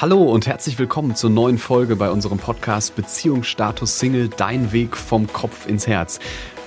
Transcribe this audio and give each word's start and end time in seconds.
Hallo 0.00 0.22
und 0.22 0.46
herzlich 0.46 0.78
willkommen 0.78 1.14
zur 1.14 1.28
neuen 1.28 1.58
Folge 1.58 1.94
bei 1.94 2.10
unserem 2.10 2.38
Podcast 2.38 2.96
Beziehungsstatus 2.96 3.98
Single, 3.98 4.30
dein 4.34 4.72
Weg 4.72 4.96
vom 4.96 5.30
Kopf 5.30 5.66
ins 5.66 5.86
Herz. 5.86 6.20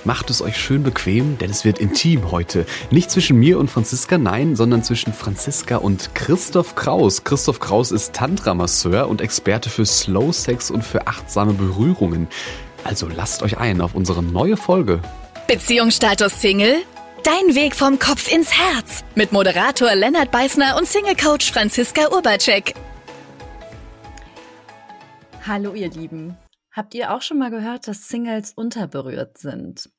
Macht 0.04 0.30
es 0.30 0.40
euch 0.40 0.56
schön 0.56 0.84
bequem, 0.84 1.36
denn 1.38 1.50
es 1.50 1.64
wird 1.64 1.80
intim 1.80 2.30
heute. 2.30 2.64
Nicht 2.92 3.10
zwischen 3.10 3.36
mir 3.36 3.58
und 3.58 3.72
Franziska, 3.72 4.18
nein, 4.18 4.54
sondern 4.54 4.84
zwischen 4.84 5.12
Franziska 5.12 5.78
und 5.78 6.14
Christoph 6.14 6.76
Kraus. 6.76 7.24
Christoph 7.24 7.58
Kraus 7.58 7.90
ist 7.90 8.12
Tantra-Masseur 8.12 9.08
und 9.08 9.20
Experte 9.20 9.68
für 9.68 9.84
Slow 9.84 10.32
Sex 10.32 10.70
und 10.70 10.84
für 10.84 11.08
achtsame 11.08 11.54
Berührungen. 11.54 12.28
Also 12.84 13.08
lasst 13.08 13.42
euch 13.42 13.58
ein 13.58 13.80
auf 13.80 13.96
unsere 13.96 14.22
neue 14.22 14.56
Folge. 14.56 15.00
Beziehungsstatus 15.48 16.40
Single? 16.40 16.82
Dein 17.24 17.56
Weg 17.56 17.74
vom 17.74 17.98
Kopf 17.98 18.30
ins 18.30 18.52
Herz. 18.52 19.02
Mit 19.16 19.32
Moderator 19.32 19.92
Lennart 19.94 20.30
Beißner 20.30 20.76
und 20.76 20.86
Single-Coach 20.86 21.50
Franziska 21.50 22.12
Urbacek. 22.12 22.74
Hallo 25.46 25.74
ihr 25.74 25.90
Lieben. 25.90 26.38
Habt 26.72 26.94
ihr 26.94 27.12
auch 27.12 27.20
schon 27.20 27.36
mal 27.36 27.50
gehört, 27.50 27.86
dass 27.86 28.08
Singles 28.08 28.54
unterberührt 28.54 29.36
sind? 29.36 29.90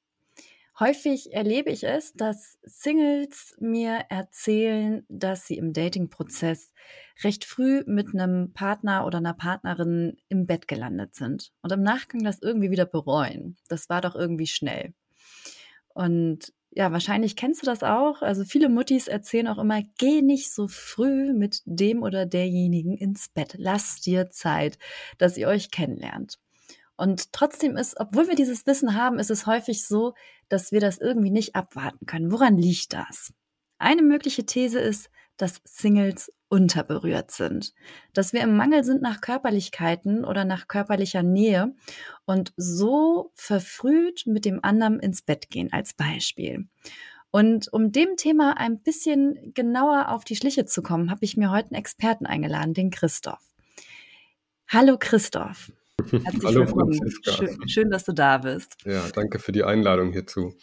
Häufig 0.80 1.34
erlebe 1.34 1.70
ich 1.70 1.84
es, 1.84 2.14
dass 2.14 2.58
Singles 2.64 3.56
mir 3.60 4.06
erzählen, 4.10 5.06
dass 5.08 5.46
sie 5.46 5.58
im 5.58 5.72
Dating-Prozess 5.72 6.74
recht 7.24 7.46
früh 7.46 7.84
mit 7.86 8.08
einem 8.08 8.54
Partner 8.54 9.06
oder 9.06 9.20
einer 9.20 9.36
Partnerin 9.36 10.18
im 10.30 10.48
Bett 10.48 10.68
gelandet 10.68 11.14
sind 11.14 11.52
und 11.62 11.72
im 11.72 11.84
Nachgang 11.84 12.24
das 12.24 12.42
irgendwie 12.42 12.72
wieder 12.72 12.88
bereuen. 12.88 13.56
Das 13.68 13.88
war 13.88 14.02
doch 14.02 14.16
irgendwie 14.16 14.48
schnell. 14.48 14.96
Und 15.94 16.54
ja, 16.76 16.92
wahrscheinlich 16.92 17.38
kennst 17.38 17.62
du 17.62 17.66
das 17.66 17.84
auch. 17.84 18.22
Also 18.22 18.44
viele 18.44 18.68
Muttis 18.68 19.08
erzählen 19.08 19.48
auch 19.48 19.58
immer, 19.58 19.82
geh 19.98 20.22
nicht 20.22 20.52
so 20.54 20.68
früh 20.68 21.32
mit 21.32 21.62
dem 21.66 22.04
oder 22.04 22.26
derjenigen 22.26 22.98
ins 22.98 23.30
Bett. 23.30 23.56
Lass 23.58 24.02
dir 24.02 24.30
Zeit, 24.30 24.78
dass 25.18 25.38
ihr 25.38 25.48
euch 25.48 25.72
kennenlernt. 25.72 26.38
Und 26.98 27.32
trotzdem 27.32 27.78
ist, 27.78 27.98
obwohl 27.98 28.28
wir 28.28 28.36
dieses 28.36 28.66
Wissen 28.68 28.94
haben, 28.94 29.20
ist 29.20 29.32
es 29.32 29.48
häufig 29.48 29.86
so, 29.88 30.16
dass 30.50 30.74
wir 30.74 30.82
das 30.82 30.98
irgendwie 30.98 31.32
nicht 31.32 31.56
abwarten 31.56 32.06
können. 32.06 32.32
Woran 32.32 32.58
liegt 32.58 32.92
das? 32.92 33.34
Eine 33.78 34.02
mögliche 34.02 34.46
These 34.46 34.80
ist, 34.80 35.10
dass 35.38 35.62
Singles 35.64 36.32
unterberührt 36.50 37.32
sind, 37.32 37.74
dass 38.14 38.34
wir 38.34 38.42
im 38.42 38.56
Mangel 38.56 38.84
sind 38.84 39.02
nach 39.02 39.22
Körperlichkeiten 39.22 40.26
oder 40.26 40.46
nach 40.46 40.68
körperlicher 40.68 41.24
Nähe 41.24 41.74
und 42.26 42.54
so 42.56 43.32
verfrüht 43.34 44.24
mit 44.26 44.46
dem 44.46 44.64
anderen 44.64 45.00
ins 45.00 45.22
Bett 45.22 45.50
gehen 45.50 45.74
als 45.74 45.94
Beispiel. 45.94 46.68
Und 47.32 47.72
um 47.74 47.92
dem 47.92 48.16
Thema 48.16 48.58
ein 48.58 48.82
bisschen 48.82 49.54
genauer 49.54 50.10
auf 50.10 50.24
die 50.24 50.38
Schliche 50.38 50.66
zu 50.66 50.82
kommen, 50.82 51.12
habe 51.12 51.26
ich 51.26 51.36
mir 51.36 51.52
heute 51.52 51.72
einen 51.72 51.80
Experten 51.80 52.26
eingeladen, 52.26 52.74
den 52.74 52.92
Christoph. 52.92 53.44
Hallo 54.70 54.98
Christoph. 54.98 55.72
Herzlich 56.12 56.44
Hallo 56.44 56.62
willkommen. 56.62 56.94
Franziska. 56.94 57.32
Schön, 57.32 57.68
schön, 57.68 57.90
dass 57.90 58.06
du 58.06 58.14
da 58.14 58.38
bist. 58.38 58.78
Ja, 58.86 59.02
danke 59.14 59.40
für 59.40 59.52
die 59.52 59.64
Einladung 59.64 60.12
hierzu. 60.12 60.54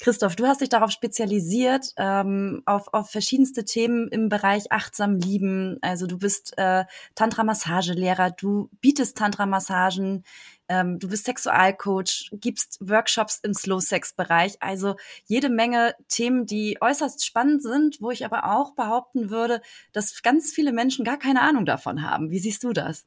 Christoph, 0.00 0.36
du 0.36 0.46
hast 0.46 0.60
dich 0.60 0.68
darauf 0.68 0.90
spezialisiert, 0.90 1.92
ähm, 1.96 2.62
auf, 2.66 2.92
auf 2.92 3.10
verschiedenste 3.10 3.64
Themen 3.64 4.08
im 4.08 4.28
Bereich 4.28 4.72
achtsam 4.72 5.16
lieben. 5.16 5.78
Also 5.82 6.06
du 6.06 6.18
bist 6.18 6.56
äh, 6.56 6.84
Tantra-Massagelehrer, 7.14 8.30
du 8.30 8.68
bietest 8.80 9.16
Tantra-Massagen, 9.16 10.24
ähm, 10.68 10.98
du 10.98 11.08
bist 11.08 11.26
Sexualcoach, 11.26 12.30
gibst 12.32 12.78
Workshops 12.80 13.40
im 13.42 13.54
Slow-Sex-Bereich. 13.54 14.62
Also 14.62 14.96
jede 15.26 15.50
Menge 15.50 15.94
Themen, 16.08 16.46
die 16.46 16.78
äußerst 16.80 17.24
spannend 17.24 17.62
sind, 17.62 18.00
wo 18.00 18.10
ich 18.10 18.24
aber 18.24 18.56
auch 18.56 18.74
behaupten 18.74 19.30
würde, 19.30 19.60
dass 19.92 20.22
ganz 20.22 20.52
viele 20.52 20.72
Menschen 20.72 21.04
gar 21.04 21.18
keine 21.18 21.42
Ahnung 21.42 21.66
davon 21.66 22.02
haben. 22.02 22.30
Wie 22.30 22.38
siehst 22.38 22.64
du 22.64 22.72
das? 22.72 23.06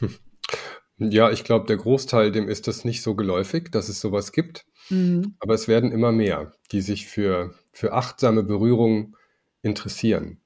Ja, 1.00 1.30
ich 1.30 1.44
glaube, 1.44 1.66
der 1.66 1.78
Großteil, 1.78 2.30
dem 2.30 2.48
ist 2.48 2.68
das 2.68 2.84
nicht 2.84 3.02
so 3.02 3.14
geläufig, 3.14 3.70
dass 3.70 3.88
es 3.88 4.00
sowas 4.00 4.32
gibt. 4.32 4.66
Mhm. 4.90 5.34
Aber 5.40 5.54
es 5.54 5.66
werden 5.66 5.92
immer 5.92 6.12
mehr, 6.12 6.52
die 6.72 6.82
sich 6.82 7.06
für, 7.06 7.54
für 7.72 7.92
achtsame 7.92 8.42
Berührung 8.42 9.16
interessieren. 9.62 10.40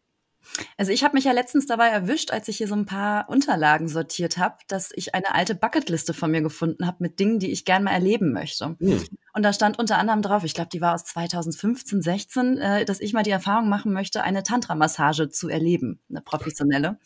Also 0.77 0.93
ich 0.93 1.03
habe 1.03 1.15
mich 1.15 1.25
ja 1.25 1.33
letztens 1.33 1.67
dabei 1.67 1.89
erwischt, 1.89 2.31
als 2.31 2.49
ich 2.49 2.59
hier 2.59 2.69
so 2.69 2.75
ein 2.75 2.87
paar 2.87 3.29
Unterlagen 3.29 3.89
sortiert 3.89 4.39
habe, 4.39 4.57
dass 4.69 4.91
ich 4.95 5.15
eine 5.15 5.35
alte 5.35 5.55
Bucketliste 5.55 6.15
von 6.15 6.31
mir 6.31 6.43
gefunden 6.43 6.87
habe 6.87 6.99
mit 7.01 7.19
Dingen, 7.19 7.39
die 7.39 7.51
ich 7.51 7.65
gerne 7.65 7.87
mal 7.87 7.93
erleben 7.93 8.33
möchte. 8.33 8.77
Mhm. 8.79 9.05
Und 9.33 9.43
da 9.43 9.53
stand 9.53 9.79
unter 9.79 9.99
anderem 9.99 10.23
drauf, 10.23 10.45
ich 10.45 10.55
glaube, 10.55 10.71
die 10.73 10.81
war 10.81 10.95
aus 10.95 11.05
2015, 11.05 12.03
16, 12.03 12.59
äh, 12.59 12.85
dass 12.85 13.01
ich 13.01 13.13
mal 13.13 13.23
die 13.23 13.31
Erfahrung 13.31 13.69
machen 13.69 13.93
möchte, 13.93 14.23
eine 14.23 14.43
Tantra-Massage 14.43 15.31
zu 15.31 15.49
erleben, 15.49 16.01
eine 16.09 16.21
professionelle. 16.21 16.99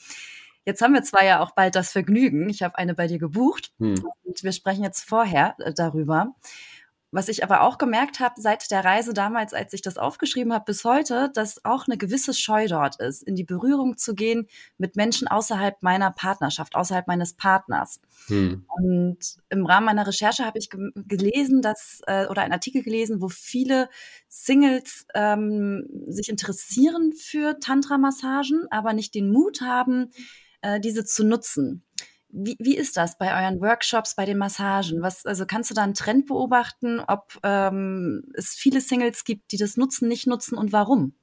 Jetzt 0.68 0.82
haben 0.82 0.92
wir 0.92 1.02
zwar 1.02 1.24
ja 1.24 1.40
auch 1.40 1.52
bald 1.52 1.74
das 1.76 1.92
Vergnügen. 1.92 2.50
Ich 2.50 2.62
habe 2.62 2.76
eine 2.76 2.94
bei 2.94 3.06
dir 3.06 3.18
gebucht 3.18 3.72
hm. 3.78 4.04
und 4.24 4.44
wir 4.44 4.52
sprechen 4.52 4.84
jetzt 4.84 5.08
vorher 5.08 5.54
äh, 5.60 5.72
darüber. 5.72 6.34
Was 7.10 7.30
ich 7.30 7.42
aber 7.42 7.62
auch 7.62 7.78
gemerkt 7.78 8.20
habe 8.20 8.38
seit 8.38 8.70
der 8.70 8.84
Reise 8.84 9.14
damals, 9.14 9.54
als 9.54 9.72
ich 9.72 9.80
das 9.80 9.96
aufgeschrieben 9.96 10.52
habe, 10.52 10.66
bis 10.66 10.84
heute, 10.84 11.30
dass 11.32 11.64
auch 11.64 11.86
eine 11.86 11.96
gewisse 11.96 12.34
Scheu 12.34 12.66
dort 12.68 13.00
ist, 13.00 13.22
in 13.22 13.34
die 13.34 13.44
Berührung 13.44 13.96
zu 13.96 14.14
gehen 14.14 14.46
mit 14.76 14.94
Menschen 14.94 15.26
außerhalb 15.26 15.82
meiner 15.82 16.10
Partnerschaft, 16.10 16.74
außerhalb 16.74 17.06
meines 17.06 17.32
Partners. 17.32 18.02
Hm. 18.26 18.66
Und 18.68 19.18
im 19.48 19.64
Rahmen 19.64 19.86
meiner 19.86 20.06
Recherche 20.06 20.44
habe 20.44 20.58
ich 20.58 20.68
ge 20.68 20.90
gelesen, 20.96 21.62
dass 21.62 22.02
äh, 22.06 22.26
oder 22.26 22.42
einen 22.42 22.52
Artikel 22.52 22.82
gelesen, 22.82 23.22
wo 23.22 23.30
viele 23.30 23.88
Singles 24.28 25.06
ähm, 25.14 25.88
sich 26.08 26.28
interessieren 26.28 27.14
für 27.14 27.58
Tantra-Massagen, 27.58 28.66
aber 28.68 28.92
nicht 28.92 29.14
den 29.14 29.30
Mut 29.30 29.62
haben, 29.62 30.10
äh, 30.62 30.80
diese 30.80 31.04
zu 31.04 31.24
nutzen. 31.24 31.84
Wie, 32.30 32.56
wie 32.58 32.76
ist 32.76 32.96
das 32.96 33.16
bei 33.16 33.42
euren 33.42 33.60
Workshops, 33.60 34.14
bei 34.14 34.26
den 34.26 34.36
Massagen? 34.36 35.00
Was, 35.00 35.24
also 35.24 35.46
kannst 35.46 35.70
du 35.70 35.74
da 35.74 35.82
einen 35.82 35.94
Trend 35.94 36.26
beobachten, 36.26 37.00
ob 37.00 37.38
ähm, 37.42 38.24
es 38.34 38.50
viele 38.50 38.80
Singles 38.80 39.24
gibt, 39.24 39.52
die 39.52 39.56
das 39.56 39.76
nutzen, 39.76 40.08
nicht 40.08 40.26
nutzen 40.26 40.58
und 40.58 40.72
warum? 40.72 41.14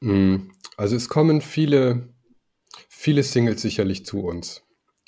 Hm, 0.00 0.50
also 0.76 0.96
es 0.96 1.08
kommen 1.08 1.40
viele, 1.40 2.08
viele 2.88 3.22
Singles 3.22 3.62
sicherlich 3.62 4.04
zu 4.04 4.20
uns. 4.20 4.62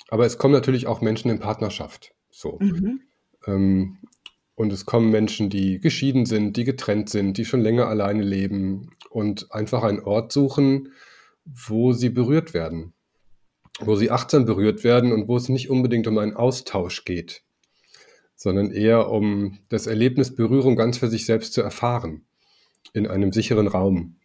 Aber 0.07 0.25
es 0.25 0.37
kommen 0.37 0.53
natürlich 0.53 0.87
auch 0.87 1.01
Menschen 1.01 1.29
in 1.29 1.39
Partnerschaft. 1.39 2.13
So. 2.29 2.57
Mhm. 2.61 3.01
Ähm, 3.47 3.97
und 4.55 4.71
es 4.71 4.85
kommen 4.85 5.11
Menschen, 5.11 5.49
die 5.49 5.79
geschieden 5.79 6.25
sind, 6.25 6.55
die 6.55 6.63
getrennt 6.63 7.09
sind, 7.09 7.37
die 7.37 7.43
schon 7.43 7.61
länger 7.61 7.87
alleine 7.87 8.23
leben 8.23 8.91
und 9.09 9.51
einfach 9.51 9.83
einen 9.83 9.99
Ort 9.99 10.31
suchen, 10.31 10.93
wo 11.45 11.93
sie 11.93 12.09
berührt 12.09 12.53
werden, 12.53 12.93
wo 13.79 13.95
sie 13.95 14.11
achtsam 14.11 14.45
berührt 14.45 14.83
werden 14.83 15.11
und 15.11 15.27
wo 15.27 15.37
es 15.37 15.49
nicht 15.49 15.69
unbedingt 15.69 16.07
um 16.07 16.17
einen 16.17 16.35
Austausch 16.35 17.05
geht, 17.05 17.43
sondern 18.35 18.71
eher 18.71 19.09
um 19.09 19.59
das 19.69 19.87
Erlebnis 19.87 20.35
Berührung 20.35 20.75
ganz 20.75 20.97
für 20.97 21.07
sich 21.07 21.25
selbst 21.25 21.53
zu 21.53 21.61
erfahren, 21.61 22.25
in 22.93 23.07
einem 23.07 23.31
sicheren 23.31 23.67
Raum. 23.67 24.17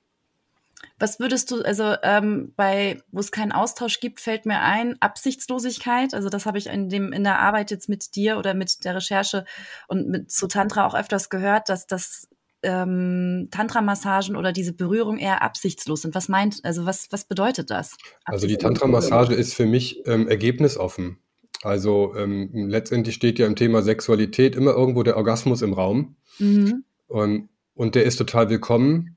Was 0.98 1.19
würdest 1.19 1.50
du, 1.50 1.62
also 1.62 1.94
ähm, 2.03 2.53
bei, 2.56 3.00
wo 3.10 3.20
es 3.20 3.32
keinen 3.32 3.53
Austausch 3.53 4.00
gibt, 4.00 4.20
fällt 4.20 4.44
mir 4.44 4.60
ein, 4.60 5.00
Absichtslosigkeit. 5.00 6.12
Also 6.12 6.28
das 6.28 6.44
habe 6.44 6.59
ich 6.59 6.66
in 6.66 6.91
dem 6.91 7.12
in 7.14 7.25
der 7.25 7.38
Arbeit 7.38 7.70
jetzt 7.70 7.88
mit 7.88 8.14
dir 8.16 8.36
oder 8.36 8.53
mit 8.53 8.84
der 8.84 8.97
Recherche 8.97 9.47
und 9.88 10.09
mit 10.09 10.30
zu 10.30 10.47
Tantra 10.47 10.86
auch 10.86 10.94
öfters 10.94 11.30
gehört, 11.30 11.70
dass 11.70 11.86
das 11.86 12.28
ähm, 12.62 13.48
Tantra-Massagen 13.50 14.37
oder 14.37 14.53
diese 14.53 14.72
Berührung 14.72 15.19
eher 15.19 15.43
absichtslos 15.43 16.03
sind. 16.03 16.15
Was 16.15 16.28
meint, 16.28 16.60
also 16.65 16.87
was, 16.87 17.09
was 17.10 17.25
bedeutet 17.25 17.71
das? 17.71 17.97
Also 18.25 18.47
die 18.47 18.56
Tantra-Massage 18.56 19.34
ist 19.34 19.54
für 19.54 19.66
mich 19.66 20.06
ähm, 20.06 20.28
ergebnisoffen. 20.28 21.19
Also 21.62 22.15
ähm, 22.16 22.50
letztendlich 22.53 23.15
steht 23.15 23.38
ja 23.38 23.47
im 23.47 23.56
Thema 23.56 23.82
Sexualität 23.82 24.56
immer 24.56 24.72
irgendwo 24.72 25.03
der 25.03 25.16
Orgasmus 25.16 25.62
im 25.62 25.72
Raum. 25.72 26.16
Mhm. 26.38 26.84
Und, 27.06 27.48
und 27.75 27.94
der 27.94 28.04
ist 28.04 28.16
total 28.16 28.48
willkommen, 28.48 29.16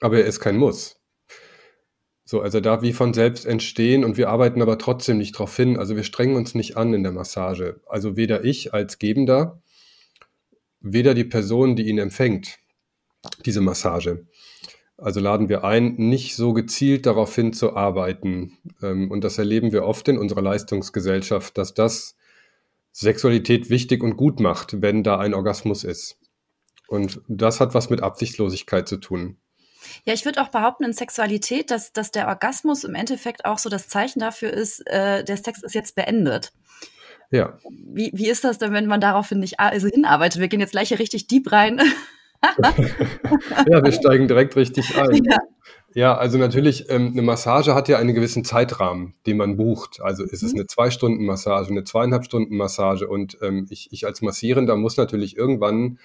aber 0.00 0.18
er 0.18 0.26
ist 0.26 0.40
kein 0.40 0.56
Muss. 0.56 1.00
So, 2.26 2.40
also 2.40 2.60
darf 2.60 2.80
wie 2.82 2.94
von 2.94 3.12
selbst 3.12 3.44
entstehen 3.44 4.02
und 4.02 4.16
wir 4.16 4.30
arbeiten 4.30 4.62
aber 4.62 4.78
trotzdem 4.78 5.18
nicht 5.18 5.34
darauf 5.34 5.54
hin. 5.54 5.78
Also 5.78 5.94
wir 5.94 6.04
strengen 6.04 6.36
uns 6.36 6.54
nicht 6.54 6.76
an 6.76 6.94
in 6.94 7.02
der 7.02 7.12
Massage. 7.12 7.80
Also 7.86 8.16
weder 8.16 8.44
ich 8.44 8.72
als 8.72 8.98
Gebender 8.98 9.62
weder 10.84 11.14
die 11.14 11.24
Person, 11.24 11.74
die 11.74 11.88
ihn 11.88 11.98
empfängt, 11.98 12.58
diese 13.44 13.60
Massage. 13.60 14.26
Also 14.96 15.18
laden 15.18 15.48
wir 15.48 15.64
ein, 15.64 15.96
nicht 15.96 16.36
so 16.36 16.52
gezielt 16.52 17.06
darauf 17.06 17.34
hinzuarbeiten. 17.34 18.58
Ähm, 18.80 19.10
und 19.10 19.24
das 19.24 19.38
erleben 19.38 19.72
wir 19.72 19.84
oft 19.84 20.06
in 20.08 20.18
unserer 20.18 20.42
Leistungsgesellschaft, 20.42 21.58
dass 21.58 21.74
das 21.74 22.16
Sexualität 22.92 23.70
wichtig 23.70 24.04
und 24.04 24.16
gut 24.16 24.38
macht, 24.38 24.80
wenn 24.82 25.02
da 25.02 25.18
ein 25.18 25.34
Orgasmus 25.34 25.82
ist. 25.82 26.18
Und 26.86 27.22
das 27.26 27.58
hat 27.58 27.74
was 27.74 27.90
mit 27.90 28.02
Absichtslosigkeit 28.02 28.86
zu 28.86 28.98
tun. 28.98 29.38
Ja, 30.04 30.14
ich 30.14 30.24
würde 30.24 30.40
auch 30.40 30.48
behaupten 30.48 30.84
in 30.84 30.92
Sexualität, 30.92 31.70
dass, 31.70 31.92
dass 31.92 32.10
der 32.10 32.28
Orgasmus 32.28 32.84
im 32.84 32.94
Endeffekt 32.94 33.44
auch 33.44 33.58
so 33.58 33.68
das 33.68 33.88
Zeichen 33.88 34.20
dafür 34.20 34.52
ist, 34.52 34.86
äh, 34.86 35.24
der 35.24 35.36
Sex 35.36 35.62
ist 35.62 35.74
jetzt 35.74 35.94
beendet. 35.94 36.52
Ja. 37.30 37.58
Wie, 37.68 38.10
wie 38.14 38.28
ist 38.28 38.44
das 38.44 38.58
denn, 38.58 38.72
wenn 38.72 38.86
man 38.86 39.00
daraufhin 39.00 39.40
nicht 39.40 39.60
also 39.60 39.88
hinarbeitet? 39.88 40.40
Wir 40.40 40.48
gehen 40.48 40.60
jetzt 40.60 40.72
gleich 40.72 40.88
hier 40.88 40.98
richtig 40.98 41.26
deep 41.26 41.50
rein. 41.50 41.80
ja, 42.62 43.82
wir 43.82 43.92
steigen 43.92 44.28
direkt 44.28 44.56
richtig 44.56 44.96
ein. 44.98 45.22
Ja. 45.24 45.38
Ja, 45.96 46.16
also 46.16 46.38
natürlich, 46.38 46.90
ähm, 46.90 47.12
eine 47.12 47.22
Massage 47.22 47.72
hat 47.72 47.88
ja 47.88 47.98
einen 47.98 48.14
gewissen 48.14 48.44
Zeitrahmen, 48.44 49.14
den 49.26 49.36
man 49.36 49.56
bucht. 49.56 50.00
Also 50.02 50.24
ist 50.24 50.42
es 50.42 50.52
mhm. 50.52 50.58
eine 50.58 50.66
Zwei-Stunden-Massage, 50.66 51.70
eine 51.70 51.84
zweieinhalb 51.84 52.24
Stunden-Massage 52.24 53.06
und 53.06 53.38
ähm, 53.42 53.68
ich, 53.70 53.92
ich 53.92 54.04
als 54.04 54.20
Massierender 54.20 54.74
muss 54.74 54.96
natürlich 54.96 55.36
irgendwann 55.36 56.00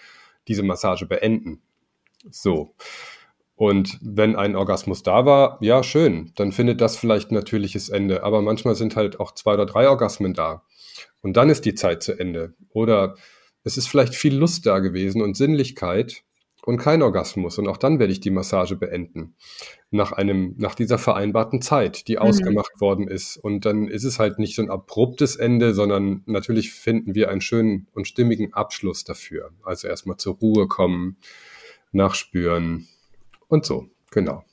diese 0.48 0.62
Massage 0.62 1.08
beenden. 1.08 1.64
So. 2.30 2.76
Und 3.56 3.98
wenn 4.02 4.36
ein 4.36 4.56
Orgasmus 4.56 5.02
da 5.02 5.26
war, 5.26 5.58
ja, 5.60 5.82
schön, 5.82 6.32
dann 6.36 6.52
findet 6.52 6.82
das 6.82 6.96
vielleicht 6.96 7.32
ein 7.32 7.36
natürliches 7.36 7.90
Ende. 7.90 8.24
Aber 8.24 8.44
manchmal 8.44 8.76
sind 8.76 8.96
halt 8.96 9.20
auch 9.20 9.34
zwei 9.34 9.56
oder 9.56 9.66
drei 9.66 9.90
Orgasmen 9.90 10.36
da. 10.36 10.64
Und 11.22 11.38
dann 11.38 11.50
ist 11.50 11.66
die 11.66 11.76
Zeit 11.76 12.04
zu 12.04 12.14
Ende. 12.14 12.54
Oder 12.70 13.16
es 13.64 13.78
ist 13.78 13.88
vielleicht 13.88 14.16
viel 14.16 14.36
Lust 14.36 14.66
da 14.66 14.80
gewesen 14.80 15.22
und 15.22 15.36
Sinnlichkeit 15.36 16.24
und 16.64 16.78
kein 16.78 17.02
Orgasmus. 17.02 17.58
Und 17.58 17.68
auch 17.68 17.78
dann 17.78 18.00
werde 18.00 18.14
ich 18.14 18.20
die 18.20 18.30
Massage 18.30 18.76
beenden. 18.76 19.36
Nach 19.92 20.12
einem, 20.12 20.56
nach 20.58 20.76
dieser 20.76 20.98
vereinbarten 20.98 21.62
Zeit, 21.62 22.08
die 22.08 22.16
mhm. 22.16 22.22
ausgemacht 22.22 22.80
worden 22.80 23.08
ist. 23.08 23.38
Und 23.38 23.66
dann 23.66 23.88
ist 23.88 24.04
es 24.04 24.20
halt 24.20 24.40
nicht 24.40 24.56
so 24.56 24.62
ein 24.62 24.70
abruptes 24.70 25.36
Ende, 25.36 25.74
sondern 25.74 26.24
natürlich 26.26 26.72
finden 26.72 27.16
wir 27.16 27.30
einen 27.30 27.42
schönen 27.42 27.88
und 27.94 28.08
stimmigen 28.08 28.54
Abschluss 28.54 29.04
dafür. 29.04 29.52
Also 29.64 29.88
erstmal 29.88 30.18
zur 30.18 30.36
Ruhe 30.36 30.68
kommen, 30.68 31.18
nachspüren 31.92 32.88
und 33.48 33.66
so. 33.66 33.88
Genau. 34.12 34.44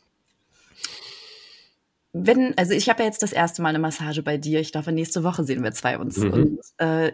Wenn, 2.18 2.56
also 2.56 2.72
ich 2.72 2.88
habe 2.88 3.00
ja 3.00 3.06
jetzt 3.06 3.22
das 3.22 3.32
erste 3.32 3.62
Mal 3.62 3.70
eine 3.70 3.78
Massage 3.78 4.22
bei 4.22 4.38
dir. 4.38 4.60
Ich 4.60 4.72
glaube, 4.72 4.92
nächste 4.92 5.22
Woche 5.22 5.44
sehen 5.44 5.62
wir 5.62 5.72
zwei 5.72 5.98
uns. 5.98 6.16
Mhm. 6.16 6.32
Und 6.32 6.60
äh, 6.78 7.12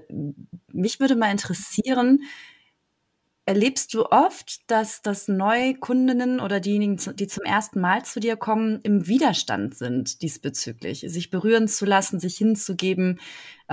mich 0.73 1.01
würde 1.01 1.17
mal 1.17 1.31
interessieren, 1.31 2.21
Erlebst 3.45 3.93
du 3.93 4.07
oft, 4.07 4.71
dass, 4.71 5.03
dass 5.03 5.27
Neukundinnen 5.27 6.39
oder 6.39 6.61
diejenigen, 6.61 6.97
die 7.17 7.27
zum 7.27 7.43
ersten 7.43 7.81
Mal 7.81 8.05
zu 8.05 8.21
dir 8.21 8.37
kommen, 8.37 8.79
im 8.85 9.09
Widerstand 9.09 9.75
sind 9.75 10.23
diesbezüglich, 10.23 11.05
sich 11.09 11.29
berühren 11.29 11.67
zu 11.67 11.85
lassen, 11.85 12.21
sich 12.21 12.37
hinzugeben? 12.37 13.19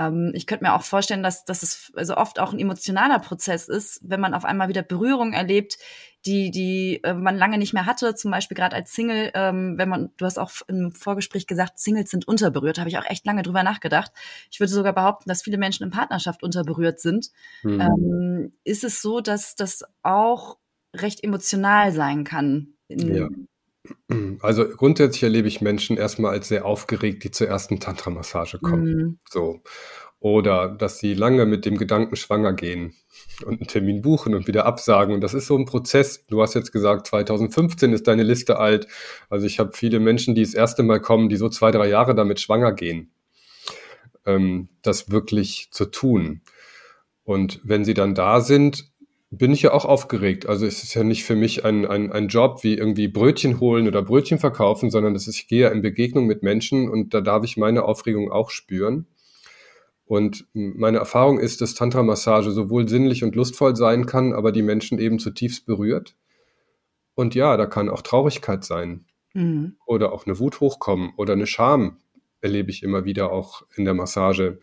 Ähm, 0.00 0.32
ich 0.34 0.46
könnte 0.46 0.64
mir 0.64 0.74
auch 0.74 0.82
vorstellen, 0.82 1.22
dass, 1.22 1.44
dass 1.44 1.62
es 1.62 1.92
also 1.94 2.16
oft 2.16 2.38
auch 2.38 2.52
ein 2.52 2.58
emotionaler 2.58 3.18
Prozess 3.18 3.68
ist, 3.68 4.00
wenn 4.02 4.20
man 4.20 4.34
auf 4.34 4.44
einmal 4.44 4.68
wieder 4.68 4.82
Berührung 4.82 5.32
erlebt, 5.32 5.76
die, 6.24 6.50
die 6.50 7.00
äh, 7.04 7.14
man 7.14 7.36
lange 7.36 7.58
nicht 7.58 7.74
mehr 7.74 7.86
hatte, 7.86 8.14
zum 8.14 8.30
Beispiel 8.30 8.56
gerade 8.56 8.76
als 8.76 8.92
Single, 8.94 9.30
ähm, 9.34 9.76
wenn 9.76 9.88
man, 9.88 10.10
du 10.16 10.24
hast 10.24 10.38
auch 10.38 10.52
im 10.68 10.92
Vorgespräch 10.92 11.46
gesagt, 11.46 11.78
Singles 11.78 12.10
sind 12.10 12.26
unterberührt, 12.26 12.78
habe 12.78 12.88
ich 12.88 12.98
auch 12.98 13.06
echt 13.06 13.26
lange 13.26 13.42
drüber 13.42 13.62
nachgedacht. 13.62 14.12
Ich 14.50 14.60
würde 14.60 14.72
sogar 14.72 14.94
behaupten, 14.94 15.28
dass 15.28 15.42
viele 15.42 15.58
Menschen 15.58 15.84
in 15.84 15.90
Partnerschaft 15.90 16.42
unterberührt 16.42 17.00
sind. 17.00 17.30
Mhm. 17.62 17.80
Ähm, 17.80 18.52
ist 18.64 18.84
es 18.84 19.02
so, 19.02 19.20
dass 19.20 19.54
das 19.54 19.84
auch 20.02 20.58
recht 20.94 21.22
emotional 21.22 21.92
sein 21.92 22.24
kann? 22.24 22.74
ja. 22.88 23.28
Also 24.40 24.68
grundsätzlich 24.68 25.22
erlebe 25.22 25.48
ich 25.48 25.60
Menschen 25.60 25.96
erstmal 25.96 26.32
als 26.32 26.48
sehr 26.48 26.64
aufgeregt, 26.64 27.24
die 27.24 27.30
zur 27.30 27.48
ersten 27.48 27.80
Tantra-Massage 27.80 28.58
kommen. 28.58 28.84
Mhm. 28.84 29.18
So. 29.28 29.60
Oder 30.18 30.68
dass 30.68 30.98
sie 30.98 31.14
lange 31.14 31.46
mit 31.46 31.64
dem 31.64 31.78
Gedanken 31.78 32.16
schwanger 32.16 32.52
gehen 32.52 32.94
und 33.44 33.60
einen 33.60 33.68
Termin 33.68 34.02
buchen 34.02 34.34
und 34.34 34.46
wieder 34.46 34.66
absagen. 34.66 35.14
Und 35.14 35.22
das 35.22 35.32
ist 35.32 35.46
so 35.46 35.56
ein 35.56 35.64
Prozess. 35.64 36.26
Du 36.26 36.42
hast 36.42 36.54
jetzt 36.54 36.72
gesagt, 36.72 37.06
2015 37.06 37.92
ist 37.92 38.06
deine 38.06 38.22
Liste 38.22 38.58
alt. 38.58 38.86
Also 39.30 39.46
ich 39.46 39.58
habe 39.58 39.72
viele 39.72 39.98
Menschen, 39.98 40.34
die 40.34 40.42
das 40.42 40.54
erste 40.54 40.82
Mal 40.82 41.00
kommen, 41.00 41.28
die 41.28 41.36
so 41.36 41.48
zwei, 41.48 41.70
drei 41.70 41.88
Jahre 41.88 42.14
damit 42.14 42.40
schwanger 42.40 42.72
gehen, 42.72 43.12
ähm, 44.26 44.68
das 44.82 45.10
wirklich 45.10 45.68
zu 45.70 45.86
tun. 45.86 46.42
Und 47.24 47.60
wenn 47.62 47.84
sie 47.84 47.94
dann 47.94 48.14
da 48.14 48.40
sind, 48.40 48.89
bin 49.30 49.52
ich 49.52 49.62
ja 49.62 49.72
auch 49.72 49.84
aufgeregt. 49.84 50.46
Also 50.46 50.66
es 50.66 50.82
ist 50.82 50.94
ja 50.94 51.04
nicht 51.04 51.24
für 51.24 51.36
mich 51.36 51.64
ein, 51.64 51.86
ein, 51.86 52.10
ein 52.10 52.28
Job 52.28 52.64
wie 52.64 52.74
irgendwie 52.74 53.06
Brötchen 53.06 53.60
holen 53.60 53.86
oder 53.86 54.02
Brötchen 54.02 54.40
verkaufen, 54.40 54.90
sondern 54.90 55.14
das 55.14 55.28
ist, 55.28 55.38
ich 55.38 55.48
gehe 55.48 55.62
ja 55.62 55.68
in 55.68 55.82
Begegnung 55.82 56.26
mit 56.26 56.42
Menschen 56.42 56.88
und 56.88 57.14
da 57.14 57.20
darf 57.20 57.44
ich 57.44 57.56
meine 57.56 57.84
Aufregung 57.84 58.32
auch 58.32 58.50
spüren. 58.50 59.06
Und 60.04 60.46
meine 60.52 60.98
Erfahrung 60.98 61.38
ist, 61.38 61.60
dass 61.60 61.74
Tantra-Massage 61.74 62.50
sowohl 62.50 62.88
sinnlich 62.88 63.22
und 63.22 63.36
lustvoll 63.36 63.76
sein 63.76 64.06
kann, 64.06 64.32
aber 64.32 64.50
die 64.50 64.62
Menschen 64.62 64.98
eben 64.98 65.20
zutiefst 65.20 65.66
berührt. 65.66 66.16
Und 67.14 67.36
ja, 67.36 67.56
da 67.56 67.66
kann 67.66 67.88
auch 67.88 68.02
Traurigkeit 68.02 68.64
sein. 68.64 69.06
Mhm. 69.34 69.76
Oder 69.86 70.12
auch 70.12 70.26
eine 70.26 70.40
Wut 70.40 70.58
hochkommen 70.58 71.12
oder 71.16 71.34
eine 71.34 71.46
Scham 71.46 71.98
erlebe 72.40 72.70
ich 72.70 72.82
immer 72.82 73.04
wieder 73.04 73.30
auch 73.30 73.62
in 73.76 73.84
der 73.84 73.94
Massage, 73.94 74.58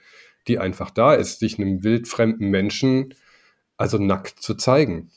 die 0.49 0.59
einfach 0.59 0.91
da 0.91 1.13
ist, 1.13 1.39
sich 1.39 1.57
einem 1.57 1.81
wildfremden 1.83 2.49
Menschen 2.49 3.13
also 3.77 3.97
nackt 3.97 4.41
zu 4.41 4.55
zeigen. 4.55 5.11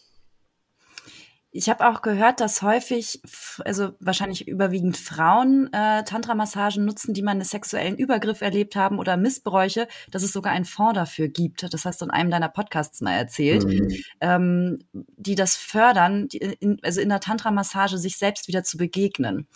Ich 1.52 1.68
habe 1.68 1.88
auch 1.88 2.00
gehört, 2.00 2.38
dass 2.38 2.62
häufig, 2.62 3.20
also 3.64 3.90
wahrscheinlich 3.98 4.46
überwiegend 4.46 4.96
Frauen 4.96 5.68
äh, 5.72 6.04
Tantra-Massagen 6.04 6.84
nutzen, 6.84 7.12
die 7.12 7.22
mal 7.22 7.32
einen 7.32 7.42
sexuellen 7.42 7.96
Übergriff 7.96 8.40
erlebt 8.40 8.76
haben 8.76 9.00
oder 9.00 9.16
Missbräuche, 9.16 9.88
dass 10.12 10.22
es 10.22 10.32
sogar 10.32 10.52
einen 10.52 10.64
Fonds 10.64 10.94
dafür 10.94 11.26
gibt. 11.26 11.72
Das 11.74 11.84
hast 11.84 12.00
du 12.00 12.04
in 12.04 12.12
einem 12.12 12.30
deiner 12.30 12.48
Podcasts 12.48 13.00
mal 13.00 13.14
erzählt, 13.14 13.64
mhm. 13.64 13.96
ähm, 14.20 14.78
die 14.92 15.34
das 15.34 15.56
fördern, 15.56 16.28
die 16.28 16.38
in, 16.38 16.78
also 16.84 17.00
in 17.00 17.08
der 17.08 17.18
Tantra-Massage 17.18 17.98
sich 17.98 18.16
selbst 18.16 18.46
wieder 18.46 18.62
zu 18.62 18.76
begegnen. 18.76 19.48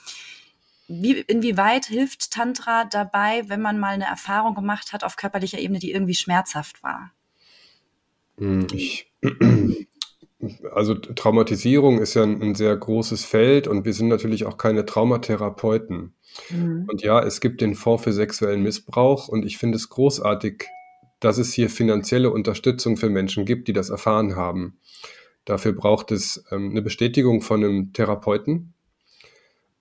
Wie, 0.88 1.20
inwieweit 1.20 1.86
hilft 1.86 2.32
Tantra 2.32 2.86
dabei, 2.86 3.44
wenn 3.46 3.62
man 3.62 3.78
mal 3.78 3.94
eine 3.94 4.06
Erfahrung 4.06 4.56
gemacht 4.56 4.92
hat 4.92 5.04
auf 5.04 5.14
körperlicher 5.14 5.58
Ebene, 5.58 5.78
die 5.78 5.92
irgendwie 5.92 6.14
schmerzhaft 6.14 6.82
war? 6.82 7.12
Hm, 8.38 8.66
ich 8.72 9.12
also 10.72 10.94
Traumatisierung 10.94 11.98
ist 11.98 12.14
ja 12.14 12.22
ein, 12.22 12.42
ein, 12.42 12.54
sehr 12.54 12.76
großes 12.76 13.24
Feld 13.24 13.66
und 13.66 13.84
wir 13.84 13.92
sind 13.92 14.08
natürlich 14.08 14.44
auch 14.44 14.58
keine 14.58 14.84
Traumatherapeuten. 14.84 16.14
Mhm. 16.50 16.86
Und 16.90 17.02
ja, 17.02 17.20
es 17.22 17.40
gibt 17.40 17.60
den 17.60 17.74
Fonds 17.74 18.04
für 18.04 18.12
sexuellen 18.12 18.62
Missbrauch 18.62 19.28
und 19.28 19.44
ich 19.44 19.58
finde 19.58 19.76
es 19.76 19.88
großartig, 19.88 20.64
dass 21.20 21.38
es 21.38 21.52
hier 21.52 21.70
finanzielle 21.70 22.30
Unterstützung 22.30 22.96
für 22.96 23.08
Menschen 23.08 23.44
gibt, 23.44 23.68
die 23.68 23.72
das 23.72 23.90
erfahren 23.90 24.36
haben. 24.36 24.78
Dafür 25.44 25.72
braucht 25.72 26.10
es 26.10 26.44
ähm, 26.50 26.70
eine 26.70 26.82
Bestätigung 26.82 27.40
von 27.40 27.62
einem 27.62 27.92
Therapeuten 27.92 28.74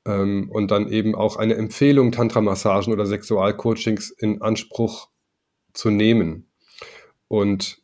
ähm, 0.05 0.49
und 0.51 0.71
dann 0.71 0.89
eben 0.89 1.15
auch 1.15 1.37
eine 1.37 1.55
Empfehlung, 1.55 2.11
Tantra-Massagen 2.11 2.93
oder 2.93 3.05
Sexualcoachings 3.05 4.09
in 4.11 4.41
Anspruch 4.41 5.09
zu 5.73 5.89
nehmen. 5.89 6.47
Und 7.27 7.82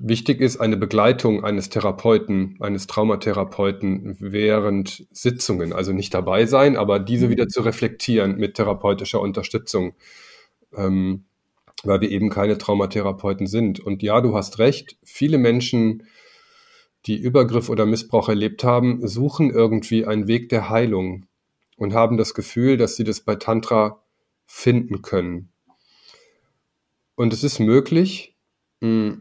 Wichtig 0.00 0.40
ist 0.40 0.58
eine 0.58 0.76
Begleitung 0.76 1.44
eines 1.44 1.68
Therapeuten, 1.68 2.56
eines 2.60 2.86
Traumatherapeuten 2.86 4.16
während 4.18 5.06
Sitzungen, 5.10 5.72
also 5.72 5.92
nicht 5.92 6.12
dabei 6.14 6.46
sein, 6.46 6.76
aber 6.76 6.98
diese 6.98 7.26
mhm. 7.26 7.30
wieder 7.30 7.48
zu 7.48 7.60
reflektieren 7.62 8.36
mit 8.36 8.54
therapeutischer 8.54 9.20
Unterstützung, 9.20 9.94
ähm, 10.74 11.24
weil 11.84 12.00
wir 12.00 12.10
eben 12.10 12.30
keine 12.30 12.58
Traumatherapeuten 12.58 13.46
sind. 13.46 13.80
Und 13.80 14.02
ja, 14.02 14.20
du 14.20 14.34
hast 14.34 14.58
recht, 14.58 14.96
viele 15.04 15.38
Menschen, 15.38 16.04
die 17.06 17.16
Übergriff 17.16 17.68
oder 17.68 17.86
Missbrauch 17.86 18.28
erlebt 18.28 18.64
haben, 18.64 19.06
suchen 19.06 19.50
irgendwie 19.50 20.06
einen 20.06 20.26
Weg 20.26 20.48
der 20.48 20.68
Heilung 20.68 21.26
und 21.76 21.94
haben 21.94 22.16
das 22.16 22.34
Gefühl, 22.34 22.76
dass 22.76 22.96
sie 22.96 23.04
das 23.04 23.20
bei 23.20 23.36
Tantra 23.36 24.02
finden 24.46 25.02
können. 25.02 25.50
Und 27.14 27.32
es 27.32 27.44
ist 27.44 27.60
möglich, 27.60 28.36
mh, 28.80 29.18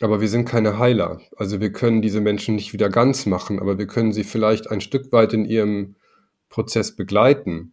aber 0.00 0.20
wir 0.20 0.28
sind 0.28 0.44
keine 0.44 0.78
Heiler. 0.78 1.20
Also 1.36 1.60
wir 1.60 1.72
können 1.72 2.02
diese 2.02 2.20
Menschen 2.20 2.54
nicht 2.54 2.72
wieder 2.72 2.88
ganz 2.88 3.26
machen, 3.26 3.58
aber 3.58 3.78
wir 3.78 3.86
können 3.86 4.12
sie 4.12 4.24
vielleicht 4.24 4.70
ein 4.70 4.80
Stück 4.80 5.12
weit 5.12 5.32
in 5.32 5.44
ihrem 5.44 5.96
Prozess 6.48 6.94
begleiten, 6.94 7.72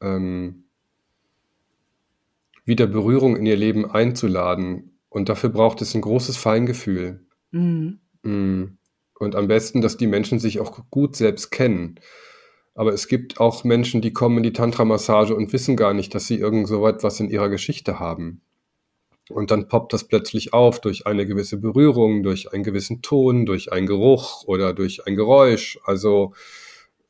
ähm, 0.00 0.64
wieder 2.64 2.86
Berührung 2.86 3.36
in 3.36 3.46
ihr 3.46 3.56
Leben 3.56 3.90
einzuladen. 3.90 4.98
Und 5.08 5.28
dafür 5.28 5.50
braucht 5.50 5.82
es 5.82 5.94
ein 5.94 6.00
großes 6.00 6.36
Feingefühl. 6.36 7.26
Mhm. 7.50 8.00
Mm. 8.22 8.78
Und 9.18 9.36
am 9.36 9.46
besten, 9.46 9.80
dass 9.80 9.96
die 9.96 10.06
Menschen 10.06 10.38
sich 10.38 10.60
auch 10.60 10.90
gut 10.90 11.14
selbst 11.14 11.50
kennen. 11.50 12.00
Aber 12.74 12.92
es 12.92 13.06
gibt 13.06 13.38
auch 13.38 13.62
Menschen, 13.62 14.00
die 14.00 14.12
kommen 14.12 14.38
in 14.38 14.42
die 14.42 14.52
Tantra-Massage 14.52 15.34
und 15.34 15.52
wissen 15.52 15.76
gar 15.76 15.94
nicht, 15.94 16.14
dass 16.14 16.26
sie 16.26 16.38
irgend 16.38 16.66
so 16.66 16.86
etwas 16.86 17.20
in 17.20 17.30
ihrer 17.30 17.48
Geschichte 17.48 18.00
haben. 18.00 18.42
Und 19.30 19.50
dann 19.50 19.68
poppt 19.68 19.92
das 19.92 20.04
plötzlich 20.04 20.52
auf 20.52 20.80
durch 20.80 21.06
eine 21.06 21.26
gewisse 21.26 21.56
Berührung, 21.56 22.22
durch 22.22 22.52
einen 22.52 22.62
gewissen 22.62 23.00
Ton, 23.00 23.46
durch 23.46 23.72
einen 23.72 23.86
Geruch 23.86 24.44
oder 24.44 24.74
durch 24.74 25.06
ein 25.06 25.16
Geräusch. 25.16 25.78
Also 25.84 26.34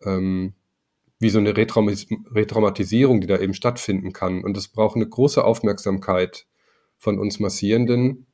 ähm, 0.05 0.55
wie 1.19 1.31
so 1.31 1.39
eine 1.39 1.57
Retraumis 1.57 2.07
Retraumatisierung, 2.33 3.21
die 3.21 3.27
da 3.27 3.39
eben 3.39 3.55
stattfinden 3.55 4.13
kann. 4.13 4.45
Und 4.45 4.57
es 4.57 4.69
braucht 4.69 4.97
eine 4.97 5.09
große 5.09 5.45
Aufmerksamkeit 5.45 6.47
von 6.99 7.19
uns 7.19 7.41
Massierenden, 7.41 8.27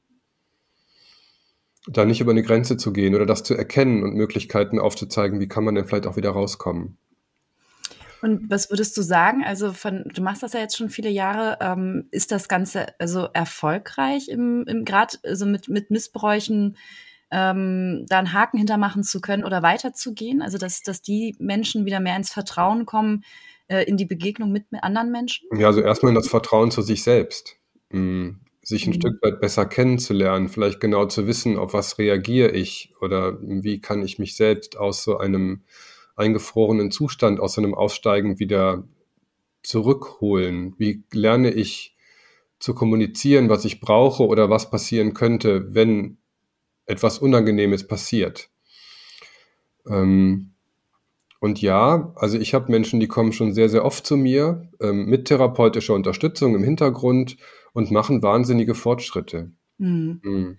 da 1.86 2.04
nicht 2.04 2.20
über 2.20 2.32
eine 2.32 2.42
Grenze 2.42 2.76
zu 2.76 2.92
gehen 2.92 3.14
oder 3.14 3.26
das 3.26 3.42
zu 3.42 3.54
erkennen 3.54 4.02
und 4.02 4.14
Möglichkeiten 4.14 4.78
aufzuzeigen, 4.78 5.40
wie 5.40 5.48
kann 5.48 5.64
man 5.64 5.74
denn 5.74 5.86
vielleicht 5.86 6.06
auch 6.06 6.16
wieder 6.16 6.30
rauskommen. 6.30 6.98
Und 8.22 8.50
was 8.50 8.70
würdest 8.70 8.96
du 8.96 9.02
sagen? 9.02 9.44
Also 9.44 9.72
von, 9.72 10.04
du 10.14 10.22
machst 10.22 10.42
das 10.42 10.52
ja 10.52 10.60
jetzt 10.60 10.76
schon 10.76 10.90
viele 10.90 11.10
Jahre. 11.10 11.58
Ähm, 11.60 12.08
ist 12.10 12.32
das 12.32 12.48
Ganze 12.48 12.98
also 12.98 13.28
erfolgreich 13.32 14.28
im, 14.28 14.64
im 14.66 14.84
Grad, 14.84 15.18
also 15.24 15.46
mit, 15.46 15.68
mit 15.68 15.90
Missbräuchen 15.90 16.76
ähm, 17.30 18.04
da 18.08 18.18
einen 18.18 18.32
Haken 18.32 18.58
hintermachen 18.58 19.02
zu 19.04 19.20
können 19.20 19.44
oder 19.44 19.62
weiterzugehen? 19.62 20.42
Also 20.42 20.58
dass, 20.58 20.82
dass 20.82 21.02
die 21.02 21.34
Menschen 21.38 21.86
wieder 21.86 22.00
mehr 22.00 22.16
ins 22.16 22.30
Vertrauen 22.30 22.84
kommen, 22.84 23.24
äh, 23.68 23.84
in 23.84 23.96
die 23.96 24.06
Begegnung 24.06 24.52
mit, 24.52 24.66
anderen 24.82 25.10
Menschen? 25.10 25.48
Ja, 25.56 25.68
also 25.68 25.80
erstmal 25.80 26.10
in 26.10 26.16
das 26.16 26.28
Vertrauen 26.28 26.70
zu 26.70 26.82
sich 26.82 27.02
selbst. 27.02 27.56
Mhm. 27.90 28.40
Sich 28.62 28.86
ein 28.86 28.90
mhm. 28.90 28.94
Stück 28.94 29.22
weit 29.22 29.40
besser 29.40 29.64
kennenzulernen, 29.64 30.48
vielleicht 30.48 30.80
genau 30.80 31.06
zu 31.06 31.26
wissen, 31.26 31.56
auf 31.56 31.72
was 31.72 31.96
reagiere 31.96 32.50
ich 32.50 32.92
oder 33.00 33.38
wie 33.40 33.80
kann 33.80 34.02
ich 34.02 34.18
mich 34.18 34.36
selbst 34.36 34.76
aus 34.76 35.02
so 35.02 35.16
einem 35.16 35.62
eingefrorenen 36.20 36.90
Zustand, 36.90 37.40
aus 37.40 37.54
so 37.54 37.60
einem 37.60 37.74
Aussteigen 37.74 38.38
wieder 38.38 38.84
zurückholen? 39.62 40.74
Wie 40.78 41.02
lerne 41.12 41.50
ich 41.50 41.96
zu 42.58 42.74
kommunizieren, 42.74 43.48
was 43.48 43.64
ich 43.64 43.80
brauche 43.80 44.26
oder 44.26 44.50
was 44.50 44.70
passieren 44.70 45.14
könnte, 45.14 45.74
wenn 45.74 46.18
etwas 46.86 47.18
Unangenehmes 47.18 47.86
passiert? 47.86 48.50
Ähm, 49.88 50.52
und 51.40 51.62
ja, 51.62 52.12
also 52.16 52.38
ich 52.38 52.52
habe 52.52 52.70
Menschen, 52.70 53.00
die 53.00 53.08
kommen 53.08 53.32
schon 53.32 53.54
sehr, 53.54 53.70
sehr 53.70 53.84
oft 53.84 54.06
zu 54.06 54.16
mir 54.16 54.68
ähm, 54.80 55.06
mit 55.06 55.24
therapeutischer 55.24 55.94
Unterstützung 55.94 56.54
im 56.54 56.62
Hintergrund 56.62 57.38
und 57.72 57.90
machen 57.90 58.22
wahnsinnige 58.22 58.74
Fortschritte. 58.74 59.50
Mhm. 59.78 60.20
Mhm. 60.22 60.58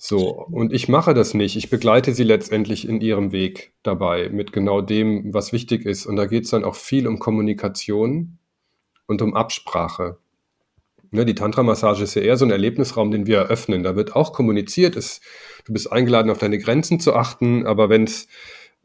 So, 0.00 0.46
und 0.46 0.72
ich 0.72 0.88
mache 0.88 1.12
das 1.12 1.34
nicht. 1.34 1.56
Ich 1.56 1.70
begleite 1.70 2.14
sie 2.14 2.22
letztendlich 2.22 2.88
in 2.88 3.00
ihrem 3.00 3.32
Weg 3.32 3.72
dabei 3.82 4.28
mit 4.28 4.52
genau 4.52 4.80
dem, 4.80 5.34
was 5.34 5.52
wichtig 5.52 5.84
ist. 5.84 6.06
Und 6.06 6.14
da 6.14 6.26
geht 6.26 6.44
es 6.44 6.50
dann 6.50 6.62
auch 6.62 6.76
viel 6.76 7.08
um 7.08 7.18
Kommunikation 7.18 8.38
und 9.08 9.22
um 9.22 9.34
Absprache. 9.34 10.18
Ne, 11.10 11.24
die 11.24 11.34
Tantra-Massage 11.34 12.04
ist 12.04 12.14
ja 12.14 12.22
eher 12.22 12.36
so 12.36 12.44
ein 12.44 12.52
Erlebnisraum, 12.52 13.10
den 13.10 13.26
wir 13.26 13.38
eröffnen. 13.38 13.82
Da 13.82 13.96
wird 13.96 14.14
auch 14.14 14.32
kommuniziert. 14.32 14.94
Es, 14.94 15.20
du 15.64 15.72
bist 15.72 15.90
eingeladen, 15.90 16.30
auf 16.30 16.38
deine 16.38 16.58
Grenzen 16.58 17.00
zu 17.00 17.14
achten. 17.14 17.66
Aber 17.66 17.88
wenn 17.88 18.04
es 18.04 18.28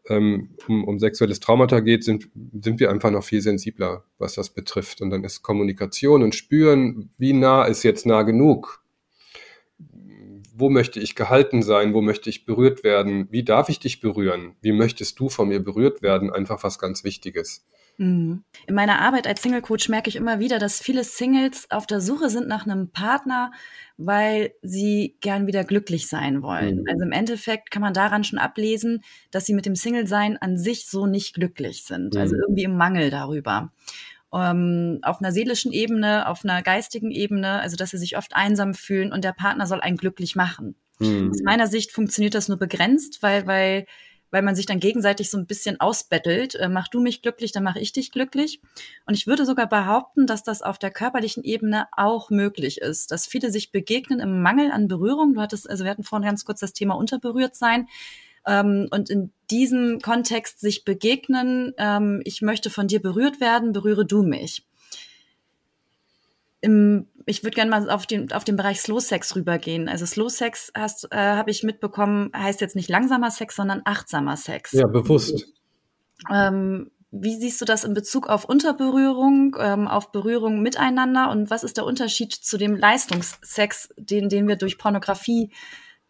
ähm, 0.10 0.56
um, 0.68 0.84
um 0.84 0.98
sexuelles 0.98 1.40
Traumata 1.40 1.80
geht, 1.82 2.04
sind, 2.04 2.30
sind 2.60 2.80
wir 2.80 2.90
einfach 2.90 3.12
noch 3.12 3.24
viel 3.24 3.42
sensibler, 3.42 4.04
was 4.18 4.34
das 4.34 4.50
betrifft. 4.50 5.00
Und 5.00 5.12
dann 5.12 5.24
ist 5.24 5.44
Kommunikation 5.44 6.24
und 6.24 6.34
Spüren, 6.34 7.12
wie 7.20 7.34
nah 7.34 7.66
ist 7.66 7.84
jetzt 7.84 8.08
nah 8.08 8.24
genug? 8.24 8.83
Wo 10.64 10.70
möchte 10.70 11.02
ich 11.02 11.16
gehalten 11.16 11.62
sein, 11.62 11.94
wo 11.94 12.02
möchte 12.02 12.30
ich 12.30 12.46
berührt 12.46 12.86
werden, 12.86 13.28
wie 13.32 13.44
darf 13.44 13.68
ich 13.68 13.80
dich 13.80 14.00
berühren, 14.00 14.56
wie 14.62 14.72
möchtest 14.72 15.20
du 15.20 15.28
von 15.28 15.50
mir 15.50 15.62
berührt 15.62 16.02
werden, 16.02 16.32
einfach 16.32 16.64
was 16.64 16.80
ganz 16.80 17.04
Wichtiges. 17.04 17.66
Mhm. 17.98 18.46
In 18.66 18.74
meiner 18.74 19.02
Arbeit 19.02 19.28
als 19.28 19.42
Single 19.42 19.62
Coach 19.62 19.90
merke 19.90 20.08
ich 20.08 20.16
immer 20.16 20.40
wieder, 20.40 20.60
dass 20.60 20.82
viele 20.82 21.04
Singles 21.04 21.70
auf 21.70 21.86
der 21.86 22.00
Suche 22.00 22.30
sind 22.30 22.48
nach 22.48 22.66
einem 22.66 22.92
Partner, 22.92 23.52
weil 23.98 24.54
sie 24.62 25.18
gern 25.20 25.48
wieder 25.48 25.66
glücklich 25.66 26.08
sein 26.08 26.42
wollen. 26.42 26.78
Mhm. 26.78 26.86
Also 26.88 27.04
im 27.04 27.12
Endeffekt 27.12 27.70
kann 27.70 27.82
man 27.82 27.94
daran 27.94 28.24
schon 28.24 28.40
ablesen, 28.40 29.04
dass 29.32 29.46
sie 29.46 29.54
mit 29.54 29.66
dem 29.66 29.76
Single-Sein 29.76 30.38
an 30.38 30.58
sich 30.58 30.88
so 30.88 31.08
nicht 31.08 31.34
glücklich 31.34 31.84
sind. 31.84 32.16
Also 32.16 32.18
mhm. 32.18 32.22
Also 32.22 32.36
irgendwie 32.38 32.64
im 32.64 32.78
Mangel 32.78 33.10
darüber 33.10 33.74
ähm, 34.34 35.00
auf 35.04 35.20
einer 35.20 35.32
seelischen 35.32 35.72
Ebene, 35.72 36.28
auf 36.28 36.44
einer 36.44 36.62
geistigen 36.62 37.12
Ebene, 37.12 37.62
also 37.62 37.76
dass 37.76 37.92
sie 37.92 37.98
sich 37.98 38.18
oft 38.18 38.36
einsam 38.36 38.74
fühlen 38.74 39.14
und 39.14 39.24
der 39.24 39.34
Partner 39.34 39.68
soll 39.68 39.82
einen 39.82 39.98
glücklich 39.98 40.36
machen. 40.36 40.76
Mhm. 41.00 41.32
Aus 41.32 41.42
meiner 41.44 41.68
Sicht 41.68 41.92
funktioniert 41.92 42.36
das 42.36 42.48
nur 42.48 42.58
begrenzt, 42.58 43.22
weil, 43.22 43.46
weil, 43.48 43.86
weil 44.32 44.42
man 44.42 44.56
sich 44.56 44.66
dann 44.66 44.80
gegenseitig 44.80 45.30
so 45.30 45.38
ein 45.38 45.46
bisschen 45.46 45.80
ausbettelt. 45.80 46.56
Äh, 46.56 46.70
mach 46.70 46.88
du 46.88 47.02
mich 47.02 47.22
glücklich, 47.22 47.52
dann 47.52 47.64
mache 47.64 47.80
ich 47.80 47.94
dich 47.94 48.12
glücklich. 48.12 48.62
Und 49.06 49.14
ich 49.14 49.28
würde 49.28 49.46
sogar 49.46 49.68
behaupten, 49.68 50.26
dass 50.26 50.44
das 50.44 50.62
auf 50.62 50.80
der 50.80 50.92
körperlichen 50.92 51.44
Ebene 51.44 51.88
auch 51.92 52.30
möglich 52.30 52.80
ist, 52.82 53.12
dass 53.12 53.28
viele 53.28 53.52
sich 53.52 53.72
begegnen 53.72 54.20
im 54.20 54.42
Mangel 54.42 54.72
an 54.72 54.88
Berührung. 54.88 55.34
Du 55.34 55.42
hattest, 55.42 55.70
also 55.70 55.84
wir 55.84 55.92
hatten 55.92 56.04
vorhin 56.04 56.26
ganz 56.26 56.46
kurz 56.46 56.60
das 56.60 56.74
Thema 56.74 56.96
unterberührt 56.96 57.56
sein 57.56 57.88
ähm, 58.46 58.88
und 58.92 59.10
in 59.10 59.32
diesem 59.50 60.00
Kontext 60.00 60.60
sich 60.60 60.84
begegnen, 60.84 61.74
ähm, 61.78 62.22
ich 62.26 62.42
möchte 62.42 62.70
von 62.70 62.88
dir 62.88 63.02
berührt 63.02 63.40
werden, 63.40 63.72
berühre 63.72 64.06
du 64.06 64.24
mich. 64.24 64.66
Im, 66.62 67.08
ich 67.26 67.44
würde 67.44 67.56
gerne 67.56 67.72
mal 67.72 67.90
auf 67.90 68.08
den, 68.08 68.32
auf 68.32 68.46
den 68.46 68.56
Bereich 68.56 68.80
Slow 68.80 69.02
Sex 69.02 69.36
rübergehen. 69.36 69.90
Also 69.90 70.06
Slow 70.06 70.30
Sex 70.30 70.72
hast, 70.76 71.12
äh, 71.12 71.18
habe 71.18 71.52
ich 71.52 71.64
mitbekommen, 71.64 72.32
heißt 72.36 72.62
jetzt 72.62 72.76
nicht 72.76 72.90
langsamer 72.90 73.32
Sex, 73.32 73.56
sondern 73.56 73.82
achtsamer 73.86 74.38
Sex. 74.38 74.72
Ja, 74.72 74.88
bewusst. 74.88 75.46
Ähm, 76.32 76.90
wie 77.12 77.36
siehst 77.36 77.62
du 77.62 77.66
das 77.66 77.84
in 77.84 77.94
Bezug 77.94 78.28
auf 78.28 78.46
Unterberührung, 78.46 79.56
ähm, 79.60 79.88
auf 79.88 80.12
Berührung 80.12 80.62
miteinander 80.62 81.30
und 81.30 81.52
was 81.52 81.64
ist 81.64 81.78
der 81.78 81.86
Unterschied 81.86 82.34
zu 82.34 82.58
dem 82.58 82.76
Leistungssex, 82.76 83.90
den, 83.98 84.30
den 84.30 84.48
wir 84.48 84.56
durch 84.56 84.80
Pornografie 84.80 85.52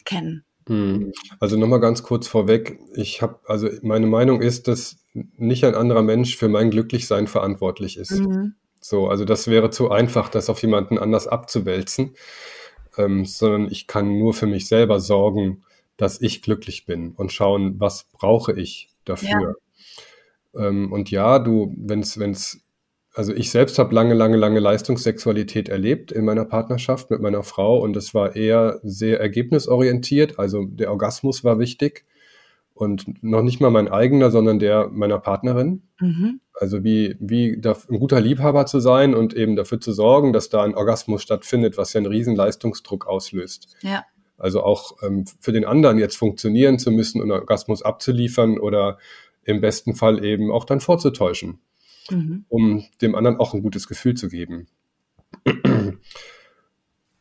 kennen? 0.05 0.45
Hm. 0.67 1.11
Also 1.39 1.57
nochmal 1.57 1.79
ganz 1.79 2.03
kurz 2.03 2.27
vorweg. 2.27 2.79
Ich 2.93 3.21
habe, 3.21 3.39
also 3.45 3.69
meine 3.81 4.07
Meinung 4.07 4.41
ist, 4.41 4.67
dass 4.67 4.97
nicht 5.13 5.63
ein 5.63 5.75
anderer 5.75 6.01
Mensch 6.01 6.37
für 6.37 6.47
mein 6.47 6.71
Glücklichsein 6.71 7.27
verantwortlich 7.27 7.97
ist. 7.97 8.19
Mhm. 8.19 8.55
So, 8.79 9.07
also 9.07 9.25
das 9.25 9.47
wäre 9.47 9.69
zu 9.69 9.91
einfach, 9.91 10.29
das 10.29 10.49
auf 10.49 10.61
jemanden 10.61 10.97
anders 10.97 11.27
abzuwälzen, 11.27 12.15
ähm, 12.97 13.25
sondern 13.25 13.71
ich 13.71 13.87
kann 13.87 14.17
nur 14.19 14.33
für 14.33 14.47
mich 14.47 14.67
selber 14.67 14.99
sorgen, 14.99 15.63
dass 15.97 16.21
ich 16.21 16.41
glücklich 16.41 16.85
bin 16.85 17.11
und 17.11 17.31
schauen, 17.31 17.79
was 17.79 18.05
brauche 18.11 18.53
ich 18.53 18.89
dafür. 19.05 19.55
Ja. 20.53 20.67
Ähm, 20.67 20.91
und 20.91 21.11
ja, 21.11 21.39
du, 21.39 21.73
wenn 21.77 22.01
es 22.01 22.59
also 23.15 23.31
ich 23.31 23.51
selbst 23.51 23.77
habe 23.77 23.93
lange, 23.93 24.15
lange, 24.15 24.37
lange 24.37 24.59
Leistungssexualität 24.59 25.69
erlebt 25.69 26.11
in 26.11 26.25
meiner 26.25 26.45
Partnerschaft 26.45 27.11
mit 27.11 27.21
meiner 27.21 27.43
Frau 27.43 27.79
und 27.79 27.95
es 27.95 28.15
war 28.15 28.35
eher 28.35 28.79
sehr 28.81 29.19
ergebnisorientiert. 29.19 30.39
Also 30.39 30.65
der 30.65 30.89
Orgasmus 30.89 31.43
war 31.43 31.59
wichtig 31.59 32.05
und 32.73 33.23
noch 33.23 33.43
nicht 33.43 33.61
mal 33.61 33.69
mein 33.69 33.87
eigener, 33.87 34.31
sondern 34.31 34.57
der 34.57 34.87
meiner 34.87 35.19
Partnerin. 35.19 35.83
Mhm. 35.99 36.41
Also 36.53 36.83
wie, 36.83 37.15
wie 37.19 37.61
ein 37.63 37.99
guter 37.99 38.19
Liebhaber 38.19 38.65
zu 38.65 38.79
sein 38.79 39.13
und 39.13 39.35
eben 39.35 39.55
dafür 39.55 39.79
zu 39.79 39.93
sorgen, 39.93 40.33
dass 40.33 40.49
da 40.49 40.63
ein 40.63 40.75
Orgasmus 40.75 41.21
stattfindet, 41.21 41.77
was 41.77 41.93
ja 41.93 41.99
einen 41.99 42.07
riesen 42.07 42.35
Leistungsdruck 42.35 43.05
auslöst. 43.05 43.75
Ja. 43.81 44.05
Also 44.39 44.63
auch 44.63 45.03
ähm, 45.03 45.25
für 45.39 45.51
den 45.51 45.65
anderen 45.65 45.99
jetzt 45.99 46.17
funktionieren 46.17 46.79
zu 46.79 46.89
müssen 46.89 47.21
und 47.21 47.31
Orgasmus 47.31 47.83
abzuliefern 47.83 48.57
oder 48.57 48.97
im 49.43 49.61
besten 49.61 49.93
Fall 49.93 50.25
eben 50.25 50.51
auch 50.51 50.65
dann 50.65 50.79
vorzutäuschen 50.79 51.59
mhm. 52.09 52.45
um 52.49 52.83
dem 53.01 53.15
anderen 53.15 53.37
auch 53.37 53.53
ein 53.53 53.61
gutes 53.61 53.87
Gefühl 53.87 54.15
zu 54.15 54.29
geben. 54.29 54.67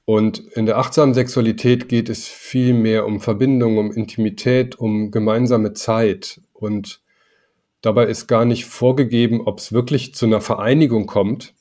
Und 0.04 0.40
in 0.54 0.66
der 0.66 0.78
achtsamen 0.78 1.14
Sexualität 1.14 1.88
geht 1.88 2.08
es 2.08 2.26
viel 2.26 2.74
mehr 2.74 3.06
um 3.06 3.20
Verbindung, 3.20 3.78
um 3.78 3.92
Intimität, 3.92 4.74
um 4.76 5.10
gemeinsame 5.10 5.74
Zeit. 5.74 6.40
Und 6.52 7.00
dabei 7.82 8.06
ist 8.06 8.26
gar 8.26 8.44
nicht 8.44 8.66
vorgegeben, 8.66 9.40
ob 9.40 9.58
es 9.58 9.72
wirklich 9.72 10.14
zu 10.14 10.26
einer 10.26 10.40
Vereinigung 10.40 11.06
kommt 11.06 11.54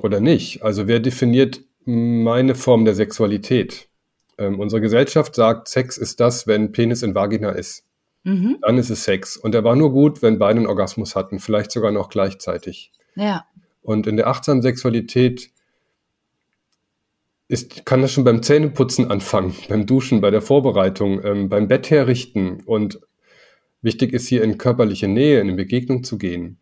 oder 0.00 0.20
nicht. 0.20 0.62
Also 0.62 0.86
wer 0.86 1.00
definiert 1.00 1.60
meine 1.84 2.54
Form 2.54 2.84
der 2.84 2.94
Sexualität? 2.94 3.88
Ähm, 4.38 4.58
unsere 4.58 4.80
Gesellschaft 4.80 5.34
sagt, 5.34 5.68
Sex 5.68 5.96
ist 5.96 6.20
das, 6.20 6.46
wenn 6.46 6.72
Penis 6.72 7.02
in 7.02 7.14
Vagina 7.14 7.50
ist. 7.50 7.84
Mhm. 8.24 8.58
Dann 8.62 8.78
ist 8.78 8.90
es 8.90 9.04
Sex. 9.04 9.36
Und 9.36 9.52
der 9.52 9.64
war 9.64 9.76
nur 9.76 9.92
gut, 9.92 10.22
wenn 10.22 10.38
beide 10.38 10.58
einen 10.58 10.66
Orgasmus 10.66 11.14
hatten, 11.14 11.38
vielleicht 11.38 11.70
sogar 11.70 11.92
noch 11.92 12.08
gleichzeitig. 12.08 12.90
Ja. 13.14 13.46
Und 13.82 14.06
in 14.06 14.16
der 14.16 14.26
achtsamen 14.26 14.62
Sexualität 14.62 15.50
ist, 17.48 17.84
kann 17.84 18.00
das 18.00 18.12
schon 18.12 18.24
beim 18.24 18.42
Zähneputzen 18.42 19.10
anfangen, 19.10 19.54
beim 19.68 19.86
Duschen, 19.86 20.20
bei 20.22 20.30
der 20.30 20.42
Vorbereitung, 20.42 21.22
ähm, 21.22 21.48
beim 21.50 21.68
Bett 21.68 21.90
herrichten. 21.90 22.62
Und 22.64 23.00
wichtig 23.82 24.14
ist 24.14 24.26
hier 24.26 24.42
in 24.42 24.56
körperliche 24.58 25.06
Nähe, 25.06 25.40
in 25.40 25.54
Begegnung 25.54 26.02
zu 26.02 26.16
gehen, 26.16 26.58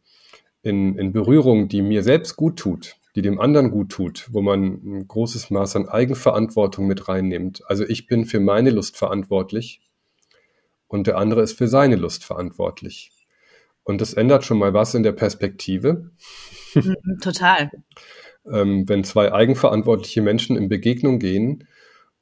in, 0.62 0.98
in 0.98 1.12
Berührung, 1.12 1.68
die 1.68 1.80
mir 1.80 2.02
selbst 2.02 2.34
gut 2.34 2.58
tut, 2.58 2.96
die 3.14 3.22
dem 3.22 3.40
anderen 3.40 3.70
gut 3.70 3.90
tut, 3.90 4.28
wo 4.32 4.42
man 4.42 4.80
ein 4.84 5.06
großes 5.06 5.50
Maß 5.50 5.76
an 5.76 5.88
Eigenverantwortung 5.88 6.88
mit 6.88 7.08
reinnimmt. 7.08 7.62
Also 7.66 7.84
ich 7.84 8.08
bin 8.08 8.24
für 8.24 8.40
meine 8.40 8.70
Lust 8.70 8.96
verantwortlich 8.96 9.80
und 10.92 11.06
der 11.06 11.16
andere 11.16 11.40
ist 11.40 11.56
für 11.56 11.68
seine 11.68 11.96
Lust 11.96 12.22
verantwortlich. 12.22 13.10
Und 13.82 14.02
das 14.02 14.12
ändert 14.12 14.44
schon 14.44 14.58
mal 14.58 14.74
was 14.74 14.94
in 14.94 15.02
der 15.02 15.12
Perspektive. 15.12 16.10
Mhm, 16.74 16.96
total. 17.22 17.70
ähm, 18.50 18.88
wenn 18.88 19.02
zwei 19.02 19.32
eigenverantwortliche 19.32 20.20
Menschen 20.20 20.56
in 20.56 20.68
Begegnung 20.68 21.18
gehen 21.18 21.66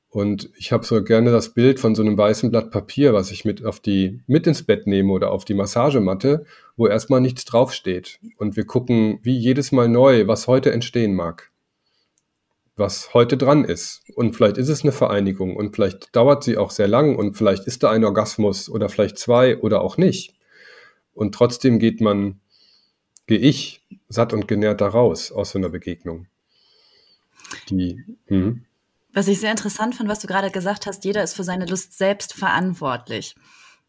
und 0.09 0.51
ich 0.57 0.71
habe 0.73 0.85
so 0.85 1.03
gerne 1.03 1.33
das 1.33 1.53
Bild 1.53 1.81
von 1.81 1.95
so 1.95 2.03
einem 2.03 2.17
weißen 2.17 2.51
Blatt 2.51 2.71
Papier, 2.71 3.13
was 3.13 3.33
ich 3.33 3.45
mit 3.45 3.65
auf 3.65 3.81
die 3.81 4.23
mit 4.27 4.47
ins 4.47 4.63
Bett 4.63 4.87
nehme 4.87 5.13
oder 5.13 5.33
auf 5.33 5.45
die 5.45 5.55
Massagematte, 5.55 6.45
wo 6.77 6.87
erstmal 6.87 7.21
nichts 7.21 7.45
draufsteht 7.45 8.21
und 8.39 8.57
wir 8.57 8.65
gucken 8.65 9.19
wie 9.23 9.37
jedes 9.37 9.73
Mal 9.73 9.89
neu, 9.89 10.29
was 10.29 10.47
heute 10.47 10.73
entstehen 10.73 11.15
mag 11.15 11.50
was 12.81 13.15
heute 13.15 13.37
dran 13.37 13.65
ist. 13.65 14.03
Und 14.17 14.35
vielleicht 14.35 14.57
ist 14.57 14.69
es 14.69 14.83
eine 14.83 14.91
Vereinigung 14.91 15.55
und 15.55 15.77
vielleicht 15.77 16.17
dauert 16.17 16.43
sie 16.43 16.57
auch 16.57 16.73
sehr 16.73 16.89
lang 16.89 17.15
und 17.15 17.35
vielleicht 17.37 17.67
ist 17.67 17.85
da 17.85 17.91
ein 17.93 18.05
Orgasmus 18.05 18.69
oder 18.69 18.89
vielleicht 18.89 19.19
zwei 19.19 19.59
oder 19.59 19.83
auch 19.83 19.97
nicht. 19.97 20.35
Und 21.15 21.35
trotzdem 21.35 21.79
geht 21.79 22.01
man, 22.01 22.41
gehe 23.27 23.39
ich 23.39 23.87
satt 24.09 24.33
und 24.33 24.49
genährt 24.49 24.81
da 24.81 24.89
raus 24.89 25.31
aus 25.31 25.51
so 25.51 25.59
einer 25.59 25.69
Begegnung. 25.69 26.27
Die, 27.69 28.05
hm. 28.27 28.65
Was 29.13 29.29
ich 29.29 29.41
sehr 29.41 29.51
interessant 29.51 29.95
fand, 29.95 30.09
was 30.09 30.21
du 30.21 30.27
gerade 30.27 30.51
gesagt 30.51 30.87
hast, 30.87 31.05
jeder 31.05 31.23
ist 31.23 31.35
für 31.35 31.45
seine 31.45 31.67
Lust 31.67 31.97
selbst 31.97 32.35
verantwortlich. 32.35 33.35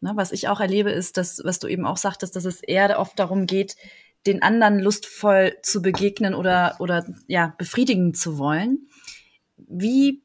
Ne, 0.00 0.12
was 0.16 0.32
ich 0.32 0.48
auch 0.48 0.58
erlebe, 0.58 0.90
ist, 0.90 1.16
dass, 1.16 1.40
was 1.44 1.60
du 1.60 1.68
eben 1.68 1.86
auch 1.86 1.96
sagtest, 1.96 2.34
dass 2.34 2.44
es 2.44 2.60
eher 2.60 2.98
oft 2.98 3.16
darum 3.18 3.46
geht, 3.46 3.76
den 4.26 4.42
anderen 4.42 4.78
lustvoll 4.78 5.56
zu 5.62 5.82
begegnen 5.82 6.34
oder, 6.34 6.76
oder 6.78 7.04
ja, 7.26 7.54
befriedigen 7.58 8.14
zu 8.14 8.38
wollen. 8.38 8.88
Wie 9.56 10.22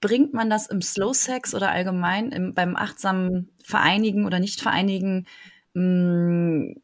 bringt 0.00 0.34
man 0.34 0.50
das 0.50 0.66
im 0.66 0.82
Slow 0.82 1.14
Sex 1.14 1.54
oder 1.54 1.70
allgemein 1.70 2.30
im, 2.30 2.54
beim 2.54 2.76
achtsamen 2.76 3.50
Vereinigen 3.64 4.26
oder 4.26 4.40
Nicht-Vereinigen 4.40 5.26
Mm, 5.74 6.74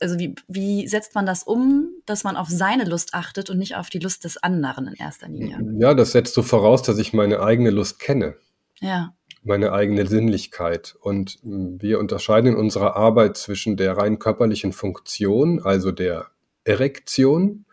also 0.00 0.18
wie, 0.18 0.34
wie 0.48 0.88
setzt 0.88 1.14
man 1.14 1.24
das 1.24 1.44
um, 1.44 1.90
dass 2.04 2.24
man 2.24 2.36
auf 2.36 2.48
seine 2.48 2.84
Lust 2.84 3.14
achtet 3.14 3.48
und 3.48 3.58
nicht 3.58 3.76
auf 3.76 3.90
die 3.90 4.00
Lust 4.00 4.24
des 4.24 4.42
anderen 4.42 4.88
in 4.88 4.94
erster 4.94 5.28
Linie? 5.28 5.58
Ja, 5.78 5.94
das 5.94 6.12
setzt 6.12 6.34
so 6.34 6.42
voraus, 6.42 6.82
dass 6.82 6.98
ich 6.98 7.12
meine 7.12 7.40
eigene 7.40 7.70
Lust 7.70 8.00
kenne. 8.00 8.36
Ja. 8.80 9.14
Meine 9.44 9.72
eigene 9.72 10.06
Sinnlichkeit. 10.06 10.96
Und 11.00 11.38
wir 11.42 12.00
unterscheiden 12.00 12.52
in 12.52 12.56
unserer 12.56 12.96
Arbeit 12.96 13.36
zwischen 13.36 13.76
der 13.76 13.96
rein 13.96 14.18
körperlichen 14.18 14.72
Funktion, 14.72 15.60
also 15.62 15.92
der 15.92 16.26
Erektion. 16.64 17.66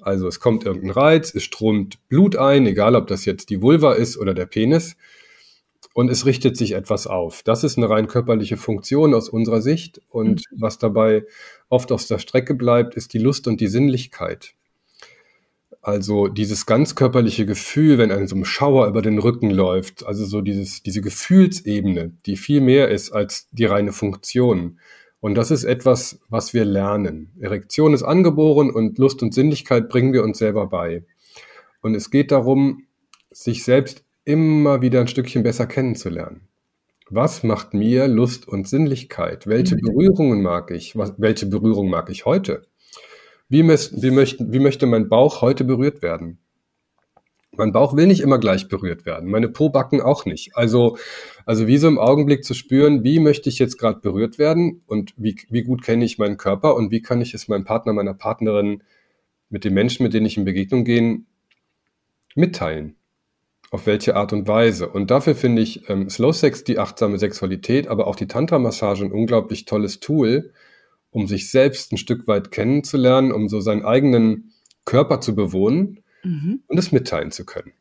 Also 0.00 0.26
es 0.26 0.40
kommt 0.40 0.64
irgendein 0.64 0.90
Reiz, 0.90 1.34
es 1.34 1.44
strömt 1.44 2.08
Blut 2.08 2.36
ein, 2.36 2.66
egal 2.66 2.96
ob 2.96 3.06
das 3.06 3.24
jetzt 3.24 3.50
die 3.50 3.62
Vulva 3.62 3.92
ist 3.92 4.16
oder 4.18 4.34
der 4.34 4.46
Penis 4.46 4.96
und 5.94 6.10
es 6.10 6.26
richtet 6.26 6.56
sich 6.56 6.72
etwas 6.72 7.06
auf. 7.06 7.42
Das 7.42 7.64
ist 7.64 7.78
eine 7.78 7.88
rein 7.88 8.08
körperliche 8.08 8.56
Funktion 8.56 9.14
aus 9.14 9.28
unserer 9.28 9.62
Sicht 9.62 10.00
und 10.10 10.42
mhm. 10.50 10.60
was 10.60 10.78
dabei 10.78 11.24
oft 11.70 11.92
auf 11.92 12.04
der 12.04 12.18
Strecke 12.18 12.54
bleibt, 12.54 12.94
ist 12.96 13.14
die 13.14 13.18
Lust 13.18 13.46
und 13.46 13.60
die 13.60 13.68
Sinnlichkeit. 13.68 14.54
Also 15.84 16.28
dieses 16.28 16.64
ganz 16.64 16.94
körperliche 16.94 17.44
Gefühl, 17.44 17.98
wenn 17.98 18.10
ein 18.10 18.26
so 18.26 18.34
ein 18.36 18.46
Schauer 18.46 18.86
über 18.88 19.02
den 19.02 19.18
Rücken 19.18 19.50
läuft, 19.50 20.06
also 20.06 20.24
so 20.24 20.40
dieses, 20.40 20.82
diese 20.82 21.02
Gefühlsebene, 21.02 22.12
die 22.24 22.38
viel 22.38 22.62
mehr 22.62 22.88
ist 22.88 23.12
als 23.12 23.50
die 23.52 23.66
reine 23.66 23.92
Funktion. 23.92 24.80
Und 25.20 25.34
das 25.34 25.50
ist 25.50 25.64
etwas, 25.64 26.20
was 26.30 26.54
wir 26.54 26.64
lernen. 26.64 27.32
Erektion 27.38 27.92
ist 27.92 28.02
angeboren 28.02 28.70
und 28.70 28.96
Lust 28.96 29.22
und 29.22 29.34
Sinnlichkeit 29.34 29.90
bringen 29.90 30.14
wir 30.14 30.24
uns 30.24 30.38
selber 30.38 30.68
bei. 30.68 31.04
Und 31.82 31.94
es 31.94 32.10
geht 32.10 32.32
darum, 32.32 32.86
sich 33.30 33.62
selbst 33.62 34.06
immer 34.24 34.80
wieder 34.80 35.02
ein 35.02 35.08
Stückchen 35.08 35.42
besser 35.42 35.66
kennenzulernen. 35.66 36.48
Was 37.10 37.42
macht 37.42 37.74
mir 37.74 38.08
Lust 38.08 38.48
und 38.48 38.66
Sinnlichkeit? 38.66 39.46
Welche 39.46 39.76
mhm. 39.76 39.80
Berührungen 39.82 40.42
mag 40.42 40.70
ich? 40.70 40.96
Was, 40.96 41.12
welche 41.18 41.44
Berührung 41.44 41.90
mag 41.90 42.08
ich 42.08 42.24
heute? 42.24 42.62
Wie, 43.48 43.62
wie, 43.62 44.10
möchte, 44.10 44.52
wie 44.52 44.58
möchte 44.58 44.86
mein 44.86 45.08
Bauch 45.08 45.42
heute 45.42 45.64
berührt 45.64 46.02
werden? 46.02 46.38
Mein 47.56 47.72
Bauch 47.72 47.96
will 47.96 48.06
nicht 48.06 48.20
immer 48.20 48.38
gleich 48.38 48.68
berührt 48.68 49.06
werden, 49.06 49.30
meine 49.30 49.48
Pobacken 49.48 50.00
auch 50.00 50.24
nicht. 50.24 50.56
Also, 50.56 50.96
also 51.46 51.68
wie 51.68 51.78
so 51.78 51.86
im 51.86 51.98
Augenblick 51.98 52.44
zu 52.44 52.52
spüren, 52.52 53.04
wie 53.04 53.20
möchte 53.20 53.48
ich 53.48 53.60
jetzt 53.60 53.78
gerade 53.78 54.00
berührt 54.00 54.38
werden 54.38 54.82
und 54.86 55.14
wie, 55.16 55.36
wie 55.50 55.62
gut 55.62 55.82
kenne 55.82 56.04
ich 56.04 56.18
meinen 56.18 56.36
Körper 56.36 56.74
und 56.74 56.90
wie 56.90 57.00
kann 57.00 57.20
ich 57.20 57.32
es 57.32 57.46
meinem 57.46 57.64
Partner, 57.64 57.92
meiner 57.92 58.14
Partnerin, 58.14 58.82
mit 59.50 59.64
den 59.64 59.74
Menschen, 59.74 60.02
mit 60.02 60.14
denen 60.14 60.26
ich 60.26 60.36
in 60.36 60.44
Begegnung 60.44 60.84
gehe, 60.84 61.20
mitteilen 62.34 62.96
auf 63.74 63.86
welche 63.86 64.14
Art 64.14 64.32
und 64.32 64.46
Weise. 64.46 64.88
Und 64.88 65.10
dafür 65.10 65.34
finde 65.34 65.60
ich 65.60 65.88
ähm, 65.88 66.08
Slow 66.08 66.32
Sex, 66.32 66.62
die 66.62 66.78
achtsame 66.78 67.18
Sexualität, 67.18 67.88
aber 67.88 68.06
auch 68.06 68.14
die 68.14 68.28
Tantra-Massage 68.28 69.04
ein 69.04 69.10
unglaublich 69.10 69.64
tolles 69.64 69.98
Tool, 69.98 70.52
um 71.14 71.28
sich 71.28 71.50
selbst 71.50 71.92
ein 71.92 71.96
Stück 71.96 72.26
weit 72.26 72.50
kennenzulernen, 72.50 73.30
um 73.30 73.48
so 73.48 73.60
seinen 73.60 73.84
eigenen 73.84 74.52
Körper 74.84 75.20
zu 75.20 75.36
bewohnen 75.36 76.00
mhm. 76.24 76.62
und 76.66 76.76
es 76.76 76.90
mitteilen 76.90 77.30
zu 77.30 77.46
können. 77.46 77.72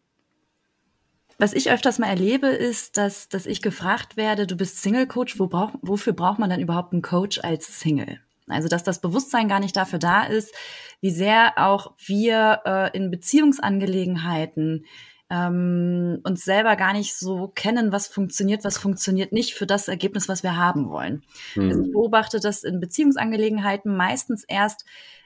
Was 1.40 1.54
ich 1.54 1.72
öfters 1.72 1.98
mal 1.98 2.08
erlebe, 2.08 2.48
ist, 2.48 2.96
dass, 2.96 3.28
dass 3.30 3.48
ich 3.48 3.64
gefragt 3.64 4.18
werde, 4.18 4.46
du 4.46 4.56
bist 4.56 4.84
Single-Coach, 4.84 5.40
wo 5.40 5.48
brauch, 5.48 5.74
wofür 5.82 6.14
braucht 6.14 6.38
man 6.38 6.52
dann 6.52 6.62
überhaupt 6.62 6.94
einen 6.94 7.02
Coach 7.02 7.40
als 7.44 7.80
Single? 7.80 8.20
Also, 8.48 8.68
dass 8.68 8.84
das 8.84 9.02
Bewusstsein 9.02 9.48
gar 9.48 9.60
nicht 9.60 9.76
dafür 9.76 10.00
da 10.00 10.26
ist, 10.26 10.54
wie 11.02 11.10
sehr 11.10 11.54
auch 11.56 11.94
wir 12.06 12.62
äh, 12.66 12.96
in 12.96 13.10
Beziehungsangelegenheiten 13.10 14.86
ähm, 15.30 16.20
uns 16.24 16.44
selber 16.44 16.76
gar 16.76 16.94
nicht 16.94 17.16
so 17.16 17.48
kennen, 17.48 17.92
was 17.92 18.08
funktioniert, 18.08 18.64
was 18.64 18.78
funktioniert 18.78 19.32
nicht 19.32 19.54
für 19.54 19.66
das 19.66 19.88
Ergebnis, 19.88 20.30
was 20.30 20.44
wir 20.44 20.58
haben 20.58 20.90
wollen. 20.90 21.24
Mhm. 21.56 21.70
Also 21.70 21.82
ich 21.84 21.92
beobachte 21.92 22.40
das 22.40 22.64
in 22.64 22.80
Beziehungsangelegenheiten 22.80 23.96
meistens 23.96 24.44
erst 24.44 24.86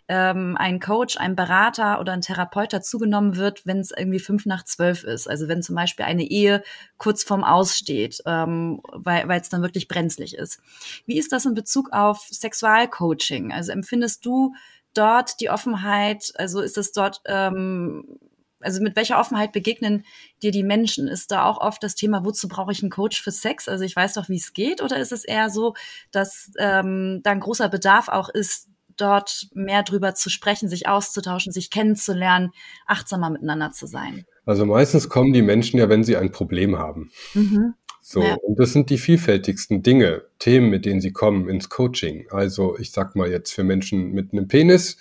ähm, 0.09 0.55
ein 0.57 0.79
Coach, 0.79 1.17
ein 1.17 1.35
Berater 1.35 1.99
oder 1.99 2.13
ein 2.13 2.21
Therapeut 2.21 2.71
dazugenommen 2.71 3.35
wird, 3.35 3.65
wenn 3.65 3.79
es 3.79 3.91
irgendwie 3.91 4.19
fünf 4.19 4.45
nach 4.45 4.63
zwölf 4.63 5.03
ist. 5.03 5.29
Also 5.29 5.47
wenn 5.47 5.61
zum 5.61 5.75
Beispiel 5.75 6.05
eine 6.05 6.23
Ehe 6.23 6.63
kurz 6.97 7.23
vorm 7.23 7.43
Aussteht, 7.43 8.21
ähm, 8.25 8.79
weil 8.93 9.29
es 9.41 9.49
dann 9.49 9.61
wirklich 9.61 9.87
brenzlig 9.87 10.35
ist. 10.35 10.61
Wie 11.05 11.17
ist 11.17 11.33
das 11.33 11.45
in 11.45 11.53
Bezug 11.53 11.91
auf 11.91 12.25
Sexualcoaching? 12.31 13.51
Also 13.51 13.73
empfindest 13.73 14.25
du 14.25 14.53
dort 14.93 15.41
die 15.41 15.49
Offenheit, 15.49 16.31
also 16.35 16.61
ist 16.61 16.77
es 16.77 16.91
dort 16.91 17.21
ähm, 17.25 18.17
also 18.59 18.81
mit 18.81 18.95
welcher 18.95 19.19
Offenheit 19.19 19.51
begegnen 19.51 20.05
dir 20.41 20.51
die 20.51 20.63
Menschen? 20.63 21.07
Ist 21.07 21.31
da 21.31 21.45
auch 21.45 21.59
oft 21.59 21.83
das 21.83 21.95
Thema, 21.95 22.25
wozu 22.25 22.47
brauche 22.47 22.71
ich 22.71 22.81
einen 22.81 22.91
Coach 22.91 23.21
für 23.21 23.31
Sex? 23.31 23.67
Also 23.67 23.83
ich 23.83 23.95
weiß 23.95 24.13
doch, 24.13 24.29
wie 24.29 24.37
es 24.37 24.53
geht, 24.53 24.81
oder 24.81 24.97
ist 24.97 25.11
es 25.11 25.23
eher 25.23 25.49
so, 25.49 25.73
dass 26.11 26.51
ähm, 26.57 27.21
da 27.23 27.31
ein 27.31 27.39
großer 27.39 27.69
Bedarf 27.69 28.07
auch 28.07 28.29
ist, 28.29 28.67
dort 28.97 29.47
mehr 29.53 29.83
drüber 29.83 30.15
zu 30.15 30.29
sprechen, 30.29 30.69
sich 30.69 30.87
auszutauschen, 30.87 31.53
sich 31.53 31.69
kennenzulernen, 31.69 32.51
achtsamer 32.87 33.29
miteinander 33.29 33.71
zu 33.71 33.85
sein? 33.85 34.25
Also 34.45 34.65
meistens 34.65 35.09
kommen 35.09 35.33
die 35.33 35.41
Menschen 35.41 35.79
ja, 35.79 35.89
wenn 35.89 36.03
sie 36.03 36.17
ein 36.17 36.31
Problem 36.31 36.77
haben. 36.77 37.11
Mhm. 37.33 37.75
So, 38.01 38.23
ja. 38.23 38.35
und 38.35 38.57
das 38.57 38.71
sind 38.71 38.89
die 38.89 38.97
vielfältigsten 38.97 39.83
Dinge, 39.83 40.23
Themen, 40.39 40.69
mit 40.69 40.85
denen 40.85 41.01
sie 41.01 41.11
kommen 41.11 41.49
ins 41.49 41.67
Coaching. 41.67 42.27
Also 42.31 42.77
ich 42.79 42.91
sag 42.91 43.17
mal 43.17 43.29
jetzt 43.29 43.51
für 43.51 43.65
Menschen 43.65 44.13
mit 44.13 44.31
einem 44.31 44.47
Penis, 44.47 44.95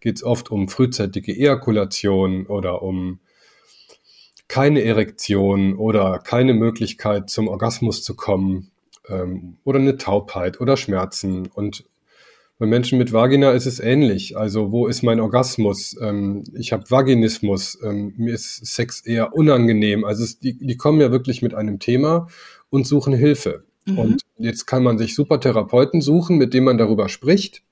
geht 0.00 0.16
es 0.16 0.24
oft 0.24 0.50
um 0.50 0.68
frühzeitige 0.68 1.32
Ejakulation 1.32 2.46
oder 2.46 2.82
um 2.82 3.20
keine 4.48 4.82
Erektion 4.82 5.76
oder 5.76 6.18
keine 6.18 6.54
Möglichkeit 6.54 7.28
zum 7.28 7.48
Orgasmus 7.48 8.02
zu 8.02 8.16
kommen 8.16 8.70
ähm, 9.08 9.58
oder 9.64 9.78
eine 9.78 9.98
Taubheit 9.98 10.60
oder 10.60 10.76
Schmerzen. 10.76 11.46
Und 11.46 11.84
bei 12.58 12.66
Menschen 12.66 12.98
mit 12.98 13.12
Vagina 13.12 13.52
ist 13.52 13.66
es 13.66 13.78
ähnlich. 13.78 14.36
Also 14.36 14.72
wo 14.72 14.86
ist 14.86 15.02
mein 15.02 15.20
Orgasmus? 15.20 15.96
Ähm, 16.00 16.44
ich 16.54 16.72
habe 16.72 16.90
Vaginismus. 16.90 17.78
Ähm, 17.84 18.14
mir 18.16 18.34
ist 18.34 18.66
Sex 18.66 19.00
eher 19.00 19.34
unangenehm. 19.34 20.04
Also 20.04 20.24
es, 20.24 20.40
die, 20.40 20.58
die 20.58 20.76
kommen 20.76 21.00
ja 21.00 21.12
wirklich 21.12 21.42
mit 21.42 21.54
einem 21.54 21.78
Thema 21.78 22.28
und 22.70 22.86
suchen 22.86 23.12
Hilfe. 23.12 23.64
Mhm. 23.84 23.98
Und 23.98 24.22
jetzt 24.38 24.66
kann 24.66 24.82
man 24.82 24.98
sich 24.98 25.14
super 25.14 25.40
Therapeuten 25.40 26.00
suchen, 26.00 26.38
mit 26.38 26.54
denen 26.54 26.66
man 26.66 26.78
darüber 26.78 27.08
spricht. 27.08 27.62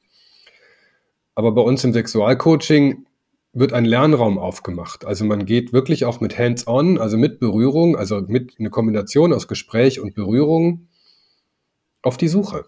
Aber 1.37 1.53
bei 1.53 1.61
uns 1.61 1.85
im 1.85 1.93
Sexualcoaching 1.93 3.07
wird 3.53 3.73
ein 3.73 3.85
Lernraum 3.85 4.39
aufgemacht. 4.39 5.05
Also 5.05 5.25
man 5.25 5.47
geht 5.47 5.73
wirklich 5.73 6.05
auch 6.05 6.21
mit 6.21 6.37
Hands-on, 6.39 6.99
also 6.99 7.17
mit 7.17 7.39
Berührung, 7.39 7.97
also 7.97 8.21
mit 8.23 8.55
einer 8.59 8.71
Kombination 8.71 9.33
aus 9.33 9.47
Gespräch 9.47 10.01
und 10.01 10.15
Berührung 10.15 10.89
auf 12.03 12.17
die 12.17 12.29
Suche. 12.29 12.65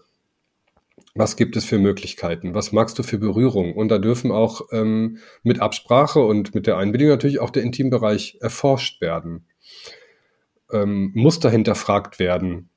Was 1.15 1.35
gibt 1.35 1.57
es 1.57 1.65
für 1.65 1.79
Möglichkeiten? 1.79 2.53
Was 2.53 2.71
magst 2.71 2.97
du 2.99 3.03
für 3.03 3.17
Berührung? 3.17 3.75
Und 3.75 3.89
da 3.89 3.97
dürfen 3.97 4.31
auch 4.31 4.61
ähm, 4.71 5.17
mit 5.41 5.59
Absprache 5.59 6.19
und 6.19 6.53
mit 6.53 6.67
der 6.67 6.77
Einbindung 6.77 7.09
natürlich 7.09 7.39
auch 7.39 7.49
der 7.49 7.63
Intimbereich 7.63 8.37
erforscht 8.39 9.01
werden. 9.01 9.47
Ähm, 10.71 11.11
Muster 11.15 11.49
hinterfragt 11.49 12.19
werden, 12.19 12.68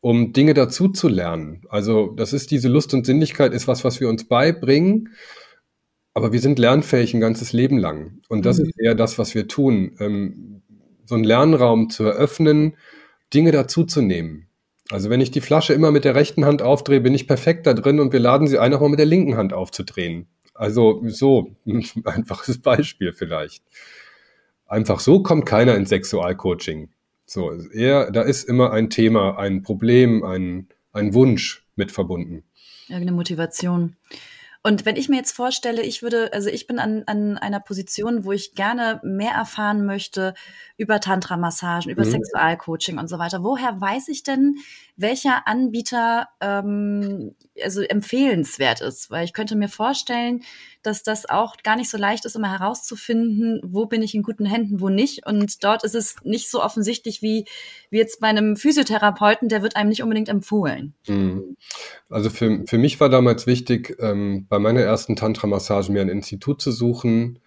um 0.00 0.32
Dinge 0.32 0.54
dazu 0.54 0.88
zu 0.88 1.08
lernen. 1.08 1.62
Also 1.68 2.12
das 2.16 2.32
ist 2.32 2.50
diese 2.50 2.68
Lust 2.68 2.94
und 2.94 3.06
Sinnlichkeit 3.06 3.52
ist 3.52 3.68
was, 3.68 3.84
was 3.84 4.00
wir 4.00 4.08
uns 4.08 4.28
beibringen, 4.28 5.10
aber 6.14 6.32
wir 6.32 6.40
sind 6.40 6.58
lernfähig 6.58 7.14
ein 7.14 7.20
ganzes 7.20 7.52
Leben 7.52 7.78
lang. 7.78 8.20
Und 8.28 8.44
das 8.44 8.58
mhm. 8.58 8.66
ist 8.66 8.80
eher 8.80 8.94
das, 8.94 9.18
was 9.18 9.34
wir 9.34 9.48
tun, 9.48 9.96
ähm, 10.00 10.62
so 11.04 11.14
einen 11.14 11.24
Lernraum 11.24 11.90
zu 11.90 12.04
eröffnen, 12.04 12.76
Dinge 13.32 13.52
dazuzunehmen. 13.52 14.48
Also 14.90 15.10
wenn 15.10 15.20
ich 15.20 15.30
die 15.30 15.40
Flasche 15.40 15.74
immer 15.74 15.90
mit 15.90 16.04
der 16.04 16.14
rechten 16.14 16.44
Hand 16.44 16.62
aufdrehe, 16.62 17.00
bin 17.00 17.14
ich 17.14 17.26
perfekt 17.26 17.66
da 17.66 17.74
drin 17.74 18.00
und 18.00 18.12
wir 18.12 18.20
laden 18.20 18.46
sie 18.46 18.58
ein, 18.58 18.72
auch 18.74 18.80
mal 18.80 18.88
mit 18.88 18.98
der 18.98 19.06
linken 19.06 19.36
Hand 19.36 19.52
aufzudrehen. 19.52 20.28
Also 20.54 21.02
so, 21.06 21.56
ein 21.66 21.84
einfaches 22.04 22.60
Beispiel 22.60 23.12
vielleicht. 23.12 23.62
Einfach 24.66 25.00
so 25.00 25.22
kommt 25.22 25.46
keiner 25.46 25.76
ins 25.76 25.90
Sexualcoaching. 25.90 26.90
So, 27.30 27.52
eher, 27.52 28.10
da 28.10 28.22
ist 28.22 28.44
immer 28.44 28.72
ein 28.72 28.88
Thema, 28.88 29.38
ein 29.38 29.62
Problem, 29.62 30.24
ein, 30.24 30.68
ein 30.92 31.12
Wunsch 31.12 31.62
mit 31.76 31.92
verbunden. 31.92 32.42
Irgendeine 32.88 33.12
Motivation. 33.12 33.96
Und 34.62 34.86
wenn 34.86 34.96
ich 34.96 35.10
mir 35.10 35.16
jetzt 35.16 35.32
vorstelle, 35.32 35.82
ich 35.82 36.02
würde, 36.02 36.32
also 36.32 36.48
ich 36.48 36.66
bin 36.66 36.78
an, 36.78 37.02
an 37.04 37.36
einer 37.36 37.60
Position, 37.60 38.24
wo 38.24 38.32
ich 38.32 38.54
gerne 38.54 38.98
mehr 39.04 39.32
erfahren 39.32 39.84
möchte 39.84 40.32
über 40.78 41.00
Tantra-Massagen, 41.00 41.90
über 41.92 42.06
mhm. 42.06 42.12
Sexualcoaching 42.12 42.98
und 42.98 43.08
so 43.08 43.18
weiter. 43.18 43.44
Woher 43.44 43.78
weiß 43.78 44.08
ich 44.08 44.22
denn, 44.22 44.56
welcher 44.98 45.46
Anbieter 45.46 46.28
ähm, 46.40 47.34
also 47.62 47.82
empfehlenswert 47.82 48.80
ist, 48.80 49.10
weil 49.10 49.24
ich 49.24 49.32
könnte 49.32 49.56
mir 49.56 49.68
vorstellen, 49.68 50.42
dass 50.82 51.04
das 51.04 51.28
auch 51.28 51.56
gar 51.62 51.76
nicht 51.76 51.88
so 51.88 51.96
leicht 51.96 52.24
ist, 52.24 52.34
immer 52.34 52.50
herauszufinden, 52.50 53.60
wo 53.64 53.86
bin 53.86 54.02
ich 54.02 54.14
in 54.14 54.24
guten 54.24 54.44
Händen, 54.44 54.80
wo 54.80 54.88
nicht. 54.88 55.24
Und 55.24 55.62
dort 55.62 55.84
ist 55.84 55.94
es 55.94 56.16
nicht 56.24 56.50
so 56.50 56.62
offensichtlich 56.62 57.22
wie, 57.22 57.44
wie 57.90 57.98
jetzt 57.98 58.20
bei 58.20 58.26
einem 58.26 58.56
Physiotherapeuten, 58.56 59.48
der 59.48 59.62
wird 59.62 59.76
einem 59.76 59.88
nicht 59.88 60.02
unbedingt 60.02 60.28
empfohlen. 60.28 60.94
Mhm. 61.06 61.56
Also 62.10 62.28
für, 62.28 62.64
für 62.66 62.78
mich 62.78 62.98
war 62.98 63.08
damals 63.08 63.46
wichtig, 63.46 63.96
ähm, 64.00 64.46
bei 64.48 64.58
meiner 64.58 64.80
ersten 64.80 65.14
Tantra-Massage 65.14 65.92
mir 65.92 66.00
ein 66.00 66.08
Institut 66.08 66.60
zu 66.60 66.72
suchen, 66.72 67.38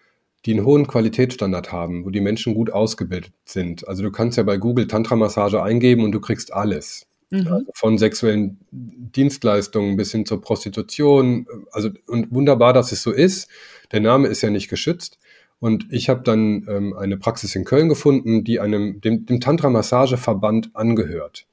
die 0.45 0.53
einen 0.53 0.65
hohen 0.65 0.87
Qualitätsstandard 0.87 1.71
haben, 1.71 2.05
wo 2.05 2.09
die 2.09 2.21
Menschen 2.21 2.55
gut 2.55 2.71
ausgebildet 2.71 3.33
sind. 3.43 3.87
Also 3.87 4.03
du 4.03 4.11
kannst 4.11 4.37
ja 4.37 4.43
bei 4.43 4.57
Google 4.57 4.87
Tantra-Massage 4.87 5.61
eingeben 5.61 6.03
und 6.03 6.13
du 6.13 6.21
kriegst 6.21 6.53
alles. 6.53 7.07
Mhm. 7.31 7.47
Also 7.47 7.71
von 7.73 7.97
sexuellen 7.97 8.59
Dienstleistungen 8.71 9.97
bis 9.97 10.11
hin 10.11 10.25
zur 10.25 10.41
Prostitution. 10.41 11.47
Also 11.71 11.89
und 12.07 12.31
wunderbar, 12.31 12.73
dass 12.73 12.91
es 12.91 13.01
so 13.01 13.11
ist. 13.11 13.49
Der 13.91 14.01
Name 14.01 14.27
ist 14.27 14.41
ja 14.41 14.49
nicht 14.49 14.69
geschützt. 14.69 15.17
Und 15.59 15.87
ich 15.91 16.09
habe 16.09 16.21
dann 16.23 16.65
ähm, 16.67 16.93
eine 16.97 17.17
Praxis 17.17 17.55
in 17.55 17.65
Köln 17.65 17.87
gefunden, 17.87 18.43
die 18.43 18.59
einem 18.59 18.99
dem, 18.99 19.25
dem 19.25 19.39
Tantra-Massage-Verband 19.39 20.71
angehört. 20.73 21.45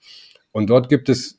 Und 0.50 0.70
dort 0.70 0.88
gibt 0.88 1.08
es 1.08 1.38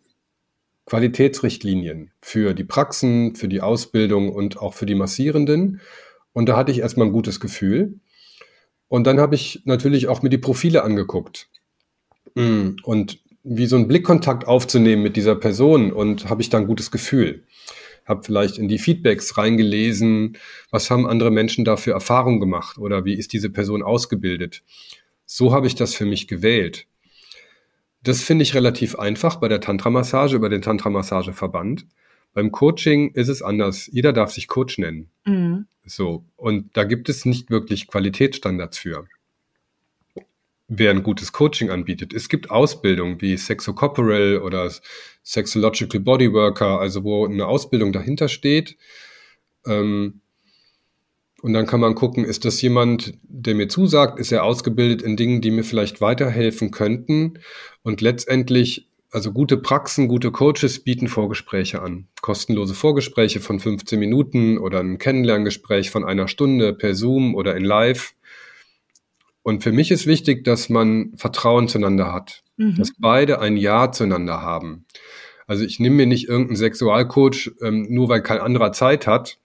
Qualitätsrichtlinien 0.85 2.11
für 2.21 2.53
die 2.53 2.63
Praxen, 2.63 3.35
für 3.35 3.47
die 3.47 3.61
Ausbildung 3.61 4.31
und 4.31 4.57
auch 4.57 4.73
für 4.73 4.85
die 4.85 4.95
Massierenden. 4.95 5.81
Und 6.33 6.47
da 6.47 6.57
hatte 6.57 6.71
ich 6.71 6.79
erstmal 6.79 7.07
ein 7.07 7.13
gutes 7.13 7.39
Gefühl. 7.39 7.99
Und 8.87 9.05
dann 9.05 9.19
habe 9.19 9.35
ich 9.35 9.61
natürlich 9.65 10.07
auch 10.07 10.21
mir 10.21 10.29
die 10.29 10.37
Profile 10.37 10.83
angeguckt. 10.83 11.49
Mm, 12.35 12.75
und 12.83 13.19
wie 13.43 13.65
so 13.65 13.75
einen 13.75 13.87
Blickkontakt 13.87 14.47
aufzunehmen 14.47 15.03
mit 15.03 15.15
dieser 15.15 15.35
Person 15.35 15.91
und 15.91 16.29
habe 16.29 16.41
ich 16.41 16.49
da 16.49 16.57
ein 16.57 16.67
gutes 16.67 16.91
Gefühl. 16.91 17.43
Habe 18.05 18.23
vielleicht 18.23 18.57
in 18.57 18.67
die 18.67 18.79
Feedbacks 18.79 19.37
reingelesen, 19.37 20.37
was 20.71 20.89
haben 20.89 21.07
andere 21.07 21.31
Menschen 21.31 21.63
da 21.63 21.77
für 21.77 21.91
Erfahrungen 21.91 22.39
gemacht 22.39 22.77
oder 22.77 23.05
wie 23.05 23.13
ist 23.13 23.33
diese 23.33 23.49
Person 23.49 23.83
ausgebildet. 23.83 24.63
So 25.25 25.53
habe 25.53 25.67
ich 25.67 25.75
das 25.75 25.93
für 25.93 26.05
mich 26.05 26.27
gewählt. 26.27 26.87
Das 28.01 28.21
finde 28.21 28.43
ich 28.43 28.55
relativ 28.55 28.95
einfach 28.95 29.35
bei 29.37 29.47
der 29.47 29.61
Tantra-Massage 29.61 30.35
über 30.35 30.49
den 30.49 30.61
Tantra-Massage-Verband. 30.61 31.85
Beim 32.33 32.51
Coaching 32.51 33.11
ist 33.13 33.27
es 33.27 33.41
anders. 33.41 33.89
Jeder 33.91 34.13
darf 34.13 34.31
sich 34.31 34.47
Coach 34.47 34.77
nennen. 34.77 35.09
Mhm. 35.25 35.67
So. 35.85 36.25
Und 36.35 36.75
da 36.77 36.83
gibt 36.83 37.09
es 37.09 37.25
nicht 37.25 37.49
wirklich 37.49 37.87
Qualitätsstandards 37.87 38.77
für. 38.77 39.07
Wer 40.69 40.91
ein 40.91 41.03
gutes 41.03 41.31
Coaching 41.31 41.71
anbietet. 41.71 42.13
Es 42.13 42.29
gibt 42.29 42.51
Ausbildungen 42.51 43.19
wie 43.21 43.35
Sexocorporal 43.35 44.37
oder 44.37 44.71
Sexological 45.23 45.99
Bodyworker, 45.99 46.79
also 46.79 47.03
wo 47.03 47.25
eine 47.25 47.47
Ausbildung 47.47 47.91
dahinter 47.91 48.27
steht. 48.27 48.77
Ähm, 49.65 50.21
und 51.41 51.53
dann 51.53 51.65
kann 51.65 51.79
man 51.79 51.95
gucken, 51.95 52.23
ist 52.23 52.45
das 52.45 52.61
jemand, 52.61 53.13
der 53.23 53.55
mir 53.55 53.67
zusagt, 53.67 54.19
ist 54.19 54.31
er 54.31 54.43
ausgebildet 54.43 55.01
in 55.01 55.17
Dingen, 55.17 55.41
die 55.41 55.51
mir 55.51 55.63
vielleicht 55.63 56.01
weiterhelfen 56.01 56.69
könnten. 56.69 57.39
Und 57.81 58.01
letztendlich 58.01 58.89
also 59.11 59.31
gute 59.31 59.57
Praxen, 59.57 60.07
gute 60.07 60.31
Coaches 60.31 60.83
bieten 60.83 61.07
Vorgespräche 61.07 61.81
an. 61.81 62.07
Kostenlose 62.21 62.75
Vorgespräche 62.75 63.39
von 63.39 63.59
15 63.59 63.99
Minuten 63.99 64.59
oder 64.59 64.81
ein 64.81 64.99
Kennenlerngespräch 64.99 65.89
von 65.89 66.05
einer 66.05 66.27
Stunde 66.27 66.73
per 66.73 66.93
Zoom 66.93 67.33
oder 67.33 67.55
in 67.55 67.65
Live. 67.65 68.13
Und 69.43 69.63
für 69.63 69.71
mich 69.71 69.91
ist 69.91 70.05
wichtig, 70.05 70.43
dass 70.43 70.69
man 70.69 71.13
Vertrauen 71.15 71.67
zueinander 71.67 72.13
hat, 72.13 72.43
mhm. 72.57 72.75
dass 72.75 72.91
beide 72.97 73.39
ein 73.39 73.57
Ja 73.57 73.91
zueinander 73.91 74.41
haben. 74.41 74.85
Also 75.47 75.65
ich 75.65 75.79
nehme 75.79 75.95
mir 75.95 76.05
nicht 76.05 76.27
irgendeinen 76.27 76.57
Sexualcoach, 76.57 77.51
ähm, 77.61 77.87
nur 77.89 78.09
weil 78.09 78.21
kein 78.21 78.39
anderer 78.39 78.71
Zeit 78.71 79.07
hat 79.07 79.39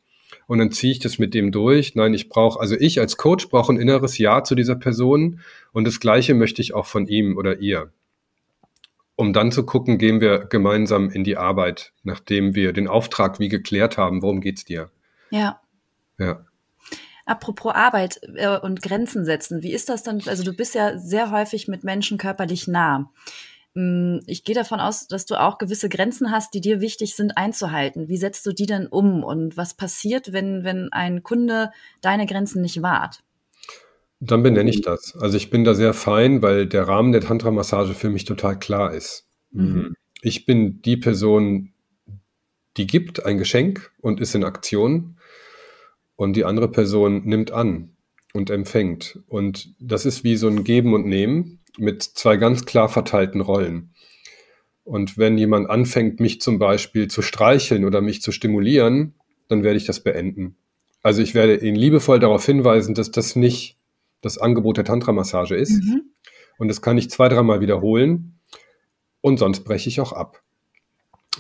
und 0.47 0.59
dann 0.59 0.71
ziehe 0.71 0.93
ich 0.93 0.99
das 0.99 1.19
mit 1.19 1.33
dem 1.33 1.53
durch. 1.53 1.95
Nein, 1.95 2.13
ich 2.13 2.29
brauche, 2.29 2.61
also 2.61 2.77
ich 2.79 3.01
als 3.01 3.17
Coach 3.17 3.49
brauche 3.49 3.73
ein 3.73 3.81
inneres 3.81 4.19
Ja 4.19 4.45
zu 4.45 4.55
dieser 4.55 4.77
Person 4.77 5.41
und 5.73 5.87
das 5.87 6.01
Gleiche 6.01 6.35
möchte 6.35 6.61
ich 6.61 6.75
auch 6.75 6.87
von 6.87 7.07
ihm 7.07 7.39
oder 7.39 7.61
ihr 7.61 7.91
um 9.17 9.33
dann 9.33 9.53
zu 9.53 9.65
gucken, 9.65 9.99
gehen 9.99 10.21
wir 10.21 10.47
gemeinsam 10.47 11.11
in 11.11 11.25
die 11.25 11.37
Arbeit, 11.37 11.93
nachdem 12.03 12.55
wir 12.55 12.73
den 12.73 12.89
Auftrag 12.89 13.39
wie 13.39 13.49
geklärt 13.49 13.97
haben, 13.97 14.23
worum 14.23 14.41
geht's 14.41 14.65
dir? 14.65 14.91
Ja. 15.31 15.61
Ja. 16.19 16.45
Apropos 17.27 17.73
Arbeit 17.75 18.21
äh, 18.35 18.59
und 18.59 18.83
Grenzen 18.83 19.25
setzen, 19.25 19.63
wie 19.63 19.73
ist 19.73 19.89
das 19.89 20.03
dann? 20.03 20.21
Also 20.27 20.45
du 20.45 20.53
bist 20.53 20.75
ja 20.75 20.99
sehr 20.99 21.31
häufig 21.31 21.69
mit 21.69 21.85
Menschen 21.85 22.19
körperlich 22.19 22.69
nah. 22.69 23.11
Mm, 23.75 24.19
ich 24.27 24.45
gehe 24.45 24.55
davon 24.55 24.79
aus, 24.81 25.09
dass 25.09 25.27
du 25.27 25.41
auch 25.41 25.59
gewisse 25.59 25.89
Grenzen 25.89 26.31
hast, 26.31 26.55
die 26.55 26.61
dir 26.61 26.81
wichtig 26.81 27.17
sind 27.17 27.37
einzuhalten. 27.37 28.09
Wie 28.09 28.17
setzt 28.17 28.47
du 28.47 28.53
die 28.53 28.67
denn 28.67 28.87
um 28.87 29.25
und 29.25 29.57
was 29.57 29.75
passiert, 29.75 30.33
wenn, 30.33 30.65
wenn 30.65 30.93
ein 30.93 31.23
Kunde 31.23 31.71
deine 32.01 32.27
Grenzen 32.27 32.63
nicht 32.63 32.83
wahrt? 32.83 33.23
Dann 34.21 34.43
benenne 34.43 34.71
ich 34.71 34.81
das. 34.81 35.17
Also 35.17 35.37
ich 35.37 35.51
bin 35.51 35.65
da 35.65 35.75
sehr 35.75 35.93
fein, 35.93 36.41
weil 36.41 36.67
der 36.67 36.87
Rahmen 36.89 37.13
der 37.13 37.21
Tantra-Massage 37.21 37.95
für 37.95 38.11
mich 38.11 38.25
total 38.25 38.59
klar 38.59 38.95
ist. 38.95 39.27
Mhm. 39.51 39.95
Ich 40.23 40.47
bin 40.47 40.81
die 40.83 40.97
Person, 40.97 41.73
die 42.77 42.87
gibt 42.87 43.27
ein 43.27 43.39
Geschenk 43.39 43.93
und 44.01 44.21
ist 44.21 44.35
in 44.35 44.45
Aktion 44.45 45.17
und 46.17 46.35
die 46.35 46.45
andere 46.45 46.71
Person 46.71 47.23
nimmt 47.25 47.51
an 47.51 47.97
und 48.33 48.51
empfängt. 48.51 49.21
Und 49.27 49.75
das 49.79 50.07
ist 50.07 50.25
wie 50.25 50.37
so 50.37 50.49
ein 50.49 50.65
Geben 50.65 50.95
und 50.95 51.07
Nehmen 51.07 51.61
mit 51.79 52.03
zwei 52.03 52.37
ganz 52.37 52.65
klar 52.67 52.89
verteilten 52.89 53.41
Rollen. 53.41 53.95
Und 54.85 55.17
wenn 55.17 55.39
jemand 55.39 55.71
anfängt, 55.71 56.21
mich 56.21 56.41
zum 56.41 56.59
Beispiel 56.59 57.09
zu 57.09 57.23
streicheln 57.23 57.85
oder 57.85 58.01
mich 58.01 58.21
zu 58.21 58.33
stimulieren, 58.33 59.15
dann 59.49 59.63
werde 59.63 59.79
ich 59.79 59.87
das 59.87 60.01
beenden. 60.01 60.57
Also 61.03 61.23
ich 61.23 61.35
werde 61.35 61.57
ihn 61.57 61.75
liebevoll 61.75 62.19
darauf 62.19 62.45
hinweisen, 62.45 62.95
dass 62.95 63.11
das 63.11 63.35
nicht 63.37 63.79
das 64.21 64.39
Angebot 64.39 64.77
der 64.77 64.85
Tantra-Massage 64.85 65.55
ist. 65.55 65.83
Mhm. 65.83 66.03
Und 66.59 66.69
das 66.69 66.83
kann 66.83 66.99
ich 66.99 67.11
zwei, 67.11 67.29
dreimal 67.29 67.61
wiederholen. 67.61 68.41
Und 69.21 69.39
sonst 69.39 69.65
breche 69.65 69.89
ich 69.89 70.01
auch 70.01 70.13
ab, 70.13 70.43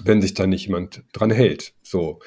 wenn 0.03 0.23
sich 0.23 0.35
da 0.35 0.47
nicht 0.47 0.67
jemand 0.67 1.03
dran 1.13 1.31
hält. 1.31 1.75
So. 1.83 2.21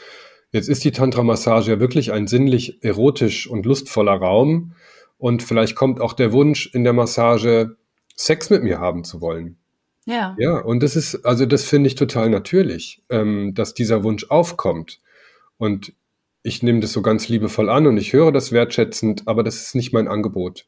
Jetzt 0.51 0.69
ist 0.69 0.83
die 0.83 0.91
Tantra-Massage 0.91 1.71
ja 1.71 1.79
wirklich 1.79 2.11
ein 2.11 2.27
sinnlich 2.27 2.83
erotisch 2.83 3.47
und 3.47 3.65
lustvoller 3.65 4.13
Raum. 4.13 4.73
Und 5.17 5.43
vielleicht 5.43 5.75
kommt 5.75 5.99
auch 5.99 6.13
der 6.13 6.31
Wunsch 6.31 6.67
in 6.73 6.83
der 6.83 6.93
Massage, 6.93 7.75
Sex 8.15 8.49
mit 8.49 8.63
mir 8.63 8.79
haben 8.79 9.03
zu 9.03 9.21
wollen. 9.21 9.57
Ja. 10.05 10.35
Ja, 10.39 10.59
und 10.59 10.81
das 10.81 10.95
ist, 10.95 11.25
also 11.25 11.45
das 11.45 11.65
finde 11.65 11.87
ich 11.87 11.95
total 11.95 12.29
natürlich, 12.29 13.03
ähm, 13.09 13.53
dass 13.53 13.73
dieser 13.73 14.03
Wunsch 14.03 14.29
aufkommt. 14.29 14.99
Und 15.57 15.93
ich 16.43 16.63
nehme 16.63 16.79
das 16.79 16.93
so 16.93 17.01
ganz 17.01 17.27
liebevoll 17.27 17.69
an 17.69 17.87
und 17.87 17.97
ich 17.97 18.13
höre 18.13 18.31
das 18.31 18.51
wertschätzend, 18.51 19.27
aber 19.27 19.43
das 19.43 19.57
ist 19.57 19.75
nicht 19.75 19.91
mein 19.91 20.07
Angebot 20.07 20.65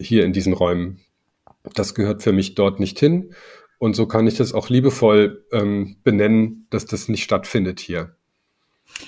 hier 0.00 0.24
in 0.24 0.32
diesen 0.32 0.52
Räumen. 0.52 1.00
Das 1.74 1.94
gehört 1.94 2.22
für 2.22 2.32
mich 2.32 2.54
dort 2.54 2.80
nicht 2.80 2.98
hin. 2.98 3.34
Und 3.78 3.94
so 3.94 4.06
kann 4.06 4.26
ich 4.26 4.36
das 4.36 4.52
auch 4.52 4.68
liebevoll 4.68 5.44
ähm, 5.52 5.96
benennen, 6.02 6.66
dass 6.70 6.86
das 6.86 7.08
nicht 7.08 7.24
stattfindet 7.24 7.80
hier. 7.80 8.16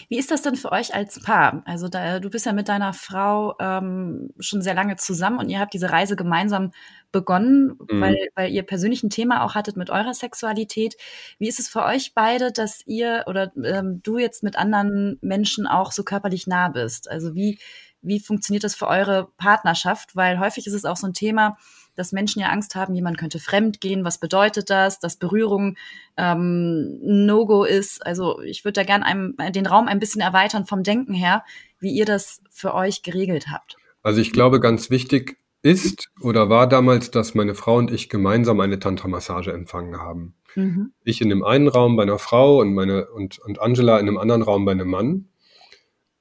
Wie 0.09 0.18
ist 0.18 0.31
das 0.31 0.42
denn 0.42 0.57
für 0.57 0.72
euch 0.72 0.94
als 0.94 1.20
Paar? 1.20 1.62
Also 1.64 1.88
da, 1.88 2.18
du 2.18 2.31
bist 2.31 2.46
ja 2.46 2.52
mit 2.52 2.68
deiner 2.68 2.92
Frau 2.92 3.55
ähm, 3.61 4.31
schon 4.38 4.62
sehr 4.62 4.74
lange 4.74 4.96
zusammen 4.96 5.38
und 5.38 5.48
ihr 5.48 5.61
habt 5.61 5.74
diese 5.74 5.90
Reise 5.90 6.16
gemeinsam 6.16 6.72
begonnen, 7.12 7.79
mhm. 7.90 8.00
weil, 8.00 8.29
weil 8.35 8.52
ihr 8.52 8.62
persönlich 8.62 9.02
ein 9.02 9.11
Thema 9.11 9.44
auch 9.44 9.55
hattet 9.55 9.76
mit 9.76 9.90
eurer 9.90 10.14
Sexualität. 10.14 10.96
Wie 11.38 11.48
ist 11.48 11.61
es 11.61 11.68
für 11.68 11.85
euch 11.85 12.14
beide, 12.14 12.52
dass 12.52 12.83
ihr 12.87 13.24
oder 13.26 13.52
ähm, 13.62 14.00
du 14.02 14.18
jetzt 14.18 14.42
mit 14.42 14.57
anderen 14.57 15.18
Menschen 15.20 15.66
auch 15.66 15.92
so 15.92 16.02
körperlich 16.02 16.46
nah 16.46 16.68
bist? 16.68 17.09
Also 17.11 17.35
wie, 17.35 17.59
wie 18.02 18.20
funktioniert 18.20 18.64
das 18.64 18.74
für 18.74 18.88
eure 18.88 19.29
Partnerschaft? 19.37 20.16
Weil 20.16 20.38
häufig 20.40 20.66
ist 20.66 20.74
es 20.74 20.85
auch 20.85 20.96
so 20.96 21.07
ein 21.07 21.14
Thema, 21.14 21.57
dass 21.96 22.12
Menschen 22.12 22.40
ja 22.40 22.48
Angst 22.48 22.74
haben, 22.74 22.94
jemand 22.94 23.18
könnte 23.18 23.38
fremd 23.38 23.80
gehen. 23.80 24.04
Was 24.04 24.18
bedeutet 24.18 24.70
das? 24.70 25.00
Dass 25.00 25.16
Berührung 25.16 25.76
ähm, 26.16 26.98
No-Go 27.02 27.64
ist. 27.64 28.04
Also 28.04 28.40
ich 28.42 28.64
würde 28.64 28.80
da 28.80 28.85
gerne 28.85 29.35
den 29.50 29.66
Raum 29.66 29.88
ein 29.88 29.98
bisschen 29.98 30.20
erweitern 30.20 30.66
vom 30.66 30.82
Denken 30.82 31.14
her, 31.14 31.44
wie 31.80 31.90
ihr 31.92 32.04
das 32.04 32.42
für 32.50 32.74
euch 32.74 33.02
geregelt 33.02 33.46
habt. 33.50 33.76
Also 34.02 34.20
ich 34.20 34.32
glaube, 34.32 34.61
ganz 34.61 34.90
wichtig 34.90 35.38
ist 35.62 36.11
oder 36.20 36.48
war 36.48 36.68
damals, 36.68 37.11
dass 37.11 37.35
meine 37.35 37.54
Frau 37.56 37.76
und 37.76 37.90
ich 37.90 38.09
gemeinsam 38.09 38.61
eine 38.61 38.78
Tantra-Massage 38.78 39.52
empfangen 39.52 39.96
haben. 39.96 40.35
Mhm. 40.54 40.92
Ich 41.02 41.20
in 41.20 41.28
dem 41.28 41.44
einen 41.44 41.68
Raum 41.68 41.96
bei 41.96 42.04
einer 42.04 42.18
Frau 42.18 42.61
und 42.61 42.72
meine 42.72 43.11
und, 43.11 43.38
und 43.40 43.61
Angela 43.61 43.98
in 43.98 44.06
einem 44.06 44.18
anderen 44.18 44.42
Raum 44.42 44.64
bei 44.64 44.72
einem 44.72 44.88
Mann. 44.88 45.28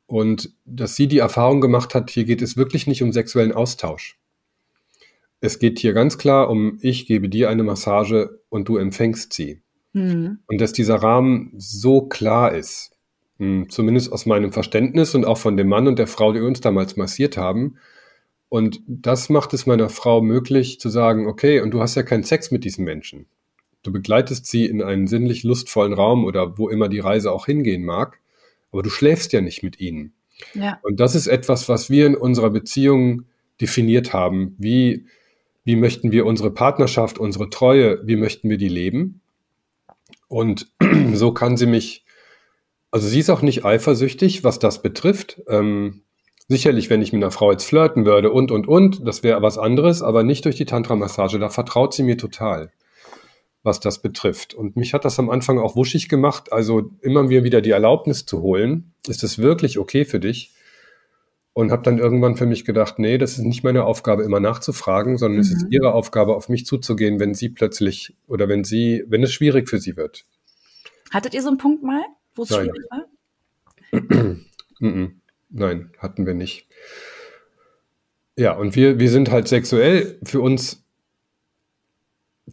Und 0.07 0.51
dass 0.65 0.95
sie 0.95 1.07
die 1.07 1.19
Erfahrung 1.19 1.61
gemacht 1.61 1.95
hat, 1.95 2.09
hier 2.09 2.25
geht 2.25 2.41
es 2.41 2.57
wirklich 2.57 2.85
nicht 2.87 3.01
um 3.01 3.11
sexuellen 3.11 3.53
Austausch. 3.53 4.19
Es 5.45 5.59
geht 5.59 5.77
hier 5.77 5.93
ganz 5.93 6.17
klar 6.17 6.49
um, 6.49 6.79
ich 6.81 7.05
gebe 7.05 7.29
dir 7.29 7.49
eine 7.49 7.63
Massage 7.63 8.41
und 8.49 8.67
du 8.67 8.77
empfängst 8.77 9.31
sie. 9.31 9.61
Mhm. 9.93 10.39
Und 10.47 10.59
dass 10.59 10.73
dieser 10.73 10.95
Rahmen 10.95 11.53
so 11.57 12.01
klar 12.01 12.53
ist, 12.53 12.91
hm, 13.37 13.69
zumindest 13.69 14.11
aus 14.11 14.25
meinem 14.25 14.51
Verständnis 14.51 15.13
und 15.13 15.23
auch 15.23 15.37
von 15.37 15.55
dem 15.55 15.67
Mann 15.67 15.87
und 15.87 15.99
der 15.99 16.07
Frau, 16.07 16.33
die 16.33 16.41
uns 16.41 16.61
damals 16.61 16.97
massiert 16.97 17.37
haben. 17.37 17.77
Und 18.49 18.81
das 18.87 19.29
macht 19.29 19.53
es 19.53 19.67
meiner 19.67 19.89
Frau 19.89 20.21
möglich 20.21 20.79
zu 20.79 20.89
sagen, 20.89 21.27
okay, 21.27 21.59
und 21.59 21.71
du 21.71 21.81
hast 21.81 21.95
ja 21.95 22.03
keinen 22.03 22.23
Sex 22.23 22.49
mit 22.49 22.63
diesem 22.63 22.83
Menschen. 22.83 23.27
Du 23.83 23.91
begleitest 23.91 24.47
sie 24.47 24.65
in 24.65 24.81
einen 24.81 25.05
sinnlich 25.05 25.43
lustvollen 25.43 25.93
Raum 25.93 26.25
oder 26.25 26.57
wo 26.57 26.69
immer 26.69 26.89
die 26.89 26.99
Reise 26.99 27.31
auch 27.31 27.45
hingehen 27.45 27.83
mag, 27.83 28.19
aber 28.71 28.81
du 28.81 28.89
schläfst 28.89 29.31
ja 29.31 29.41
nicht 29.41 29.61
mit 29.61 29.79
ihnen. 29.79 30.13
Ja. 30.55 30.79
Und 30.81 30.99
das 30.99 31.13
ist 31.13 31.27
etwas, 31.27 31.69
was 31.69 31.91
wir 31.91 32.07
in 32.07 32.15
unserer 32.15 32.49
Beziehung 32.49 33.25
definiert 33.61 34.11
haben. 34.11 34.55
Wie, 34.57 35.05
wie 35.65 35.75
möchten 35.75 36.11
wir 36.11 36.25
unsere 36.25 36.51
Partnerschaft, 36.51 37.17
unsere 37.17 37.49
Treue, 37.49 37.99
wie 38.07 38.15
möchten 38.15 38.49
wir 38.49 38.57
die 38.57 38.69
leben? 38.69 39.21
Und 40.27 40.67
so 41.13 41.33
kann 41.33 41.57
sie 41.57 41.65
mich, 41.65 42.05
also 42.91 43.07
sie 43.07 43.19
ist 43.19 43.31
auch 43.31 43.41
nicht 43.41 43.65
eifersüchtig, 43.65 44.43
was 44.43 44.59
das 44.59 44.81
betrifft. 44.81 45.41
Ähm, 45.49 46.03
sicherlich, 46.47 46.89
wenn 46.91 47.01
ich 47.01 47.11
mit 47.11 47.23
einer 47.23 47.31
Frau 47.31 47.51
jetzt 47.51 47.65
flirten 47.65 48.05
würde 48.05 48.31
und, 48.31 48.51
und, 48.51 48.67
und, 48.67 49.05
das 49.05 49.23
wäre 49.23 49.41
was 49.41 49.57
anderes, 49.57 50.03
aber 50.03 50.23
nicht 50.23 50.45
durch 50.45 50.55
die 50.55 50.65
Tantra-Massage. 50.65 51.39
Da 51.39 51.49
vertraut 51.49 51.95
sie 51.95 52.03
mir 52.03 52.17
total, 52.17 52.71
was 53.63 53.79
das 53.79 54.03
betrifft. 54.03 54.53
Und 54.53 54.75
mich 54.75 54.93
hat 54.93 55.03
das 55.03 55.17
am 55.17 55.31
Anfang 55.31 55.57
auch 55.57 55.75
wuschig 55.75 56.09
gemacht, 56.09 56.53
also 56.53 56.91
immer 57.01 57.29
wieder 57.29 57.61
die 57.61 57.71
Erlaubnis 57.71 58.27
zu 58.27 58.43
holen. 58.43 58.93
Ist 59.07 59.23
es 59.23 59.39
wirklich 59.39 59.79
okay 59.79 60.05
für 60.05 60.19
dich? 60.19 60.54
Und 61.57 61.71
habe 61.71 61.83
dann 61.83 61.99
irgendwann 61.99 62.35
für 62.35 62.45
mich 62.45 62.65
gedacht, 62.65 62.99
nee, 62.99 63.17
das 63.17 63.37
ist 63.37 63.45
nicht 63.45 63.63
meine 63.63 63.85
Aufgabe, 63.85 64.23
immer 64.23 64.41
nachzufragen, 64.41 65.17
sondern 65.17 65.37
mhm. 65.37 65.41
es 65.41 65.51
ist 65.51 65.63
mhm. 65.63 65.71
ihre 65.71 65.93
Aufgabe, 65.93 66.35
auf 66.35 66.49
mich 66.49 66.65
zuzugehen, 66.65 67.17
wenn 67.21 67.33
sie 67.33 67.47
plötzlich 67.47 68.13
oder 68.27 68.49
wenn 68.49 68.65
sie, 68.65 69.05
wenn 69.07 69.23
es 69.23 69.31
schwierig 69.31 69.69
für 69.69 69.79
sie 69.79 69.95
wird. 69.95 70.25
Hattet 71.11 71.33
ihr 71.33 71.41
so 71.41 71.47
einen 71.47 71.57
Punkt 71.57 71.81
mal, 71.81 72.03
wo 72.35 72.43
es 72.43 72.49
schwierig 72.49 72.83
war? 72.91 73.05
Nein, 75.49 75.91
hatten 75.97 76.25
wir 76.25 76.33
nicht. 76.33 76.67
Ja, 78.35 78.51
und 78.51 78.75
wir, 78.75 78.99
wir 78.99 79.09
sind 79.09 79.31
halt 79.31 79.47
sexuell 79.47 80.19
für 80.23 80.41
uns 80.41 80.83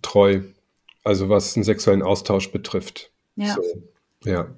treu, 0.01 0.43
also 1.03 1.29
was 1.29 1.57
einen 1.57 1.65
sexuellen 1.65 2.03
Austausch 2.03 2.53
betrifft. 2.53 3.11
Ja. 3.35 3.55
So, 3.55 3.63
ja. 4.25 4.55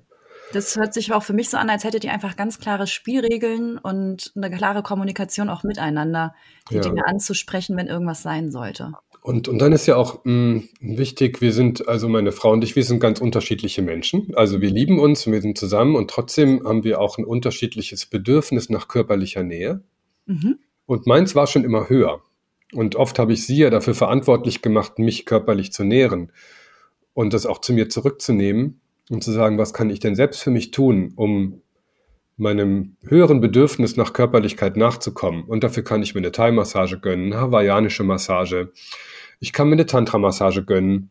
Das 0.52 0.76
hört 0.76 0.94
sich 0.94 1.12
auch 1.12 1.22
für 1.22 1.32
mich 1.32 1.50
so 1.50 1.56
an, 1.56 1.70
als 1.70 1.84
hättet 1.84 2.04
ihr 2.04 2.12
einfach 2.12 2.36
ganz 2.36 2.58
klare 2.58 2.86
Spielregeln 2.86 3.78
und 3.78 4.32
eine 4.36 4.50
klare 4.50 4.82
Kommunikation 4.82 5.48
auch 5.48 5.64
miteinander, 5.64 6.34
die 6.70 6.76
ja. 6.76 6.80
Dinge 6.80 7.06
anzusprechen, 7.06 7.76
wenn 7.76 7.88
irgendwas 7.88 8.22
sein 8.22 8.50
sollte. 8.50 8.92
Und, 9.22 9.48
und 9.48 9.58
dann 9.58 9.72
ist 9.72 9.86
ja 9.86 9.96
auch 9.96 10.24
mh, 10.24 10.32
mm, 10.32 10.68
wichtig, 10.80 11.40
wir 11.40 11.52
sind, 11.52 11.88
also 11.88 12.08
meine 12.08 12.30
Frau 12.30 12.52
und 12.52 12.62
ich, 12.62 12.76
wir 12.76 12.84
sind 12.84 13.00
ganz 13.00 13.20
unterschiedliche 13.20 13.80
Menschen. 13.80 14.34
Also 14.36 14.60
wir 14.60 14.70
lieben 14.70 15.00
uns 15.00 15.26
wir 15.26 15.40
sind 15.40 15.56
zusammen 15.56 15.96
und 15.96 16.10
trotzdem 16.10 16.62
haben 16.64 16.84
wir 16.84 17.00
auch 17.00 17.16
ein 17.16 17.24
unterschiedliches 17.24 18.06
Bedürfnis 18.06 18.68
nach 18.68 18.86
körperlicher 18.86 19.42
Nähe. 19.42 19.82
Mhm. 20.26 20.58
Und 20.86 21.06
meins 21.06 21.34
war 21.34 21.46
schon 21.46 21.64
immer 21.64 21.88
höher. 21.88 22.20
Und 22.74 22.96
oft 22.96 23.18
habe 23.18 23.32
ich 23.32 23.46
sie 23.46 23.56
ja 23.56 23.70
dafür 23.70 23.94
verantwortlich 23.94 24.60
gemacht, 24.60 24.98
mich 24.98 25.24
körperlich 25.24 25.72
zu 25.72 25.84
nähren 25.84 26.30
und 27.14 27.32
das 27.32 27.46
auch 27.46 27.60
zu 27.60 27.72
mir 27.72 27.88
zurückzunehmen 27.88 28.82
und 29.10 29.22
zu 29.22 29.32
sagen, 29.32 29.58
was 29.58 29.74
kann 29.74 29.90
ich 29.90 30.00
denn 30.00 30.14
selbst 30.14 30.42
für 30.42 30.50
mich 30.50 30.70
tun, 30.70 31.12
um 31.16 31.62
meinem 32.36 32.96
höheren 33.06 33.40
Bedürfnis 33.40 33.96
nach 33.96 34.12
Körperlichkeit 34.12 34.76
nachzukommen. 34.76 35.44
Und 35.44 35.62
dafür 35.62 35.84
kann 35.84 36.02
ich 36.02 36.14
mir 36.14 36.20
eine 36.20 36.32
Thai-Massage 36.32 36.98
gönnen, 36.98 37.32
eine 37.32 37.40
hawaiianische 37.40 38.02
Massage, 38.02 38.72
ich 39.40 39.52
kann 39.52 39.68
mir 39.68 39.74
eine 39.74 39.86
Tantra-Massage 39.86 40.64
gönnen 40.64 41.10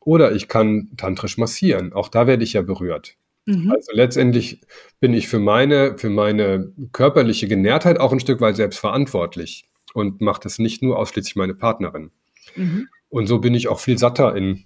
oder 0.00 0.32
ich 0.32 0.48
kann 0.48 0.90
tantrisch 0.96 1.38
massieren. 1.38 1.92
Auch 1.92 2.08
da 2.08 2.26
werde 2.26 2.44
ich 2.44 2.52
ja 2.52 2.62
berührt. 2.62 3.16
Mhm. 3.46 3.72
Also 3.72 3.92
letztendlich 3.92 4.60
bin 5.00 5.14
ich 5.14 5.28
für 5.28 5.40
meine, 5.40 5.98
für 5.98 6.10
meine 6.10 6.72
körperliche 6.92 7.48
Genährtheit 7.48 7.98
auch 7.98 8.12
ein 8.12 8.20
Stück 8.20 8.40
weit 8.40 8.56
selbst 8.56 8.78
verantwortlich 8.78 9.64
und 9.94 10.20
mache 10.20 10.40
das 10.42 10.58
nicht 10.58 10.82
nur 10.82 10.98
ausschließlich 10.98 11.36
meine 11.36 11.54
Partnerin. 11.54 12.12
Mhm. 12.56 12.88
Und 13.08 13.26
so 13.26 13.40
bin 13.40 13.54
ich 13.54 13.68
auch 13.68 13.80
viel 13.80 13.98
satter 13.98 14.34
in, 14.36 14.64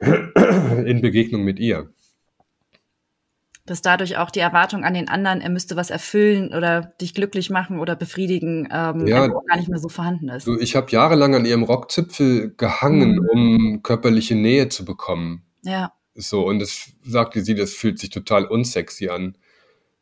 in 0.00 1.00
Begegnung 1.00 1.42
mit 1.42 1.58
ihr 1.58 1.90
dass 3.68 3.82
dadurch 3.82 4.16
auch 4.16 4.30
die 4.30 4.40
Erwartung 4.40 4.84
an 4.84 4.94
den 4.94 5.08
anderen, 5.08 5.40
er 5.40 5.50
müsste 5.50 5.76
was 5.76 5.90
erfüllen 5.90 6.54
oder 6.54 6.92
dich 7.00 7.14
glücklich 7.14 7.50
machen 7.50 7.78
oder 7.78 7.96
befriedigen, 7.96 8.68
ähm, 8.72 9.06
ja, 9.06 9.26
gar 9.26 9.56
nicht 9.56 9.68
mehr 9.68 9.78
so 9.78 9.88
vorhanden 9.88 10.28
ist. 10.28 10.48
ich 10.48 10.74
habe 10.74 10.90
jahrelang 10.90 11.34
an 11.34 11.44
ihrem 11.44 11.62
Rockzipfel 11.62 12.54
gehangen, 12.56 13.16
mhm. 13.16 13.28
um 13.30 13.82
körperliche 13.82 14.34
Nähe 14.34 14.68
zu 14.68 14.84
bekommen. 14.84 15.42
Ja. 15.62 15.92
So, 16.14 16.46
und 16.46 16.58
das 16.58 16.90
sagte 17.04 17.42
sie, 17.42 17.54
das 17.54 17.74
fühlt 17.74 17.98
sich 17.98 18.10
total 18.10 18.46
unsexy 18.46 19.08
an. 19.08 19.36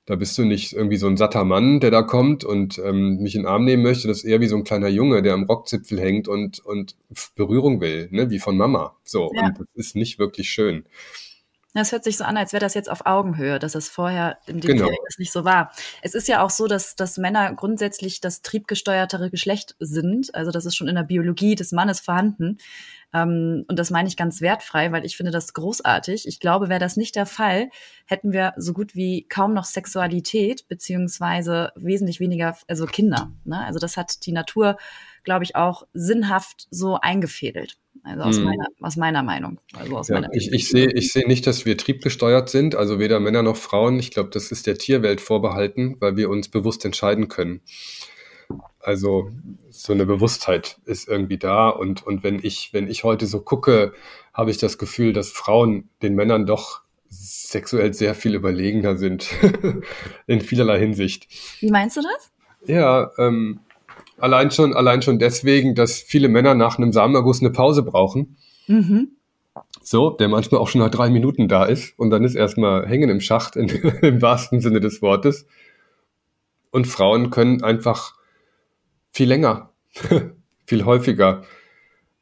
Da 0.06 0.14
bist 0.14 0.38
du 0.38 0.44
nicht 0.44 0.72
irgendwie 0.72 0.96
so 0.96 1.08
ein 1.08 1.16
satter 1.16 1.44
Mann, 1.44 1.80
der 1.80 1.90
da 1.90 2.02
kommt 2.02 2.44
und 2.44 2.78
ähm, 2.78 3.18
mich 3.18 3.34
in 3.34 3.42
den 3.42 3.48
Arm 3.48 3.64
nehmen 3.64 3.82
möchte. 3.82 4.06
Das 4.06 4.18
ist 4.18 4.24
eher 4.24 4.40
wie 4.40 4.46
so 4.46 4.56
ein 4.56 4.62
kleiner 4.62 4.88
Junge, 4.88 5.20
der 5.20 5.34
am 5.34 5.42
Rockzipfel 5.44 6.00
hängt 6.00 6.28
und, 6.28 6.60
und 6.60 6.94
Berührung 7.34 7.80
will, 7.80 8.08
ne? 8.12 8.30
wie 8.30 8.38
von 8.38 8.56
Mama. 8.56 8.96
So, 9.02 9.32
ja. 9.34 9.46
und 9.46 9.58
das 9.58 9.66
ist 9.74 9.96
nicht 9.96 10.20
wirklich 10.20 10.48
schön. 10.48 10.84
Das 11.76 11.92
hört 11.92 12.04
sich 12.04 12.16
so 12.16 12.24
an, 12.24 12.36
als 12.36 12.52
wäre 12.52 12.60
das 12.60 12.74
jetzt 12.74 12.90
auf 12.90 13.04
Augenhöhe, 13.04 13.58
dass 13.58 13.74
es 13.74 13.88
vorher 13.88 14.38
in 14.46 14.60
dem 14.60 14.76
genau. 14.76 14.90
Nicht 15.18 15.32
so 15.32 15.44
war. 15.44 15.72
Es 16.02 16.14
ist 16.14 16.26
ja 16.26 16.42
auch 16.42 16.50
so, 16.50 16.66
dass, 16.66 16.96
dass 16.96 17.18
Männer 17.18 17.54
grundsätzlich 17.54 18.20
das 18.20 18.42
triebgesteuertere 18.42 19.30
Geschlecht 19.30 19.76
sind. 19.78 20.34
Also 20.34 20.50
das 20.50 20.64
ist 20.64 20.74
schon 20.74 20.88
in 20.88 20.94
der 20.94 21.02
Biologie 21.02 21.54
des 21.54 21.72
Mannes 21.72 22.00
vorhanden. 22.00 22.58
Ähm, 23.12 23.64
und 23.68 23.78
das 23.78 23.90
meine 23.90 24.08
ich 24.08 24.16
ganz 24.16 24.40
wertfrei, 24.40 24.90
weil 24.92 25.04
ich 25.04 25.16
finde 25.16 25.32
das 25.32 25.52
großartig. 25.52 26.26
Ich 26.26 26.40
glaube, 26.40 26.68
wäre 26.68 26.80
das 26.80 26.96
nicht 26.96 27.14
der 27.14 27.26
Fall, 27.26 27.68
hätten 28.06 28.32
wir 28.32 28.54
so 28.56 28.72
gut 28.72 28.94
wie 28.94 29.26
kaum 29.28 29.54
noch 29.54 29.64
Sexualität, 29.64 30.66
beziehungsweise 30.68 31.72
wesentlich 31.76 32.20
weniger, 32.20 32.56
also 32.68 32.86
Kinder. 32.86 33.32
Ne? 33.44 33.64
Also 33.64 33.78
das 33.78 33.96
hat 33.96 34.24
die 34.26 34.32
Natur, 34.32 34.76
glaube 35.26 35.44
ich, 35.44 35.56
auch 35.56 35.86
sinnhaft 35.92 36.68
so 36.70 36.94
eingefädelt. 36.94 37.76
Also 38.02 38.22
aus, 38.22 38.36
hm. 38.36 38.44
meiner, 38.44 38.66
aus 38.80 38.96
meiner 38.96 39.22
Meinung. 39.22 39.60
Also 39.78 39.98
aus 39.98 40.08
ja, 40.08 40.14
meiner 40.14 40.32
ich, 40.32 40.52
ich 40.52 40.68
sehe 40.68 40.90
ich 40.92 41.12
seh 41.12 41.26
nicht, 41.26 41.46
dass 41.46 41.66
wir 41.66 41.76
triebgesteuert 41.76 42.48
sind, 42.48 42.76
also 42.76 42.98
weder 42.98 43.20
Männer 43.20 43.42
noch 43.42 43.56
Frauen. 43.56 43.98
Ich 43.98 44.12
glaube, 44.12 44.30
das 44.30 44.52
ist 44.52 44.66
der 44.66 44.78
Tierwelt 44.78 45.20
vorbehalten, 45.20 45.96
weil 46.00 46.16
wir 46.16 46.30
uns 46.30 46.48
bewusst 46.48 46.84
entscheiden 46.84 47.28
können. 47.28 47.60
Also 48.78 49.30
so 49.68 49.92
eine 49.92 50.06
Bewusstheit 50.06 50.78
ist 50.84 51.08
irgendwie 51.08 51.38
da 51.38 51.68
und, 51.68 52.06
und 52.06 52.22
wenn 52.22 52.38
ich, 52.40 52.72
wenn 52.72 52.88
ich 52.88 53.02
heute 53.02 53.26
so 53.26 53.40
gucke, 53.40 53.92
habe 54.32 54.52
ich 54.52 54.58
das 54.58 54.78
Gefühl, 54.78 55.12
dass 55.12 55.30
Frauen 55.30 55.88
den 56.02 56.14
Männern 56.14 56.46
doch 56.46 56.82
sexuell 57.08 57.92
sehr 57.92 58.14
viel 58.14 58.36
überlegener 58.36 58.96
sind 58.96 59.28
in 60.28 60.40
vielerlei 60.40 60.78
Hinsicht. 60.78 61.26
Wie 61.58 61.70
meinst 61.70 61.96
du 61.96 62.02
das? 62.02 62.30
Ja, 62.68 63.10
ähm, 63.18 63.60
Allein 64.18 64.50
schon, 64.50 64.74
allein 64.74 65.02
schon 65.02 65.18
deswegen, 65.18 65.74
dass 65.74 65.98
viele 65.98 66.28
Männer 66.28 66.54
nach 66.54 66.78
einem 66.78 66.92
Samenerguss 66.92 67.40
eine 67.40 67.50
Pause 67.50 67.82
brauchen. 67.82 68.36
Mhm. 68.66 69.08
So, 69.82 70.10
der 70.10 70.28
manchmal 70.28 70.60
auch 70.60 70.68
schon 70.68 70.80
nach 70.80 70.90
drei 70.90 71.10
Minuten 71.10 71.48
da 71.48 71.64
ist 71.64 71.98
und 71.98 72.10
dann 72.10 72.24
ist 72.24 72.34
erstmal 72.34 72.86
hängen 72.88 73.08
im 73.08 73.20
Schacht 73.20 73.56
in, 73.56 73.68
im 74.02 74.22
wahrsten 74.22 74.60
Sinne 74.60 74.80
des 74.80 75.02
Wortes. 75.02 75.46
Und 76.70 76.86
Frauen 76.86 77.30
können 77.30 77.62
einfach 77.62 78.14
viel 79.12 79.28
länger, 79.28 79.70
viel 80.66 80.84
häufiger 80.84 81.44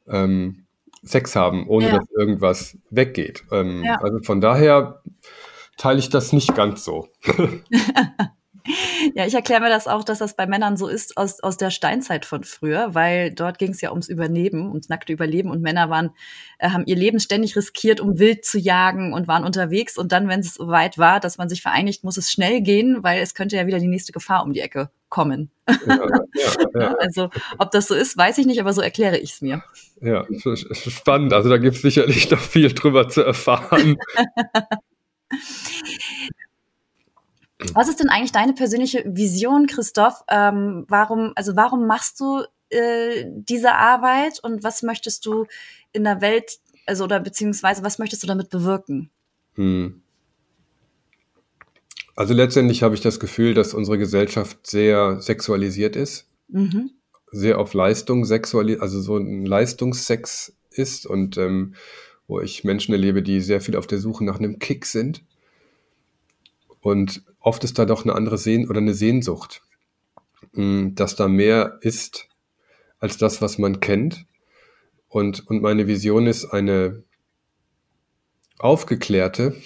ähm, 0.07 0.67
Sex 1.03 1.37
haben, 1.37 1.67
ohne 1.69 1.89
ja. 1.89 1.99
dass 1.99 2.11
irgendwas 2.11 2.79
weggeht. 2.91 3.45
Ähm, 3.51 3.83
ja. 3.85 4.01
Also 4.01 4.21
von 4.23 4.41
daher 4.41 5.03
teile 5.77 5.99
ich 5.99 6.09
das 6.09 6.33
nicht 6.33 6.55
ganz 6.55 6.85
so. 6.85 7.09
Ja, 9.15 9.27
ich 9.27 9.35
erkläre 9.35 9.61
mir 9.61 9.69
das 9.69 9.87
auch, 9.87 10.05
dass 10.05 10.19
das 10.19 10.37
bei 10.37 10.47
Männern 10.47 10.79
so 10.79 10.89
ist 10.89 11.19
aus, 11.19 11.41
aus 11.41 11.59
der 11.59 11.71
Steinzeit 11.71 12.25
von 12.25 12.45
früher, 12.45 12.95
weil 12.95 13.31
dort 13.31 13.59
ging 13.59 13.73
es 13.73 13.81
ja 13.83 13.91
ums 13.91 14.09
Überleben, 14.09 14.69
ums 14.69 14.89
nackte 14.89 15.13
Überleben 15.13 15.51
und 15.51 15.61
Männer 15.61 15.91
waren, 15.91 16.13
äh, 16.59 16.71
haben 16.71 16.87
ihr 16.87 16.97
Leben 16.97 17.21
ständig 17.21 17.57
riskiert, 17.57 18.01
um 18.01 18.19
wild 18.19 18.47
zu 18.47 18.59
jagen 18.59 19.13
und 19.13 19.29
waren 19.29 19.45
unterwegs 19.45 19.99
und 19.99 20.13
dann, 20.13 20.29
wenn 20.29 20.41
es 20.41 20.55
so 20.55 20.69
weit 20.69 20.97
war, 20.97 21.21
dass 21.21 21.37
man 21.37 21.51
sich 21.51 21.61
vereinigt, 21.61 22.05
muss 22.05 22.17
es 22.17 22.33
schnell 22.33 22.63
gehen, 22.63 23.03
weil 23.03 23.21
es 23.21 23.35
könnte 23.35 23.57
ja 23.57 23.67
wieder 23.67 23.81
die 23.81 23.89
nächste 23.89 24.13
Gefahr 24.13 24.43
um 24.43 24.55
die 24.55 24.61
Ecke 24.61 24.89
kommen. 25.11 25.51
Ja, 25.69 25.99
ja, 26.35 26.71
ja. 26.75 26.97
Also, 27.01 27.29
ob 27.59 27.71
das 27.71 27.87
so 27.87 27.95
ist, 27.95 28.17
weiß 28.17 28.39
ich 28.39 28.47
nicht, 28.47 28.61
aber 28.61 28.73
so 28.73 28.81
erkläre 28.81 29.19
ich 29.19 29.33
es 29.35 29.41
mir. 29.43 29.63
Ja, 30.01 30.27
spannend. 30.73 31.35
Also 31.35 31.51
da 31.51 31.59
gibt 31.59 31.77
es 31.77 31.83
sicherlich 31.83 32.31
noch 32.31 32.41
viel 32.41 32.73
drüber 32.73 33.09
zu 33.09 33.23
erfahren. 33.23 33.99
Was 37.73 37.89
ist 37.89 38.01
denn 38.01 38.09
eigentlich 38.09 38.33
deine 38.33 38.53
persönliche 38.53 39.05
Vision, 39.07 39.67
Christoph? 39.67 40.23
Ähm, 40.29 40.85
warum, 40.89 41.33
also 41.35 41.57
warum 41.57 41.87
machst 41.87 42.21
du 42.21 42.43
äh, 42.71 43.25
diese 43.27 43.73
Arbeit 43.75 44.41
und 44.43 44.63
was 44.65 44.83
möchtest 44.83 45.25
du 45.27 45.47
in 45.93 46.05
der 46.05 46.21
Welt, 46.21 46.59
also 46.87 47.05
oder 47.05 47.21
beziehungsweise 47.21 47.83
was 47.83 47.99
möchtest 47.99 48.23
du 48.23 48.27
damit 48.27 48.51
bewirken? 48.51 49.11
Hm. 49.55 50.03
Also 52.17 52.35
letztendlich 52.35 52.83
habe 52.83 52.95
ich 52.95 53.01
das 53.01 53.19
Gefühl, 53.19 53.55
dass 53.55 53.75
unsere 53.75 53.99
Gesellschaft 53.99 54.67
sehr 54.67 55.21
sexualisiert 55.21 55.97
ist, 55.97 56.29
mhm. 56.49 56.91
sehr 57.33 57.59
auf 57.59 57.75
Leistung 57.75 58.25
sexualisiert, 58.25 58.83
also 58.83 59.01
so 59.01 59.17
ein 59.17 59.45
Leistungssex 59.45 60.57
ist 60.71 61.07
und 61.07 61.37
ähm, 61.39 61.75
wo 62.29 62.41
ich 62.41 62.65
Menschen 62.65 62.93
erlebe, 62.93 63.23
die 63.23 63.41
sehr 63.41 63.61
viel 63.61 63.77
auf 63.77 63.87
der 63.87 63.99
Suche 63.99 64.25
nach 64.25 64.39
einem 64.39 64.59
Kick 64.59 64.87
sind. 64.87 65.25
Und 66.85 67.25
oft 67.41 67.65
ist 67.65 67.79
da 67.79 67.87
doch 67.87 68.05
eine 68.05 68.15
andere 68.15 68.37
Sehn 68.37 68.69
oder 68.69 68.79
eine 68.79 68.93
Sehnsucht, 68.93 69.63
hm, 70.53 70.95
dass 70.95 71.17
da 71.17 71.29
mehr 71.29 71.79
ist 71.81 72.29
als 72.99 73.17
das, 73.17 73.41
was 73.41 73.57
man 73.57 73.81
kennt. 73.81 74.27
Und, 75.09 75.49
und 75.49 75.63
meine 75.63 75.87
Vision 75.87 76.27
ist 76.27 76.45
eine 76.45 77.03
aufgeklärte 78.59 79.57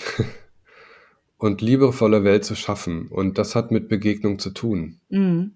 und 1.38 1.60
liebevolle 1.60 2.22
Welt 2.22 2.44
zu 2.44 2.54
schaffen. 2.54 3.08
Und 3.08 3.36
das 3.36 3.56
hat 3.56 3.72
mit 3.72 3.88
Begegnung 3.88 4.38
zu 4.38 4.50
tun. 4.50 5.00
Mhm. 5.08 5.54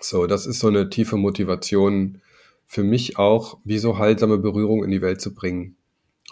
So, 0.00 0.26
das 0.26 0.46
ist 0.46 0.60
so 0.60 0.68
eine 0.68 0.88
tiefe 0.88 1.18
Motivation 1.18 2.22
für 2.64 2.82
mich 2.82 3.18
auch, 3.18 3.58
wie 3.62 3.76
so 3.76 3.98
heilsame 3.98 4.38
Berührung 4.38 4.82
in 4.82 4.90
die 4.90 5.02
Welt 5.02 5.20
zu 5.20 5.34
bringen 5.34 5.76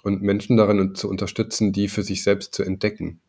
und 0.02 0.22
Menschen 0.22 0.56
darin 0.56 0.94
zu 0.94 1.10
unterstützen, 1.10 1.74
die 1.74 1.88
für 1.88 2.02
sich 2.02 2.24
selbst 2.24 2.54
zu 2.54 2.62
entdecken. 2.62 3.20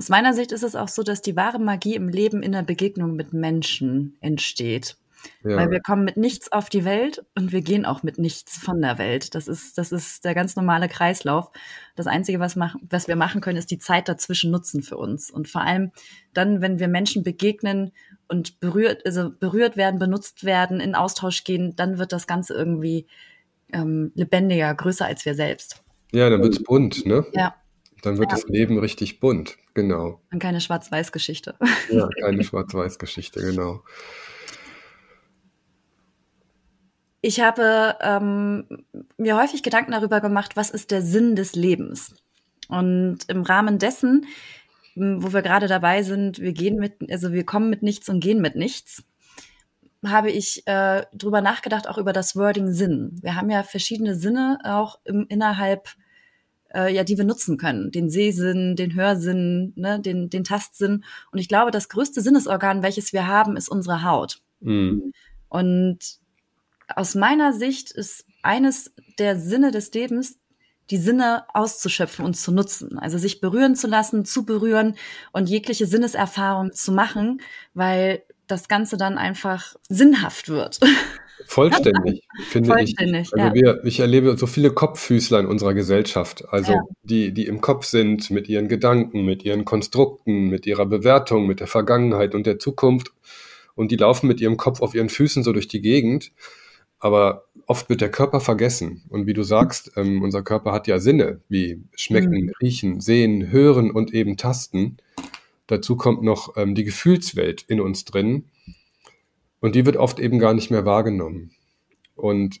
Aus 0.00 0.08
meiner 0.08 0.32
Sicht 0.32 0.50
ist 0.50 0.62
es 0.62 0.76
auch 0.76 0.88
so, 0.88 1.02
dass 1.02 1.20
die 1.20 1.36
wahre 1.36 1.58
Magie 1.58 1.94
im 1.94 2.08
Leben 2.08 2.42
in 2.42 2.52
der 2.52 2.62
Begegnung 2.62 3.16
mit 3.16 3.34
Menschen 3.34 4.16
entsteht. 4.22 4.96
Ja. 5.44 5.58
Weil 5.58 5.70
wir 5.70 5.80
kommen 5.80 6.06
mit 6.06 6.16
nichts 6.16 6.50
auf 6.52 6.70
die 6.70 6.86
Welt 6.86 7.22
und 7.36 7.52
wir 7.52 7.60
gehen 7.60 7.84
auch 7.84 8.02
mit 8.02 8.16
nichts 8.16 8.56
von 8.56 8.80
der 8.80 8.96
Welt. 8.96 9.34
Das 9.34 9.46
ist, 9.46 9.76
das 9.76 9.92
ist 9.92 10.24
der 10.24 10.34
ganz 10.34 10.56
normale 10.56 10.88
Kreislauf. 10.88 11.50
Das 11.96 12.06
Einzige, 12.06 12.40
was, 12.40 12.56
mach, 12.56 12.76
was 12.80 13.08
wir 13.08 13.16
machen 13.16 13.42
können, 13.42 13.58
ist 13.58 13.70
die 13.70 13.76
Zeit 13.76 14.08
dazwischen 14.08 14.50
nutzen 14.50 14.82
für 14.82 14.96
uns. 14.96 15.30
Und 15.30 15.48
vor 15.48 15.60
allem 15.60 15.92
dann, 16.32 16.62
wenn 16.62 16.78
wir 16.78 16.88
Menschen 16.88 17.22
begegnen 17.22 17.92
und 18.26 18.58
berührt, 18.58 19.04
also 19.04 19.28
berührt 19.28 19.76
werden, 19.76 20.00
benutzt 20.00 20.44
werden, 20.44 20.80
in 20.80 20.94
Austausch 20.94 21.44
gehen, 21.44 21.76
dann 21.76 21.98
wird 21.98 22.12
das 22.12 22.26
Ganze 22.26 22.54
irgendwie 22.54 23.06
ähm, 23.70 24.12
lebendiger, 24.14 24.74
größer 24.74 25.04
als 25.04 25.26
wir 25.26 25.34
selbst. 25.34 25.84
Ja, 26.10 26.30
dann 26.30 26.42
wird 26.42 26.54
es 26.54 26.62
bunt, 26.62 27.04
ne? 27.04 27.26
Ja. 27.34 27.54
Dann 28.02 28.18
wird 28.18 28.30
ja. 28.30 28.36
das 28.36 28.46
Leben 28.48 28.78
richtig 28.78 29.20
bunt, 29.20 29.56
genau. 29.74 30.20
Und 30.32 30.38
keine 30.38 30.60
Schwarz-Weiß-Geschichte. 30.60 31.56
Ja, 31.90 32.08
keine 32.20 32.42
Schwarz-Weiß-Geschichte, 32.44 33.40
genau. 33.40 33.82
Ich 37.22 37.40
habe 37.40 37.96
ähm, 38.00 38.64
mir 39.18 39.36
häufig 39.36 39.62
Gedanken 39.62 39.92
darüber 39.92 40.20
gemacht, 40.20 40.56
was 40.56 40.70
ist 40.70 40.90
der 40.90 41.02
Sinn 41.02 41.36
des 41.36 41.54
Lebens? 41.54 42.14
Und 42.68 43.18
im 43.28 43.42
Rahmen 43.42 43.78
dessen, 43.78 44.26
wo 44.94 45.32
wir 45.32 45.42
gerade 45.42 45.66
dabei 45.66 46.02
sind, 46.02 46.38
wir 46.38 46.52
gehen 46.52 46.76
mit, 46.76 47.10
also 47.10 47.32
wir 47.32 47.44
kommen 47.44 47.68
mit 47.68 47.82
nichts 47.82 48.08
und 48.08 48.20
gehen 48.20 48.40
mit 48.40 48.56
nichts, 48.56 49.02
habe 50.04 50.30
ich 50.30 50.66
äh, 50.66 51.04
drüber 51.12 51.42
nachgedacht, 51.42 51.88
auch 51.88 51.98
über 51.98 52.12
das 52.12 52.36
Wording 52.36 52.72
Sinn. 52.72 53.18
Wir 53.20 53.34
haben 53.34 53.50
ja 53.50 53.62
verschiedene 53.62 54.14
Sinne 54.14 54.58
auch 54.64 54.98
im, 55.04 55.26
innerhalb, 55.28 55.90
äh, 56.74 56.92
ja, 56.94 57.04
die 57.04 57.16
wir 57.16 57.24
nutzen 57.24 57.56
können. 57.56 57.90
Den 57.90 58.10
Sehsinn, 58.10 58.76
den 58.76 58.94
Hörsinn, 58.94 59.72
ne, 59.76 60.00
den, 60.00 60.30
den 60.30 60.44
Tastsinn. 60.44 61.04
Und 61.32 61.38
ich 61.38 61.48
glaube, 61.48 61.70
das 61.70 61.88
größte 61.88 62.20
Sinnesorgan, 62.20 62.82
welches 62.82 63.12
wir 63.12 63.26
haben, 63.26 63.56
ist 63.56 63.68
unsere 63.68 64.04
Haut. 64.04 64.40
Mhm. 64.60 65.12
Und 65.48 65.98
aus 66.94 67.14
meiner 67.14 67.52
Sicht 67.52 67.90
ist 67.90 68.24
eines 68.42 68.92
der 69.18 69.38
Sinne 69.38 69.70
des 69.70 69.92
Lebens, 69.92 70.38
die 70.90 70.96
Sinne 70.96 71.44
auszuschöpfen 71.54 72.24
und 72.24 72.34
zu 72.34 72.52
nutzen. 72.52 72.98
Also 72.98 73.16
sich 73.16 73.40
berühren 73.40 73.76
zu 73.76 73.86
lassen, 73.86 74.24
zu 74.24 74.44
berühren 74.44 74.96
und 75.32 75.48
jegliche 75.48 75.86
Sinneserfahrung 75.86 76.72
zu 76.72 76.92
machen, 76.92 77.40
weil 77.74 78.24
das 78.48 78.66
Ganze 78.66 78.96
dann 78.96 79.16
einfach 79.16 79.76
sinnhaft 79.88 80.48
wird. 80.48 80.80
Vollständig, 81.46 82.22
finde 82.48 82.68
Vollständig, 82.68 83.28
ich. 83.28 83.32
Also 83.34 83.46
ja. 83.46 83.54
wir, 83.54 83.84
ich 83.84 84.00
erlebe 84.00 84.36
so 84.36 84.46
viele 84.46 84.70
Kopffüßler 84.70 85.40
in 85.40 85.46
unserer 85.46 85.74
Gesellschaft, 85.74 86.44
also 86.50 86.72
ja. 86.72 86.80
die, 87.02 87.32
die 87.32 87.46
im 87.46 87.60
Kopf 87.60 87.84
sind 87.84 88.30
mit 88.30 88.48
ihren 88.48 88.68
Gedanken, 88.68 89.24
mit 89.24 89.44
ihren 89.44 89.64
Konstrukten, 89.64 90.48
mit 90.48 90.66
ihrer 90.66 90.86
Bewertung, 90.86 91.46
mit 91.46 91.60
der 91.60 91.66
Vergangenheit 91.66 92.34
und 92.34 92.46
der 92.46 92.58
Zukunft. 92.58 93.12
Und 93.74 93.90
die 93.90 93.96
laufen 93.96 94.26
mit 94.26 94.40
ihrem 94.40 94.56
Kopf 94.56 94.82
auf 94.82 94.94
ihren 94.94 95.08
Füßen 95.08 95.42
so 95.42 95.52
durch 95.52 95.68
die 95.68 95.80
Gegend. 95.80 96.32
Aber 96.98 97.46
oft 97.66 97.88
wird 97.88 98.02
der 98.02 98.10
Körper 98.10 98.40
vergessen. 98.40 99.02
Und 99.08 99.26
wie 99.26 99.32
du 99.32 99.42
sagst, 99.42 99.92
ähm, 99.96 100.22
unser 100.22 100.42
Körper 100.42 100.72
hat 100.72 100.86
ja 100.86 100.98
Sinne, 100.98 101.40
wie 101.48 101.82
schmecken, 101.94 102.46
mhm. 102.46 102.52
riechen, 102.60 103.00
sehen, 103.00 103.50
hören 103.50 103.90
und 103.90 104.12
eben 104.12 104.36
tasten. 104.36 104.98
Dazu 105.66 105.96
kommt 105.96 106.22
noch 106.22 106.56
ähm, 106.56 106.74
die 106.74 106.84
Gefühlswelt 106.84 107.62
in 107.62 107.80
uns 107.80 108.04
drin. 108.04 108.49
Und 109.60 109.74
die 109.74 109.86
wird 109.86 109.96
oft 109.96 110.18
eben 110.18 110.38
gar 110.38 110.54
nicht 110.54 110.70
mehr 110.70 110.84
wahrgenommen. 110.84 111.52
Und 112.14 112.60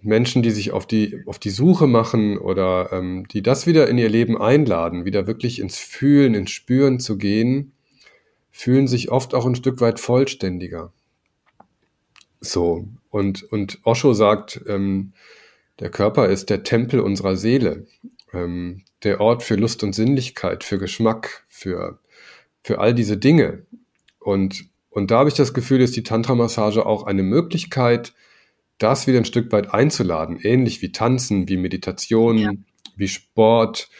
Menschen, 0.00 0.42
die 0.42 0.50
sich 0.50 0.70
auf 0.70 0.86
die, 0.86 1.22
auf 1.26 1.38
die 1.38 1.50
Suche 1.50 1.86
machen 1.86 2.38
oder 2.38 2.92
ähm, 2.92 3.26
die 3.28 3.42
das 3.42 3.66
wieder 3.66 3.88
in 3.88 3.98
ihr 3.98 4.08
Leben 4.08 4.40
einladen, 4.40 5.04
wieder 5.04 5.26
wirklich 5.26 5.58
ins 5.58 5.78
Fühlen, 5.78 6.34
ins 6.34 6.52
Spüren 6.52 7.00
zu 7.00 7.18
gehen, 7.18 7.72
fühlen 8.50 8.86
sich 8.86 9.10
oft 9.10 9.34
auch 9.34 9.46
ein 9.46 9.56
Stück 9.56 9.80
weit 9.80 9.98
vollständiger. 9.98 10.92
So, 12.40 12.88
und, 13.10 13.42
und 13.52 13.80
Osho 13.82 14.14
sagt, 14.14 14.60
ähm, 14.68 15.12
der 15.80 15.90
Körper 15.90 16.28
ist 16.28 16.50
der 16.50 16.62
Tempel 16.62 17.00
unserer 17.00 17.36
Seele 17.36 17.86
ähm, 18.32 18.84
der 19.02 19.20
Ort 19.20 19.42
für 19.42 19.56
Lust 19.56 19.82
und 19.82 19.94
Sinnlichkeit, 19.94 20.64
für 20.64 20.78
Geschmack, 20.78 21.44
für, 21.48 21.98
für 22.62 22.78
all 22.78 22.94
diese 22.94 23.16
Dinge. 23.16 23.66
Und, 24.20 24.68
und 24.96 25.10
da 25.10 25.18
habe 25.18 25.28
ich 25.28 25.34
das 25.34 25.52
Gefühl, 25.52 25.82
ist 25.82 25.94
die 25.94 26.02
Tantra-Massage 26.02 26.86
auch 26.86 27.02
eine 27.02 27.22
Möglichkeit, 27.22 28.14
das 28.78 29.06
wieder 29.06 29.18
ein 29.18 29.26
Stück 29.26 29.52
weit 29.52 29.74
einzuladen, 29.74 30.38
ähnlich 30.40 30.80
wie 30.80 30.90
Tanzen, 30.90 31.50
wie 31.50 31.58
Meditation, 31.58 32.38
ja. 32.38 32.52
wie 32.96 33.08
Sport. 33.08 33.90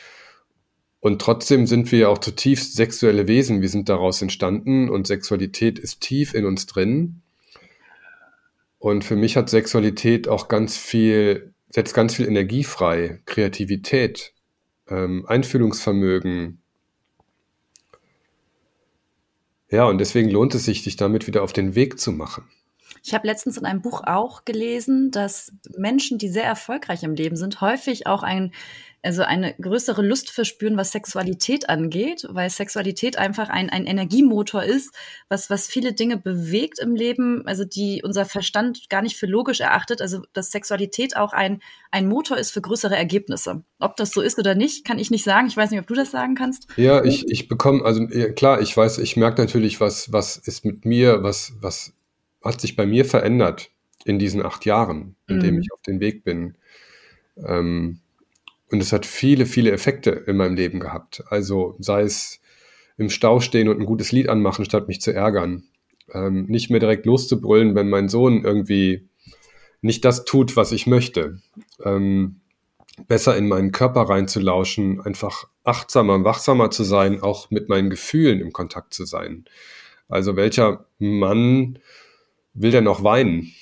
Und 1.01 1.21
trotzdem 1.21 1.67
sind 1.67 1.93
wir 1.93 1.99
ja 1.99 2.09
auch 2.09 2.17
zutiefst 2.17 2.77
sexuelle 2.77 3.29
Wesen. 3.29 3.61
Wir 3.61 3.69
sind 3.69 3.91
daraus 3.91 4.23
entstanden 4.23 4.89
und 4.89 5.07
Sexualität 5.07 5.79
ist 5.79 6.01
tief 6.01 6.33
in 6.33 6.47
uns 6.47 6.65
drin. 6.65 7.21
Und 8.79 9.05
für 9.05 9.17
mich 9.17 9.37
hat 9.37 9.51
Sexualität 9.51 10.29
auch 10.29 10.49
ganz 10.49 10.79
viel 10.79 11.53
setzt 11.69 11.93
ganz 11.93 12.15
viel 12.15 12.27
Energie 12.27 12.65
frei, 12.65 13.21
Kreativität, 13.27 14.33
ähm, 14.89 15.27
Einfühlungsvermögen. 15.27 16.63
Ja, 19.71 19.85
und 19.87 19.99
deswegen 19.99 20.31
lohnt 20.31 20.55
es 20.55 20.65
sich, 20.65 20.85
dich 20.85 20.97
damit 20.97 21.27
wieder 21.27 21.43
auf 21.43 21.53
den 21.53 21.75
Weg 21.75 21.99
zu 21.99 22.13
machen. 22.13 22.45
Ich 23.05 23.15
habe 23.15 23.27
letztens 23.27 23.57
in 23.57 23.65
einem 23.65 23.83
Buch 23.83 24.03
auch 24.05 24.45
gelesen, 24.45 25.11
dass 25.11 25.53
Menschen, 25.77 26.19
die 26.19 26.29
sehr 26.29 26.45
erfolgreich 26.45 27.03
im 27.05 27.15
Leben 27.15 27.37
sind, 27.37 27.61
häufig 27.61 28.07
auch 28.07 28.23
ein 28.23 28.53
also 29.03 29.23
eine 29.23 29.55
größere 29.55 30.03
Lust 30.03 30.31
verspüren, 30.31 30.77
was 30.77 30.91
Sexualität 30.91 31.69
angeht, 31.69 32.27
weil 32.29 32.51
Sexualität 32.51 33.19
einfach 33.19 33.49
ein, 33.49 33.71
ein 33.71 33.87
Energiemotor 33.87 34.65
ist, 34.65 34.93
was, 35.29 35.49
was 35.49 35.69
viele 35.69 35.93
Dinge 35.93 36.17
bewegt 36.17 36.79
im 36.79 36.95
Leben, 36.95 37.47
also 37.47 37.65
die 37.65 38.03
unser 38.05 38.25
Verstand 38.25 38.89
gar 38.91 39.03
nicht 39.03 39.17
für 39.17 39.27
logisch 39.27 39.61
erachtet, 39.61 40.01
also 40.01 40.23
dass 40.33 40.51
Sexualität 40.51 41.17
auch 41.17 41.33
ein, 41.33 41.61
ein 41.91 42.09
Motor 42.09 42.37
ist 42.37 42.51
für 42.51 42.61
größere 42.61 42.97
Ergebnisse. 42.97 43.63
Ob 43.79 43.97
das 43.97 44.11
so 44.11 44.21
ist 44.21 44.39
oder 44.39 44.55
nicht, 44.55 44.85
kann 44.85 44.99
ich 44.99 45.11
nicht 45.11 45.25
sagen. 45.25 45.47
Ich 45.47 45.57
weiß 45.57 45.71
nicht, 45.71 45.81
ob 45.81 45.87
du 45.87 45.95
das 45.95 46.11
sagen 46.11 46.35
kannst. 46.35 46.67
Ja, 46.77 47.05
ich, 47.05 47.29
ich 47.31 47.49
bekomme, 47.49 47.85
also 47.85 48.07
klar, 48.35 48.61
ich 48.61 48.77
weiß, 48.77 48.99
ich 48.99 49.17
merke 49.17 49.41
natürlich, 49.41 49.81
was, 49.81 50.13
was 50.13 50.37
ist 50.37 50.65
mit 50.65 50.85
mir, 50.85 51.23
was, 51.23 51.53
was 51.61 51.93
hat 52.43 52.61
sich 52.61 52.77
bei 52.77 52.87
mir 52.87 53.05
verändert 53.05 53.71
in 54.05 54.19
diesen 54.19 54.45
acht 54.45 54.65
Jahren, 54.65 55.17
in 55.29 55.37
mhm. 55.37 55.41
dem 55.41 55.61
ich 55.61 55.73
auf 55.73 55.83
dem 55.83 56.01
Weg 56.01 56.25
bin. 56.25 56.57
Ähm, 57.45 58.01
und 58.71 58.81
es 58.81 58.93
hat 58.93 59.07
viele, 59.07 59.47
viele 59.47 59.71
Effekte 59.71 60.11
in 60.11 60.37
meinem 60.37 60.57
Leben 60.57 60.81
gehabt. 60.81 61.23
Also 61.29 61.77
sei 61.79 62.03
es 62.03 62.41
im 62.97 63.11
Stau 63.11 63.41
stehen 63.41 63.69
und 63.69 63.79
ein 63.79 63.87
gutes 63.87 64.13
Lied 64.13 64.29
anmachen, 64.29 64.65
statt 64.65 64.89
mich 64.89 65.01
zu 65.01 65.13
ärgern. 65.13 65.65
Ähm, 66.13 66.47
nicht 66.47 66.71
mehr 66.71 66.81
direkt 66.81 67.07
loszubrüllen, 67.07 67.75
wenn 67.75 67.89
mein 67.89 68.09
Sohn 68.09 68.45
irgendwie 68.45 69.09
nicht 69.83 70.05
das 70.05 70.25
tut, 70.25 70.57
was 70.57 70.73
ich 70.73 70.87
möchte. 70.87 71.39
Ähm, 71.85 72.41
besser 73.09 73.37
in 73.37 73.49
meinen 73.49 73.73
Körper 73.73 74.03
reinzulauschen, 74.03 75.01
einfach 75.01 75.45
achtsamer, 75.65 76.25
wachsamer 76.25 76.71
zu 76.71 76.83
sein, 76.83 77.21
auch 77.21 77.51
mit 77.51 77.69
meinen 77.69 77.91
Gefühlen 77.91 78.41
im 78.41 78.53
Kontakt 78.53 78.95
zu 78.95 79.05
sein. 79.05 79.45
Also 80.09 80.37
welcher 80.37 80.87
Mann 80.99 81.79
will 82.55 82.71
denn 82.71 82.85
noch 82.85 83.05
weinen 83.05 83.53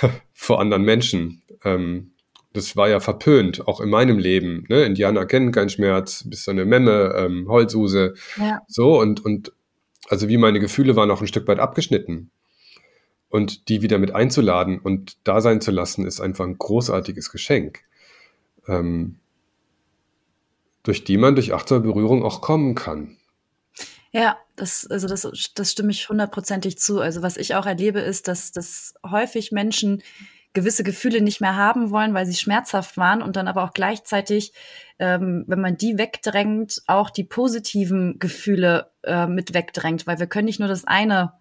vor 0.32 0.60
anderen 0.60 0.82
Menschen? 0.82 1.42
Ähm, 1.64 2.13
das 2.54 2.76
war 2.76 2.88
ja 2.88 3.00
verpönt, 3.00 3.66
auch 3.66 3.80
in 3.80 3.90
meinem 3.90 4.18
Leben. 4.18 4.64
Ne? 4.68 4.84
Indianer 4.84 5.26
kennen 5.26 5.50
keinen 5.50 5.70
Schmerz, 5.70 6.24
bist 6.26 6.44
so 6.44 6.52
eine 6.52 6.64
Memme, 6.64 7.12
ähm, 7.16 7.46
Holzuse. 7.48 8.14
Ja. 8.36 8.60
So, 8.68 8.98
und, 9.00 9.24
und 9.24 9.52
also 10.08 10.28
wie 10.28 10.36
meine 10.36 10.60
Gefühle 10.60 10.94
waren 10.94 11.10
auch 11.10 11.20
ein 11.20 11.26
Stück 11.26 11.48
weit 11.48 11.58
abgeschnitten. 11.58 12.30
Und 13.28 13.68
die 13.68 13.82
wieder 13.82 13.98
mit 13.98 14.14
einzuladen 14.14 14.78
und 14.78 15.18
da 15.24 15.40
sein 15.40 15.60
zu 15.60 15.72
lassen, 15.72 16.06
ist 16.06 16.20
einfach 16.20 16.44
ein 16.44 16.56
großartiges 16.56 17.32
Geschenk. 17.32 17.80
Ähm, 18.68 19.18
durch 20.84 21.02
die 21.02 21.16
man 21.16 21.34
durch 21.34 21.52
achtsame 21.52 21.80
Berührung 21.80 22.22
auch 22.22 22.40
kommen 22.40 22.76
kann. 22.76 23.16
Ja, 24.12 24.36
das, 24.54 24.86
also 24.88 25.08
das, 25.08 25.28
das 25.56 25.72
stimme 25.72 25.90
ich 25.90 26.08
hundertprozentig 26.08 26.78
zu. 26.78 27.00
Also 27.00 27.22
was 27.22 27.36
ich 27.36 27.56
auch 27.56 27.66
erlebe, 27.66 27.98
ist, 27.98 28.28
dass, 28.28 28.52
dass 28.52 28.94
häufig 29.04 29.50
Menschen 29.50 30.04
gewisse 30.54 30.84
Gefühle 30.84 31.20
nicht 31.20 31.40
mehr 31.40 31.56
haben 31.56 31.90
wollen, 31.90 32.14
weil 32.14 32.26
sie 32.26 32.34
schmerzhaft 32.34 32.96
waren 32.96 33.22
und 33.22 33.36
dann 33.36 33.48
aber 33.48 33.64
auch 33.64 33.72
gleichzeitig, 33.72 34.52
ähm, 34.98 35.44
wenn 35.46 35.60
man 35.60 35.76
die 35.76 35.98
wegdrängt, 35.98 36.82
auch 36.86 37.10
die 37.10 37.24
positiven 37.24 38.18
Gefühle 38.18 38.90
äh, 39.02 39.26
mit 39.26 39.52
wegdrängt, 39.52 40.06
weil 40.06 40.18
wir 40.18 40.28
können 40.28 40.46
nicht 40.46 40.60
nur 40.60 40.68
das 40.68 40.86
eine 40.86 41.32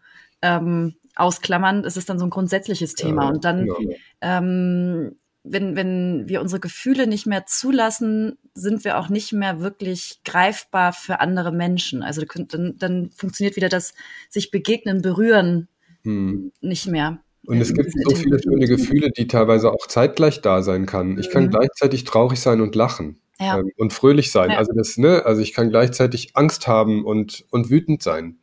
ähm, 0.41 0.95
ausklammern. 1.16 1.86
Es 1.86 1.95
ist 1.95 2.09
dann 2.09 2.20
so 2.20 2.26
ein 2.26 2.32
grundsätzliches 2.32 2.95
Thema. 2.95 3.24
Ja, 3.24 3.30
und 3.30 3.45
dann, 3.45 3.66
genau. 3.66 3.80
ähm, 4.22 5.16
wenn, 5.43 5.76
wenn 5.76 6.28
wir 6.28 6.41
unsere 6.41 6.59
Gefühle 6.59 7.05
nicht 7.05 7.28
mehr 7.28 7.45
zulassen, 7.45 8.38
sind 8.55 8.84
wir 8.84 8.97
auch 8.97 9.09
nicht 9.09 9.32
mehr 9.32 9.59
wirklich 9.59 10.22
greifbar 10.26 10.91
für 10.93 11.20
andere 11.20 11.51
Menschen. 11.51 12.01
Also 12.01 12.24
dann, 12.47 12.78
dann 12.78 13.11
funktioniert 13.11 13.55
wieder 13.55 13.70
das 13.70 13.93
sich 14.30 14.51
begegnen, 14.51 15.01
berühren 15.01 15.68
hm. 16.03 16.51
nicht 16.61 16.88
mehr. 16.88 17.20
Und 17.45 17.59
es 17.59 17.73
gibt 17.73 17.91
so 17.91 18.15
viele 18.15 18.41
schöne 18.41 18.67
Gefühle, 18.67 19.11
die 19.11 19.27
teilweise 19.27 19.71
auch 19.71 19.87
zeitgleich 19.87 20.41
da 20.41 20.61
sein 20.61 20.85
kann. 20.85 21.17
Ich 21.19 21.29
kann 21.29 21.45
mhm. 21.45 21.49
gleichzeitig 21.49 22.05
traurig 22.05 22.39
sein 22.39 22.61
und 22.61 22.75
lachen 22.75 23.19
ja. 23.39 23.59
ähm, 23.59 23.71
und 23.77 23.93
fröhlich 23.93 24.31
sein. 24.31 24.51
Ja. 24.51 24.57
Also 24.57 24.73
das, 24.73 24.97
ne, 24.97 25.25
also 25.25 25.41
ich 25.41 25.53
kann 25.53 25.69
gleichzeitig 25.69 26.35
Angst 26.35 26.67
haben 26.67 27.05
und, 27.05 27.45
und 27.49 27.69
wütend 27.69 28.01
sein. 28.01 28.37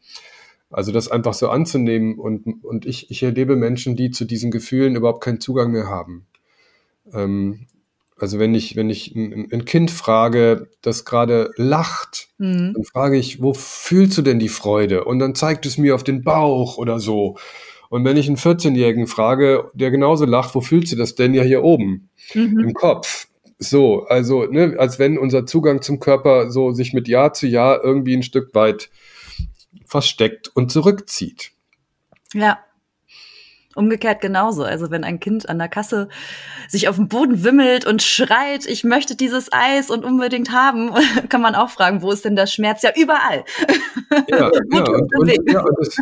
Also 0.70 0.92
das 0.92 1.10
einfach 1.10 1.34
so 1.34 1.48
anzunehmen 1.48 2.18
und, 2.18 2.64
und 2.64 2.86
ich, 2.86 3.10
ich 3.10 3.22
erlebe 3.22 3.56
Menschen, 3.56 3.96
die 3.96 4.10
zu 4.10 4.24
diesen 4.24 4.50
Gefühlen 4.50 4.94
überhaupt 4.94 5.24
keinen 5.24 5.40
Zugang 5.40 5.72
mehr 5.72 5.88
haben. 5.88 6.26
Ähm, 7.12 7.66
also 8.16 8.38
wenn 8.38 8.54
ich, 8.54 8.76
wenn 8.76 8.90
ich 8.90 9.16
ein, 9.16 9.48
ein 9.50 9.64
Kind 9.64 9.90
frage, 9.90 10.68
das 10.82 11.04
gerade 11.04 11.50
lacht, 11.56 12.28
mhm. 12.38 12.74
dann 12.74 12.84
frage 12.84 13.16
ich, 13.16 13.42
wo 13.42 13.54
fühlst 13.54 14.16
du 14.18 14.22
denn 14.22 14.38
die 14.38 14.50
Freude? 14.50 15.04
Und 15.04 15.18
dann 15.18 15.34
zeigt 15.34 15.66
es 15.66 15.78
mir 15.78 15.94
auf 15.94 16.04
den 16.04 16.22
Bauch 16.22 16.76
oder 16.76 17.00
so. 17.00 17.36
Und 17.90 18.04
wenn 18.04 18.16
ich 18.16 18.28
einen 18.28 18.36
14-Jährigen 18.36 19.08
frage, 19.08 19.70
der 19.74 19.90
genauso 19.90 20.24
lacht, 20.24 20.54
wo 20.54 20.60
fühlst 20.60 20.92
du 20.92 20.96
das 20.96 21.16
denn 21.16 21.34
ja 21.34 21.42
hier 21.42 21.64
oben? 21.64 22.08
Mhm. 22.34 22.60
Im 22.60 22.72
Kopf. 22.72 23.26
So, 23.58 24.04
also, 24.04 24.44
ne, 24.44 24.76
als 24.78 24.98
wenn 25.00 25.18
unser 25.18 25.44
Zugang 25.44 25.82
zum 25.82 25.98
Körper 25.98 26.50
so 26.50 26.70
sich 26.70 26.94
mit 26.94 27.08
Jahr 27.08 27.34
zu 27.34 27.48
Jahr 27.48 27.82
irgendwie 27.82 28.16
ein 28.16 28.22
Stück 28.22 28.54
weit 28.54 28.90
versteckt 29.84 30.50
und 30.54 30.70
zurückzieht. 30.70 31.50
Ja. 32.32 32.60
Umgekehrt 33.74 34.20
genauso. 34.20 34.62
Also 34.62 34.90
wenn 34.90 35.04
ein 35.04 35.18
Kind 35.18 35.48
an 35.48 35.58
der 35.58 35.68
Kasse 35.68 36.08
sich 36.68 36.88
auf 36.88 36.96
den 36.96 37.08
Boden 37.08 37.42
wimmelt 37.42 37.86
und 37.86 38.02
schreit, 38.02 38.66
ich 38.66 38.84
möchte 38.84 39.16
dieses 39.16 39.52
Eis 39.52 39.90
und 39.90 40.04
unbedingt 40.04 40.52
haben, 40.52 40.92
kann 41.28 41.42
man 41.42 41.56
auch 41.56 41.70
fragen, 41.70 42.02
wo 42.02 42.12
ist 42.12 42.24
denn 42.24 42.36
der 42.36 42.46
Schmerz? 42.46 42.82
Ja, 42.82 42.92
überall. 42.96 43.44
Ja, 44.28 44.38
ja, 44.38 44.46
und, 44.46 44.88
und, 45.18 45.52
ja 45.52 45.64
das, 45.76 45.96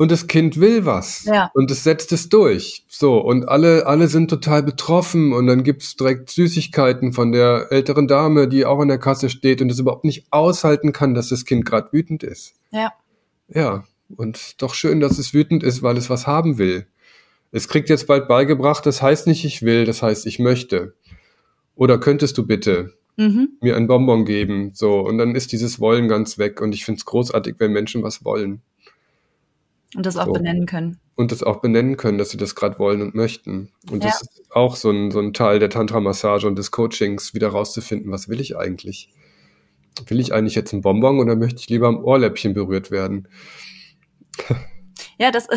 und, 0.00 0.10
das, 0.10 0.26
Kind 0.26 0.58
will 0.58 0.86
was. 0.86 1.24
Ja. 1.24 1.50
Und 1.54 1.70
es 1.70 1.84
setzt 1.84 2.12
es 2.12 2.28
durch. 2.28 2.84
So, 2.88 3.18
und 3.18 3.48
alle, 3.48 3.86
alle 3.86 4.08
sind 4.08 4.30
total 4.30 4.62
betroffen 4.62 5.32
und 5.32 5.46
dann 5.46 5.62
gibt's 5.62 5.94
direkt 5.94 6.30
Süßigkeiten 6.30 7.12
von 7.12 7.32
der 7.32 7.66
älteren 7.70 8.08
Dame, 8.08 8.48
die 8.48 8.64
auch 8.64 8.80
an 8.80 8.88
der 8.88 8.98
Kasse 8.98 9.28
steht 9.28 9.60
und 9.60 9.70
es 9.70 9.78
überhaupt 9.78 10.04
nicht 10.04 10.26
aushalten 10.30 10.92
kann, 10.92 11.14
dass 11.14 11.28
das 11.28 11.44
Kind 11.44 11.66
gerade 11.66 11.92
wütend 11.92 12.22
ist. 12.22 12.54
Ja. 12.70 12.92
Ja, 13.48 13.84
und 14.16 14.62
doch 14.62 14.74
schön, 14.74 15.00
dass 15.00 15.18
es 15.18 15.34
wütend 15.34 15.62
ist, 15.62 15.82
weil 15.82 15.96
es 15.96 16.08
was 16.08 16.26
haben 16.26 16.58
will. 16.58 16.86
Es 17.52 17.68
kriegt 17.68 17.88
jetzt 17.88 18.06
bald 18.06 18.28
beigebracht, 18.28 18.86
das 18.86 19.02
heißt 19.02 19.26
nicht 19.26 19.44
ich 19.44 19.62
will, 19.62 19.84
das 19.84 20.02
heißt 20.02 20.26
ich 20.26 20.38
möchte. 20.38 20.94
Oder 21.74 21.98
könntest 21.98 22.38
du 22.38 22.46
bitte 22.46 22.94
mhm. 23.16 23.50
mir 23.60 23.76
ein 23.76 23.86
Bonbon 23.86 24.24
geben? 24.24 24.70
So, 24.72 25.00
und 25.00 25.18
dann 25.18 25.34
ist 25.34 25.52
dieses 25.52 25.80
Wollen 25.80 26.08
ganz 26.08 26.38
weg. 26.38 26.60
Und 26.60 26.74
ich 26.74 26.84
finde 26.84 26.98
es 26.98 27.04
großartig, 27.04 27.56
wenn 27.58 27.72
Menschen 27.72 28.02
was 28.02 28.24
wollen. 28.24 28.62
Und 29.96 30.06
das 30.06 30.16
auch 30.16 30.26
so. 30.26 30.32
benennen 30.32 30.66
können. 30.66 31.00
Und 31.16 31.32
das 31.32 31.42
auch 31.42 31.60
benennen 31.60 31.96
können, 31.96 32.18
dass 32.18 32.30
sie 32.30 32.36
das 32.36 32.54
gerade 32.54 32.78
wollen 32.78 33.02
und 33.02 33.14
möchten. 33.14 33.70
Und 33.90 34.04
ja. 34.04 34.10
das 34.10 34.22
ist 34.22 34.42
auch 34.50 34.76
so 34.76 34.90
ein, 34.90 35.10
so 35.10 35.18
ein 35.18 35.32
Teil 35.34 35.58
der 35.58 35.70
Tantra-Massage 35.70 36.46
und 36.46 36.56
des 36.56 36.70
Coachings, 36.70 37.34
wieder 37.34 37.48
rauszufinden, 37.48 38.10
was 38.12 38.28
will 38.28 38.40
ich 38.40 38.56
eigentlich? 38.56 39.12
Will 40.06 40.20
ich 40.20 40.32
eigentlich 40.32 40.54
jetzt 40.54 40.72
ein 40.72 40.80
Bonbon 40.80 41.18
oder 41.18 41.34
möchte 41.36 41.60
ich 41.60 41.68
lieber 41.68 41.88
am 41.88 42.02
Ohrläppchen 42.02 42.54
berührt 42.54 42.90
werden? 42.90 43.28
Ja, 45.18 45.30
das, 45.30 45.48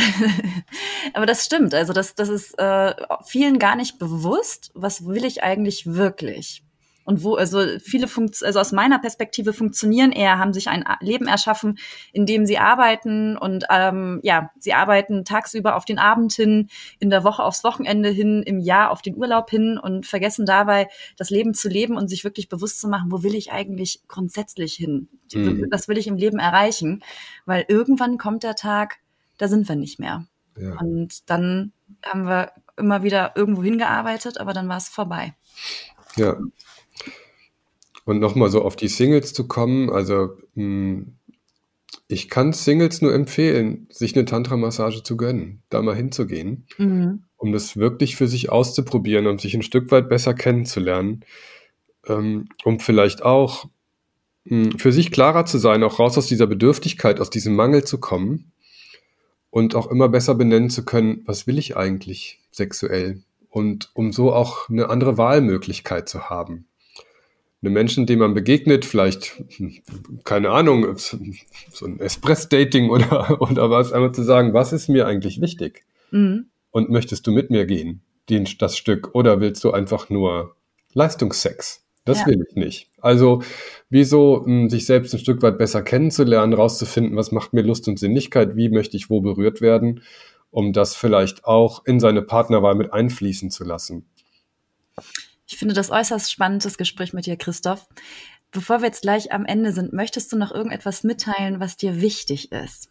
aber 1.13 1.25
das 1.25 1.45
stimmt. 1.45 1.73
Also 1.73 1.93
das, 1.93 2.15
das 2.15 2.29
ist 2.29 2.57
äh, 2.59 2.93
vielen 3.25 3.59
gar 3.59 3.75
nicht 3.75 3.99
bewusst. 3.99 4.71
Was 4.73 5.05
will 5.05 5.23
ich 5.23 5.43
eigentlich 5.43 5.85
wirklich? 5.85 6.62
Und 7.05 7.23
wo, 7.23 7.35
also 7.35 7.59
viele 7.79 8.07
Funkt 8.07 8.41
also 8.43 8.59
aus 8.59 8.71
meiner 8.71 8.99
Perspektive 8.99 9.53
funktionieren 9.53 10.11
eher, 10.11 10.39
haben 10.39 10.53
sich 10.53 10.69
ein 10.69 10.85
Leben 11.01 11.27
erschaffen, 11.27 11.77
in 12.13 12.25
dem 12.25 12.45
sie 12.45 12.57
arbeiten 12.57 13.37
und 13.37 13.65
ähm, 13.69 14.19
ja, 14.23 14.51
sie 14.57 14.73
arbeiten 14.73 15.25
tagsüber 15.25 15.75
auf 15.75 15.85
den 15.85 15.99
Abend 15.99 16.33
hin, 16.33 16.69
in 16.99 17.09
der 17.09 17.23
Woche 17.23 17.43
aufs 17.43 17.63
Wochenende 17.63 18.09
hin, 18.09 18.43
im 18.43 18.59
Jahr 18.59 18.91
auf 18.91 19.01
den 19.01 19.17
Urlaub 19.17 19.49
hin 19.49 19.77
und 19.77 20.05
vergessen 20.05 20.45
dabei, 20.45 20.87
das 21.17 21.29
Leben 21.29 21.53
zu 21.53 21.69
leben 21.69 21.97
und 21.97 22.07
sich 22.07 22.23
wirklich 22.23 22.49
bewusst 22.49 22.79
zu 22.79 22.87
machen, 22.87 23.11
wo 23.11 23.23
will 23.23 23.35
ich 23.35 23.51
eigentlich 23.51 24.01
grundsätzlich 24.07 24.73
hin? 24.75 25.09
Mhm. 25.33 25.67
Was 25.71 25.87
will 25.87 25.97
ich 25.97 26.07
im 26.07 26.15
Leben 26.15 26.39
erreichen? 26.39 27.03
Weil 27.45 27.65
irgendwann 27.67 28.17
kommt 28.17 28.43
der 28.43 28.55
Tag, 28.55 28.99
da 29.37 29.47
sind 29.47 29.67
wir 29.67 29.75
nicht 29.75 29.99
mehr. 29.99 30.25
Ja. 30.57 30.79
Und 30.79 31.29
dann 31.29 31.73
haben 32.03 32.27
wir 32.27 32.51
immer 32.77 33.03
wieder 33.03 33.33
irgendwo 33.35 33.63
hingearbeitet, 33.63 34.39
aber 34.39 34.53
dann 34.53 34.69
war 34.69 34.77
es 34.77 34.89
vorbei. 34.89 35.33
Ja. 36.15 36.37
Und 38.05 38.19
nochmal 38.19 38.49
so 38.49 38.61
auf 38.61 38.75
die 38.75 38.89
Singles 38.89 39.33
zu 39.33 39.47
kommen, 39.47 39.89
also 39.89 40.37
hm, 40.55 41.15
ich 42.07 42.29
kann 42.29 42.53
Singles 42.53 43.01
nur 43.01 43.13
empfehlen, 43.13 43.87
sich 43.89 44.15
eine 44.15 44.25
Tantra-Massage 44.25 45.03
zu 45.03 45.17
gönnen, 45.17 45.61
da 45.69 45.81
mal 45.81 45.95
hinzugehen, 45.95 46.67
mhm. 46.77 47.23
um 47.37 47.51
das 47.51 47.77
wirklich 47.77 48.15
für 48.15 48.27
sich 48.27 48.51
auszuprobieren, 48.51 49.27
um 49.27 49.39
sich 49.39 49.53
ein 49.55 49.63
Stück 49.63 49.91
weit 49.91 50.09
besser 50.09 50.33
kennenzulernen, 50.33 51.23
ähm, 52.07 52.47
um 52.63 52.79
vielleicht 52.79 53.23
auch 53.23 53.69
hm, 54.45 54.77
für 54.77 54.91
sich 54.91 55.11
klarer 55.11 55.45
zu 55.45 55.57
sein, 55.57 55.83
auch 55.83 55.99
raus 55.99 56.17
aus 56.17 56.27
dieser 56.27 56.47
Bedürftigkeit, 56.47 57.19
aus 57.19 57.29
diesem 57.29 57.55
Mangel 57.55 57.83
zu 57.83 57.99
kommen 57.99 58.51
und 59.49 59.75
auch 59.75 59.87
immer 59.87 60.09
besser 60.09 60.35
benennen 60.35 60.69
zu 60.69 60.83
können, 60.83 61.21
was 61.25 61.47
will 61.47 61.57
ich 61.57 61.77
eigentlich 61.77 62.41
sexuell 62.51 63.21
und 63.49 63.91
um 63.93 64.11
so 64.11 64.33
auch 64.33 64.69
eine 64.69 64.89
andere 64.89 65.17
Wahlmöglichkeit 65.17 66.09
zu 66.09 66.29
haben. 66.29 66.65
Eine 67.63 67.71
Menschen, 67.71 68.05
dem 68.05 68.19
man 68.19 68.33
begegnet, 68.33 68.83
vielleicht, 68.83 69.41
keine 70.25 70.49
Ahnung, 70.49 70.97
so 70.97 71.85
ein 71.85 71.97
Espress-Dating 71.97 72.89
oder, 72.89 73.41
oder 73.41 73.69
was, 73.69 73.93
einmal 73.93 74.11
zu 74.11 74.21
sagen, 74.21 74.53
was 74.53 74.73
ist 74.73 74.89
mir 74.89 75.07
eigentlich 75.07 75.39
wichtig? 75.39 75.85
Mhm. 76.11 76.47
Und 76.71 76.89
möchtest 76.89 77.25
du 77.25 77.31
mit 77.31 77.51
mir 77.51 77.65
gehen, 77.65 78.01
den, 78.29 78.49
das 78.59 78.77
Stück, 78.77 79.15
oder 79.15 79.39
willst 79.39 79.63
du 79.63 79.71
einfach 79.71 80.09
nur 80.09 80.57
Leistungssex? 80.93 81.85
Das 82.03 82.19
ja. 82.19 82.27
will 82.27 82.45
ich 82.49 82.55
nicht. 82.57 82.89
Also, 82.99 83.43
wieso 83.89 84.41
mh, 84.41 84.45
hm, 84.45 84.69
sich 84.69 84.85
selbst 84.85 85.13
ein 85.13 85.19
Stück 85.19 85.41
weit 85.41 85.57
besser 85.57 85.83
kennenzulernen, 85.83 86.53
rauszufinden, 86.53 87.15
was 87.15 87.31
macht 87.31 87.53
mir 87.53 87.61
Lust 87.61 87.87
und 87.87 87.97
Sinnlichkeit, 87.97 88.57
wie 88.57 88.67
möchte 88.67 88.97
ich 88.97 89.09
wo 89.09 89.21
berührt 89.21 89.61
werden, 89.61 90.01
um 90.51 90.73
das 90.73 90.95
vielleicht 90.95 91.45
auch 91.45 91.85
in 91.85 92.01
seine 92.01 92.23
Partnerwahl 92.23 92.75
mit 92.75 92.91
einfließen 92.91 93.51
zu 93.51 93.63
lassen. 93.63 94.05
Ich 95.47 95.57
finde 95.57 95.73
das 95.73 95.89
äußerst 95.89 96.31
spannend, 96.31 96.65
das 96.65 96.77
Gespräch 96.77 97.13
mit 97.13 97.25
dir, 97.25 97.37
Christoph. 97.37 97.87
Bevor 98.51 98.81
wir 98.81 98.87
jetzt 98.87 99.01
gleich 99.01 99.31
am 99.31 99.45
Ende 99.45 99.73
sind, 99.73 99.93
möchtest 99.93 100.31
du 100.31 100.37
noch 100.37 100.51
irgendetwas 100.51 101.03
mitteilen, 101.03 101.59
was 101.59 101.75
dir 101.75 102.01
wichtig 102.01 102.51
ist? 102.51 102.89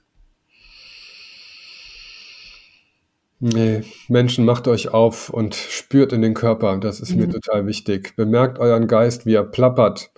Nee, 3.44 3.82
Menschen, 4.06 4.44
macht 4.44 4.68
euch 4.68 4.90
auf 4.90 5.28
und 5.28 5.56
spürt 5.56 6.12
in 6.12 6.22
den 6.22 6.34
Körper. 6.34 6.78
Das 6.78 7.00
ist 7.00 7.10
mhm. 7.12 7.22
mir 7.22 7.28
total 7.28 7.66
wichtig. 7.66 8.14
Bemerkt 8.14 8.58
euren 8.60 8.86
Geist, 8.86 9.26
wie 9.26 9.34
er 9.34 9.42
plappert 9.42 10.12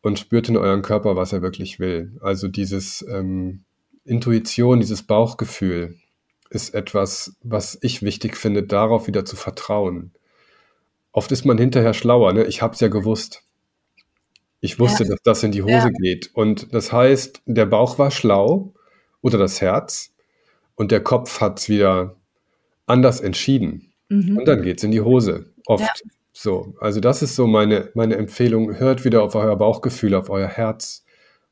und 0.00 0.18
spürt 0.18 0.48
in 0.48 0.56
euren 0.56 0.80
Körper, 0.80 1.16
was 1.16 1.32
er 1.32 1.42
wirklich 1.42 1.78
will. 1.78 2.16
Also 2.22 2.48
dieses 2.48 3.04
ähm, 3.06 3.64
Intuition, 4.04 4.80
dieses 4.80 5.02
Bauchgefühl 5.02 5.96
ist 6.50 6.74
etwas, 6.74 7.36
was 7.42 7.78
ich 7.82 8.02
wichtig 8.02 8.36
finde, 8.36 8.62
darauf 8.62 9.06
wieder 9.06 9.24
zu 9.24 9.36
vertrauen. 9.36 10.12
Oft 11.14 11.30
ist 11.30 11.44
man 11.44 11.56
hinterher 11.56 11.94
schlauer. 11.94 12.32
Ne? 12.32 12.44
Ich 12.44 12.60
habe 12.60 12.74
es 12.74 12.80
ja 12.80 12.88
gewusst. 12.88 13.44
Ich 14.60 14.80
wusste, 14.80 15.04
ja. 15.04 15.10
dass 15.10 15.22
das 15.22 15.42
in 15.44 15.52
die 15.52 15.62
Hose 15.62 15.72
ja. 15.72 15.90
geht. 15.90 16.34
Und 16.34 16.74
das 16.74 16.92
heißt, 16.92 17.42
der 17.46 17.66
Bauch 17.66 18.00
war 18.00 18.10
schlau 18.10 18.74
oder 19.22 19.38
das 19.38 19.60
Herz 19.60 20.12
und 20.74 20.90
der 20.90 21.04
Kopf 21.04 21.40
hat 21.40 21.60
es 21.60 21.68
wieder 21.68 22.16
anders 22.86 23.20
entschieden. 23.20 23.92
Mhm. 24.08 24.38
Und 24.38 24.48
dann 24.48 24.62
geht 24.62 24.78
es 24.78 24.84
in 24.84 24.90
die 24.90 25.02
Hose. 25.02 25.52
Oft. 25.66 25.84
Ja. 25.84 26.10
So. 26.32 26.74
Also, 26.80 26.98
das 26.98 27.22
ist 27.22 27.36
so 27.36 27.46
meine, 27.46 27.90
meine 27.94 28.16
Empfehlung. 28.16 28.76
Hört 28.76 29.04
wieder 29.04 29.22
auf 29.22 29.36
euer 29.36 29.54
Bauchgefühl, 29.54 30.16
auf 30.16 30.30
euer 30.30 30.48
Herz. 30.48 31.04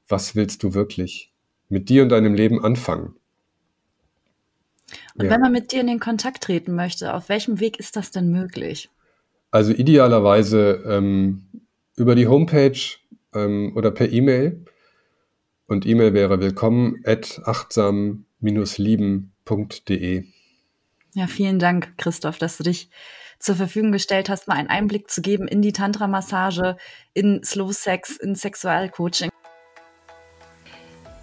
Was 0.08 0.34
willst 0.34 0.64
du 0.64 0.74
wirklich 0.74 1.32
mit 1.68 1.88
dir 1.88 2.02
und 2.02 2.08
deinem 2.08 2.34
Leben 2.34 2.64
anfangen? 2.64 3.14
Und 5.14 5.26
ja. 5.26 5.30
wenn 5.30 5.40
man 5.40 5.52
mit 5.52 5.70
dir 5.70 5.82
in 5.82 5.86
den 5.86 6.00
Kontakt 6.00 6.42
treten 6.42 6.74
möchte, 6.74 7.14
auf 7.14 7.28
welchem 7.28 7.60
Weg 7.60 7.78
ist 7.78 7.94
das 7.94 8.10
denn 8.10 8.32
möglich? 8.32 8.90
Also 9.52 9.72
idealerweise 9.72 10.82
ähm, 10.86 11.46
über 11.94 12.14
die 12.14 12.26
Homepage 12.26 12.80
ähm, 13.34 13.74
oder 13.76 13.90
per 13.90 14.10
E-Mail. 14.10 14.64
Und 15.66 15.84
E-Mail 15.86 16.14
wäre 16.14 16.40
willkommen 16.40 17.02
at 17.04 17.42
achtsam 17.44 18.24
lieben.de. 18.40 20.24
Ja, 21.14 21.26
vielen 21.26 21.58
Dank, 21.58 21.98
Christoph, 21.98 22.38
dass 22.38 22.56
du 22.56 22.62
dich 22.64 22.88
zur 23.38 23.54
Verfügung 23.54 23.92
gestellt 23.92 24.30
hast, 24.30 24.48
mal 24.48 24.54
einen 24.54 24.68
Einblick 24.68 25.10
zu 25.10 25.20
geben 25.20 25.46
in 25.46 25.60
die 25.60 25.72
Tantra-Massage, 25.72 26.78
in 27.12 27.42
Slow 27.44 27.74
Sex, 27.74 28.16
in 28.16 28.34
Sexualcoaching. 28.34 29.28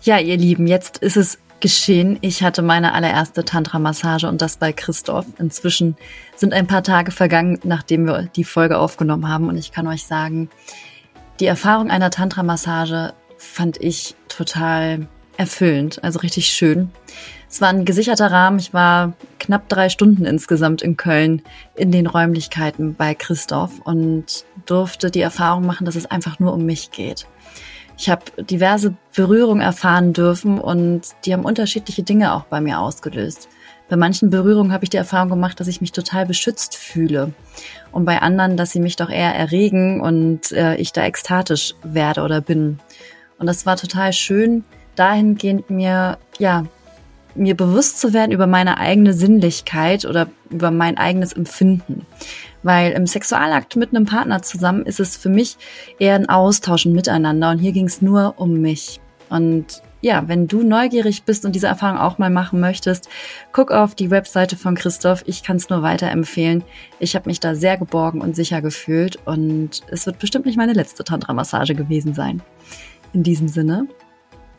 Ja, 0.04 0.20
ihr 0.20 0.38
Lieben, 0.38 0.68
jetzt 0.68 1.00
ist 1.00 1.18
es 1.18 1.40
geschehen. 1.62 2.18
Ich 2.22 2.44
hatte 2.44 2.62
meine 2.62 2.94
allererste 2.94 3.46
Tantra-Massage 3.46 4.28
und 4.28 4.42
das 4.42 4.58
bei 4.58 4.74
Christoph. 4.74 5.26
Inzwischen 5.38 5.98
sind 6.36 6.54
ein 6.54 6.68
paar 6.68 6.84
Tage 6.84 7.12
vergangen, 7.12 7.60
nachdem 7.64 8.06
wir 8.06 8.30
die 8.36 8.44
Folge 8.44 8.78
aufgenommen 8.78 9.28
haben 9.28 9.48
und 9.48 9.58
ich 9.58 9.72
kann 9.72 9.88
euch 9.88 10.06
sagen, 10.06 10.50
die 11.40 11.46
Erfahrung 11.46 11.90
einer 11.90 12.10
Tantra-Massage 12.10 13.14
fand 13.38 13.82
ich 13.82 14.16
total 14.28 15.08
erfüllend, 15.38 16.04
also 16.04 16.20
richtig 16.20 16.50
schön. 16.50 16.92
Es 17.50 17.62
war 17.62 17.70
ein 17.70 17.86
gesicherter 17.86 18.30
Rahmen. 18.30 18.60
Ich 18.60 18.74
war 18.74 19.14
knapp 19.40 19.70
drei 19.70 19.90
Stunden 19.90 20.26
insgesamt 20.26 20.82
in 20.82 20.98
Köln 20.98 21.42
in 21.76 21.92
den 21.92 22.08
Räumlichkeiten 22.08 22.94
bei 22.94 23.16
Christoph 23.16 23.80
und 23.80 24.46
durfte 24.66 25.10
die 25.10 25.22
Erfahrung 25.22 25.66
machen, 25.66 25.86
dass 25.86 25.96
es 25.96 26.06
einfach 26.06 26.40
nur 26.40 26.54
um 26.54 26.66
mich 26.66 26.92
geht. 26.92 27.26
Ich 28.00 28.10
habe 28.10 28.24
diverse 28.44 28.96
Berührungen 29.14 29.62
erfahren 29.62 30.14
dürfen 30.14 30.58
und 30.58 31.02
die 31.26 31.34
haben 31.34 31.44
unterschiedliche 31.44 32.02
Dinge 32.02 32.34
auch 32.34 32.46
bei 32.46 32.62
mir 32.62 32.80
ausgelöst. 32.80 33.50
Bei 33.90 33.98
manchen 33.98 34.30
Berührungen 34.30 34.72
habe 34.72 34.86
ich 34.86 34.90
die 34.90 34.96
Erfahrung 34.96 35.28
gemacht, 35.28 35.60
dass 35.60 35.68
ich 35.68 35.82
mich 35.82 35.92
total 35.92 36.26
beschützt 36.26 36.78
fühle. 36.78 37.34
Und 37.92 38.06
bei 38.06 38.22
anderen, 38.22 38.56
dass 38.56 38.72
sie 38.72 38.80
mich 38.80 38.96
doch 38.96 39.10
eher 39.10 39.36
erregen 39.36 40.00
und 40.00 40.54
äh, 40.54 40.76
ich 40.76 40.94
da 40.94 41.04
ekstatisch 41.04 41.76
werde 41.84 42.22
oder 42.22 42.40
bin. 42.40 42.80
Und 43.38 43.48
das 43.48 43.66
war 43.66 43.76
total 43.76 44.14
schön, 44.14 44.64
dahingehend 44.96 45.70
mir, 45.70 46.20
ja, 46.38 46.64
mir 47.36 47.58
bewusst 47.58 48.00
zu 48.00 48.14
werden 48.14 48.32
über 48.32 48.48
meine 48.48 48.78
eigene 48.78 49.14
Sinnlichkeit 49.14 50.06
oder 50.06 50.28
über 50.50 50.72
mein 50.72 50.98
eigenes 50.98 51.34
Empfinden. 51.34 52.06
Weil 52.64 52.92
im 52.92 53.08
Sexualakt 53.08 53.76
mit 53.76 53.96
einem 53.96 54.06
Partner 54.06 54.42
zusammen 54.42 54.86
ist 54.86 55.00
es 55.00 55.16
für 55.16 55.30
mich 55.30 55.58
eher 55.98 56.16
ein 56.16 56.30
Austausch 56.30 56.86
und 56.86 56.94
Miteinander. 56.94 57.52
Und 57.52 57.60
hier 57.60 57.72
ging 57.72 57.86
es 57.86 58.02
nur 58.02 58.36
um 58.38 58.60
mich. 58.60 59.00
Und 59.30 59.82
ja, 60.02 60.28
wenn 60.28 60.48
du 60.48 60.64
neugierig 60.64 61.24
bist 61.24 61.46
und 61.46 61.54
diese 61.54 61.68
Erfahrung 61.68 61.98
auch 61.98 62.18
mal 62.18 62.30
machen 62.30 62.60
möchtest, 62.60 63.10
guck 63.52 63.72
auf 63.72 63.96
die 63.96 64.12
Webseite 64.12 64.56
von 64.56 64.76
Christoph. 64.76 65.24
Ich 65.26 65.44
kann 65.44 65.58
es 65.58 65.70
nur 65.70 65.82
weiterempfehlen. 65.82 66.64
Ich 67.00 67.16
habe 67.16 67.30
mich 67.30 67.40
da 67.40 67.56
sehr 67.56 67.78
geborgen 67.78 68.22
und 68.22 68.36
sicher 68.36 68.62
gefühlt 68.62 69.18
und 69.26 69.82
es 69.90 70.06
wird 70.06 70.20
bestimmt 70.20 70.46
nicht 70.46 70.58
meine 70.58 70.74
letzte 70.74 71.04
Tantra-Massage 71.04 71.76
gewesen 71.76 72.14
sein. 72.14 72.42
In 73.12 73.24
diesem 73.24 73.48
Sinne, 73.48 73.88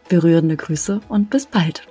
berührende 0.09 0.57
Grüße 0.57 1.01
und 1.09 1.31
bis 1.31 1.47
bald. 1.47 1.87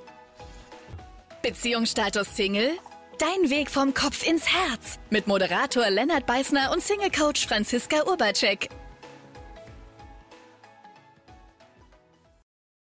Beziehungsstatus 1.41 2.35
Single? 2.35 2.71
Dein 3.19 3.49
Weg 3.49 3.69
vom 3.69 3.93
Kopf 3.93 4.25
ins 4.25 4.47
Herz 4.47 4.97
mit 5.09 5.27
Moderator 5.27 5.89
Lennart 5.89 6.25
Beißner 6.25 6.71
und 6.71 6.81
Single-Coach 6.81 7.47
Franziska 7.47 8.07
Urbacek. 8.07 8.69